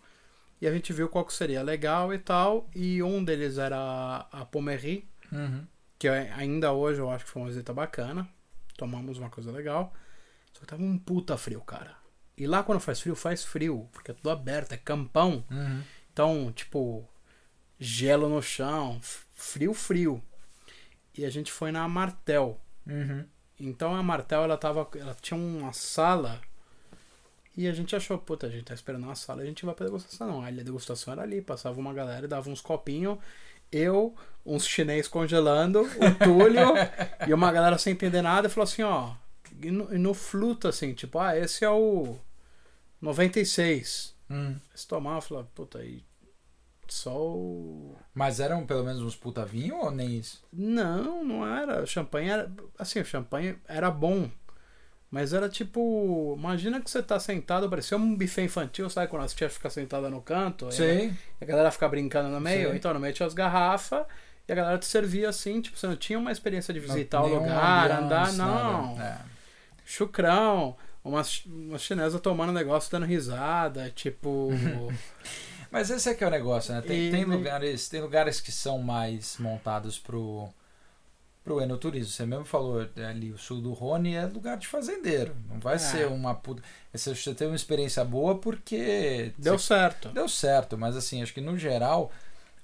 E 0.64 0.66
a 0.66 0.72
gente 0.72 0.94
viu 0.94 1.10
qual 1.10 1.26
que 1.26 1.34
seria 1.34 1.62
legal 1.62 2.14
e 2.14 2.18
tal. 2.18 2.70
E 2.74 3.02
um 3.02 3.22
deles 3.22 3.58
era 3.58 4.26
a 4.32 4.46
Pommery, 4.46 5.06
uhum. 5.30 5.66
que 5.98 6.08
ainda 6.08 6.72
hoje 6.72 7.00
eu 7.00 7.10
acho 7.10 7.26
que 7.26 7.30
foi 7.30 7.42
uma 7.42 7.48
visita 7.48 7.74
bacana. 7.74 8.26
Tomamos 8.74 9.18
uma 9.18 9.28
coisa 9.28 9.52
legal. 9.52 9.92
Só 10.54 10.60
que 10.60 10.66
tava 10.66 10.82
um 10.82 10.96
puta 10.96 11.36
frio, 11.36 11.60
cara. 11.60 11.94
E 12.34 12.46
lá 12.46 12.62
quando 12.62 12.80
faz 12.80 12.98
frio, 12.98 13.14
faz 13.14 13.44
frio, 13.44 13.90
porque 13.92 14.10
é 14.10 14.14
tudo 14.14 14.30
aberto, 14.30 14.72
é 14.72 14.78
campão. 14.78 15.44
Uhum. 15.50 15.82
Então, 16.10 16.50
tipo, 16.50 17.06
gelo 17.78 18.26
no 18.30 18.40
chão, 18.40 18.98
frio, 19.34 19.74
frio. 19.74 20.22
E 21.14 21.26
a 21.26 21.30
gente 21.30 21.52
foi 21.52 21.72
na 21.72 21.86
Martel. 21.86 22.58
Uhum. 22.86 23.26
Então 23.60 23.94
a 23.94 24.02
Martel 24.02 24.44
ela 24.44 24.56
tava, 24.56 24.88
ela 24.94 25.14
tinha 25.20 25.38
uma 25.38 25.74
sala 25.74 26.40
e 27.56 27.68
a 27.68 27.72
gente 27.72 27.94
achou, 27.94 28.18
puta, 28.18 28.46
a 28.46 28.50
gente 28.50 28.64
tá 28.64 28.74
esperando 28.74 29.04
uma 29.04 29.14
sala, 29.14 29.42
a 29.42 29.46
gente 29.46 29.64
vai 29.64 29.74
pra 29.74 29.86
degustação. 29.86 30.26
Não, 30.26 30.42
a 30.42 30.50
degustação 30.50 31.12
era 31.12 31.22
ali, 31.22 31.40
passava 31.40 31.78
uma 31.78 31.92
galera, 31.92 32.26
dava 32.26 32.50
uns 32.50 32.60
copinhos, 32.60 33.18
eu, 33.70 34.14
uns 34.44 34.66
chinês 34.66 35.08
congelando, 35.08 35.82
o 35.82 36.24
Túlio 36.24 36.74
e 37.26 37.32
uma 37.32 37.52
galera 37.52 37.78
sem 37.78 37.92
entender 37.92 38.22
nada 38.22 38.48
e 38.48 38.50
falou 38.50 38.64
assim, 38.64 38.82
ó, 38.82 39.14
e 39.62 39.70
no, 39.70 39.94
e 39.94 39.98
no 39.98 40.14
fluto 40.14 40.68
assim, 40.68 40.94
tipo, 40.94 41.18
ah, 41.18 41.36
esse 41.36 41.64
é 41.64 41.70
o 41.70 42.16
96. 43.00 44.14
Hum. 44.30 44.56
Esse 44.74 44.88
tomava, 44.88 45.20
falou, 45.20 45.44
puta, 45.54 45.78
aí 45.78 46.02
só 46.88 47.16
o... 47.16 47.96
Mas 48.14 48.40
eram 48.40 48.66
pelo 48.66 48.84
menos 48.84 49.02
uns 49.02 49.16
puta 49.16 49.44
vinho 49.44 49.76
ou 49.76 49.90
nem 49.90 50.18
isso? 50.18 50.42
Não, 50.52 51.24
não 51.24 51.46
era. 51.46 51.82
O 51.82 51.86
champanhe 51.86 52.30
era. 52.30 52.52
Assim, 52.78 53.00
o 53.00 53.04
champanhe 53.04 53.56
era 53.66 53.90
bom. 53.90 54.30
Mas 55.14 55.32
era 55.32 55.48
tipo. 55.48 56.34
Imagina 56.36 56.80
que 56.80 56.90
você 56.90 57.00
tá 57.00 57.20
sentado, 57.20 57.70
parecia 57.70 57.96
um 57.96 58.16
buffet 58.16 58.42
infantil, 58.42 58.90
sabe? 58.90 59.06
Quando 59.06 59.22
as 59.22 59.32
tias 59.32 59.52
ficam 59.54 59.70
sentadas 59.70 60.10
no 60.10 60.20
canto. 60.20 60.72
Sim. 60.72 61.16
E 61.40 61.44
a 61.44 61.46
galera 61.46 61.70
fica 61.70 61.88
brincando 61.88 62.30
no 62.30 62.40
meio. 62.40 62.70
Sim. 62.70 62.76
Então, 62.76 62.92
no 62.92 62.98
meio 62.98 63.14
tinha 63.14 63.24
as 63.24 63.32
garrafas. 63.32 64.04
E 64.48 64.50
a 64.52 64.56
galera 64.56 64.76
te 64.76 64.86
servia 64.86 65.28
assim, 65.28 65.60
tipo, 65.60 65.78
você 65.78 65.86
não 65.86 65.94
tinha 65.94 66.18
uma 66.18 66.32
experiência 66.32 66.74
de 66.74 66.80
visitar 66.80 67.20
não, 67.20 67.26
o 67.26 67.34
lugar, 67.36 67.92
andar, 67.92 68.32
não. 68.32 69.00
É. 69.00 69.18
Chucrão, 69.84 70.76
umas, 71.04 71.44
umas 71.46 71.80
chinesas 71.80 72.20
tomando 72.20 72.52
negócio, 72.52 72.90
dando 72.90 73.06
risada, 73.06 73.92
tipo. 73.94 74.50
Mas 75.70 75.90
esse 75.90 76.08
é 76.08 76.14
que 76.14 76.24
é 76.24 76.26
o 76.26 76.30
negócio, 76.30 76.74
né? 76.74 76.82
Tem, 76.82 77.06
e... 77.06 77.10
tem, 77.12 77.24
lugares, 77.24 77.88
tem 77.88 78.00
lugares 78.00 78.40
que 78.40 78.50
são 78.50 78.80
mais 78.80 79.36
montados 79.38 79.96
pro, 79.96 80.52
pro 81.44 81.60
enoturismo. 81.60 82.10
Você 82.10 82.24
mesmo 82.24 82.44
falou 82.46 82.88
é, 82.96 83.04
ali, 83.04 83.30
o 83.30 83.38
sul 83.38 83.60
do 83.60 83.72
Rhône 83.72 84.14
é 84.14 84.24
lugar 84.24 84.56
de 84.56 84.66
fazendeiro. 84.66 85.36
Não 85.48 85.60
vai 85.60 85.74
é. 85.74 85.78
ser 85.78 86.08
uma 86.08 86.34
puta. 86.34 86.62
Você 86.92 87.14
teve 87.34 87.50
uma 87.50 87.56
experiência 87.56 88.04
boa 88.04 88.38
porque. 88.38 89.32
Deu 89.36 89.58
você... 89.58 89.66
certo. 89.66 90.08
Deu 90.08 90.28
certo, 90.28 90.78
mas 90.78 90.96
assim, 90.96 91.22
acho 91.22 91.34
que 91.34 91.40
no 91.42 91.56
geral, 91.58 92.10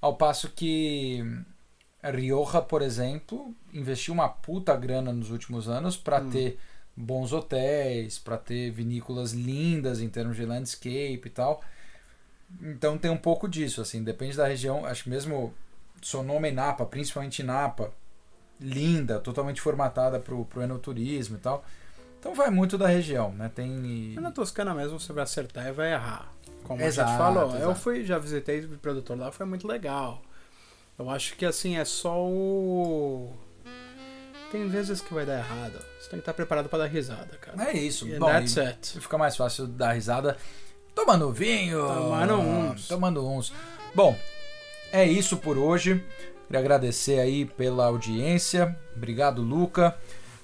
ao 0.01 0.15
passo 0.15 0.49
que. 0.49 1.23
Rioja, 2.03 2.59
por 2.63 2.81
exemplo, 2.81 3.55
investiu 3.71 4.11
uma 4.11 4.27
puta 4.27 4.75
grana 4.75 5.13
nos 5.13 5.29
últimos 5.29 5.69
anos 5.69 5.95
para 5.95 6.19
hum. 6.19 6.31
ter 6.31 6.57
bons 6.97 7.31
hotéis, 7.31 8.17
para 8.17 8.37
ter 8.37 8.71
vinícolas 8.71 9.33
lindas 9.33 10.01
em 10.01 10.09
termos 10.09 10.35
de 10.35 10.43
landscape 10.43 11.21
e 11.23 11.29
tal. 11.29 11.61
Então 12.59 12.97
tem 12.97 13.11
um 13.11 13.17
pouco 13.17 13.47
disso, 13.47 13.81
assim, 13.81 14.03
depende 14.03 14.35
da 14.35 14.47
região. 14.47 14.83
Acho 14.83 15.03
que 15.03 15.11
mesmo 15.11 15.53
Sonoma 16.01 16.47
e 16.47 16.51
Napa, 16.51 16.87
principalmente 16.87 17.43
Napa, 17.43 17.93
linda, 18.61 19.19
totalmente 19.19 19.59
formatada 19.59 20.19
para 20.19 20.33
o 20.33 20.47
enoturismo 20.61 21.37
e 21.37 21.39
tal. 21.39 21.65
Então 22.19 22.35
vai 22.35 22.51
muito 22.51 22.77
da 22.77 22.87
região, 22.87 23.31
né? 23.33 23.49
Tem. 23.53 24.15
Na 24.19 24.31
Toscana 24.31 24.75
mesmo 24.75 24.99
você 24.99 25.11
vai 25.11 25.23
acertar 25.23 25.67
e 25.67 25.71
vai 25.71 25.93
errar. 25.93 26.31
Como 26.63 26.79
Exato, 26.79 27.09
a 27.09 27.11
gente 27.11 27.17
falou. 27.17 27.49
exato. 27.49 27.63
Eu 27.63 27.75
fui, 27.75 28.05
já 28.05 28.19
visitei 28.19 28.59
o 28.59 28.77
produtor 28.77 29.17
lá, 29.17 29.31
foi 29.31 29.45
muito 29.47 29.67
legal. 29.67 30.21
Eu 30.99 31.09
acho 31.09 31.35
que 31.35 31.45
assim, 31.45 31.77
é 31.77 31.83
só 31.83 32.21
o. 32.21 33.33
Tem 34.51 34.67
vezes 34.67 35.01
que 35.01 35.13
vai 35.13 35.25
dar 35.25 35.39
errado. 35.39 35.79
Você 35.99 36.09
tem 36.09 36.19
que 36.19 36.19
estar 36.19 36.33
preparado 36.33 36.69
para 36.69 36.79
dar 36.79 36.85
risada, 36.85 37.37
cara. 37.37 37.71
É 37.71 37.73
isso. 37.75 38.05
Bom, 38.19 38.27
that's 38.27 38.55
e 38.57 38.59
it. 38.59 38.99
fica 38.99 39.17
mais 39.17 39.35
fácil 39.35 39.65
dar 39.65 39.93
risada 39.93 40.37
tomando 40.93 41.31
vinho. 41.31 41.79
Tomando 41.87 42.33
uns. 42.35 42.87
Tomando 42.87 43.27
uns. 43.27 43.53
Bom, 43.95 44.15
é 44.91 45.05
isso 45.05 45.37
por 45.37 45.57
hoje. 45.57 46.03
Queria 46.51 46.59
agradecer 46.59 47.17
aí 47.17 47.45
pela 47.45 47.85
audiência. 47.85 48.77
Obrigado, 48.93 49.41
Luca. 49.41 49.95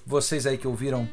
Vocês 0.06 0.46
aí 0.46 0.56
que 0.56 0.66
ouviram, 0.66 1.06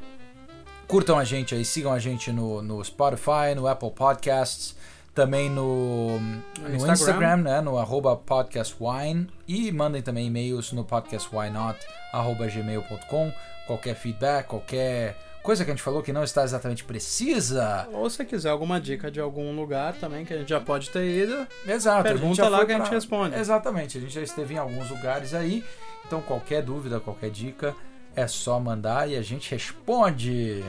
curtam 0.88 1.20
a 1.20 1.26
gente 1.26 1.54
aí, 1.54 1.66
sigam 1.66 1.92
a 1.92 2.00
gente 2.00 2.32
no, 2.32 2.62
no 2.62 2.82
Spotify, 2.82 3.54
no 3.58 3.68
Apple 3.68 3.92
Podcasts, 3.92 4.74
também 5.14 5.50
no, 5.50 6.18
no 6.18 6.74
Instagram. 6.74 6.94
Instagram. 6.94 7.36
né? 7.36 7.60
No 7.60 7.78
arroba 7.78 8.16
podcastwine. 8.16 9.28
E 9.46 9.70
mandem 9.70 10.02
também 10.02 10.28
e-mails 10.28 10.72
no 10.72 10.86
podcastwhynot.gmail.com. 10.86 13.34
Qualquer 13.68 13.96
feedback, 13.96 14.48
qualquer 14.48 15.18
coisa 15.46 15.64
que 15.64 15.70
a 15.70 15.74
gente 15.74 15.84
falou 15.84 16.02
que 16.02 16.12
não 16.12 16.24
está 16.24 16.44
exatamente 16.44 16.84
precisa. 16.84 17.88
Ou 17.94 18.10
se 18.10 18.26
quiser 18.26 18.50
alguma 18.50 18.82
dica 18.82 19.12
de 19.12 19.20
algum 19.20 19.56
lugar 19.56 19.94
também 19.94 20.26
que 20.26 20.34
a 20.34 20.38
gente 20.40 20.50
já 20.50 20.60
pode 20.60 20.90
ter 20.90 21.06
ido, 21.06 21.48
Exato. 21.68 22.04
Pergunta 22.04 22.50
lá 22.50 22.66
que 22.66 22.74
a 22.74 22.80
gente 22.80 22.90
responde. 22.90 23.38
Exatamente. 23.38 23.98
A 23.98 24.02
gente 24.02 24.14
já 24.14 24.22
esteve 24.22 24.56
em 24.56 24.58
alguns 24.58 24.90
lugares 24.90 25.34
aí. 25.34 25.64
Então 26.06 26.20
qualquer 26.22 26.64
dúvida, 26.64 27.00
qualquer 27.00 27.30
dica, 27.30 27.76
é 28.16 28.28
só 28.28 28.60
mandar 28.60 29.08
e 29.08 29.16
a 29.16 29.22
gente 29.22 29.52
responde. 29.52 30.64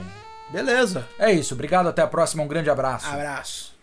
beleza. 0.50 1.06
É 1.18 1.32
isso. 1.32 1.54
Obrigado. 1.54 1.88
Até 1.88 2.02
a 2.02 2.06
próxima. 2.06 2.42
Um 2.42 2.48
grande 2.48 2.68
abraço. 2.68 3.08
Abraço. 3.08 3.75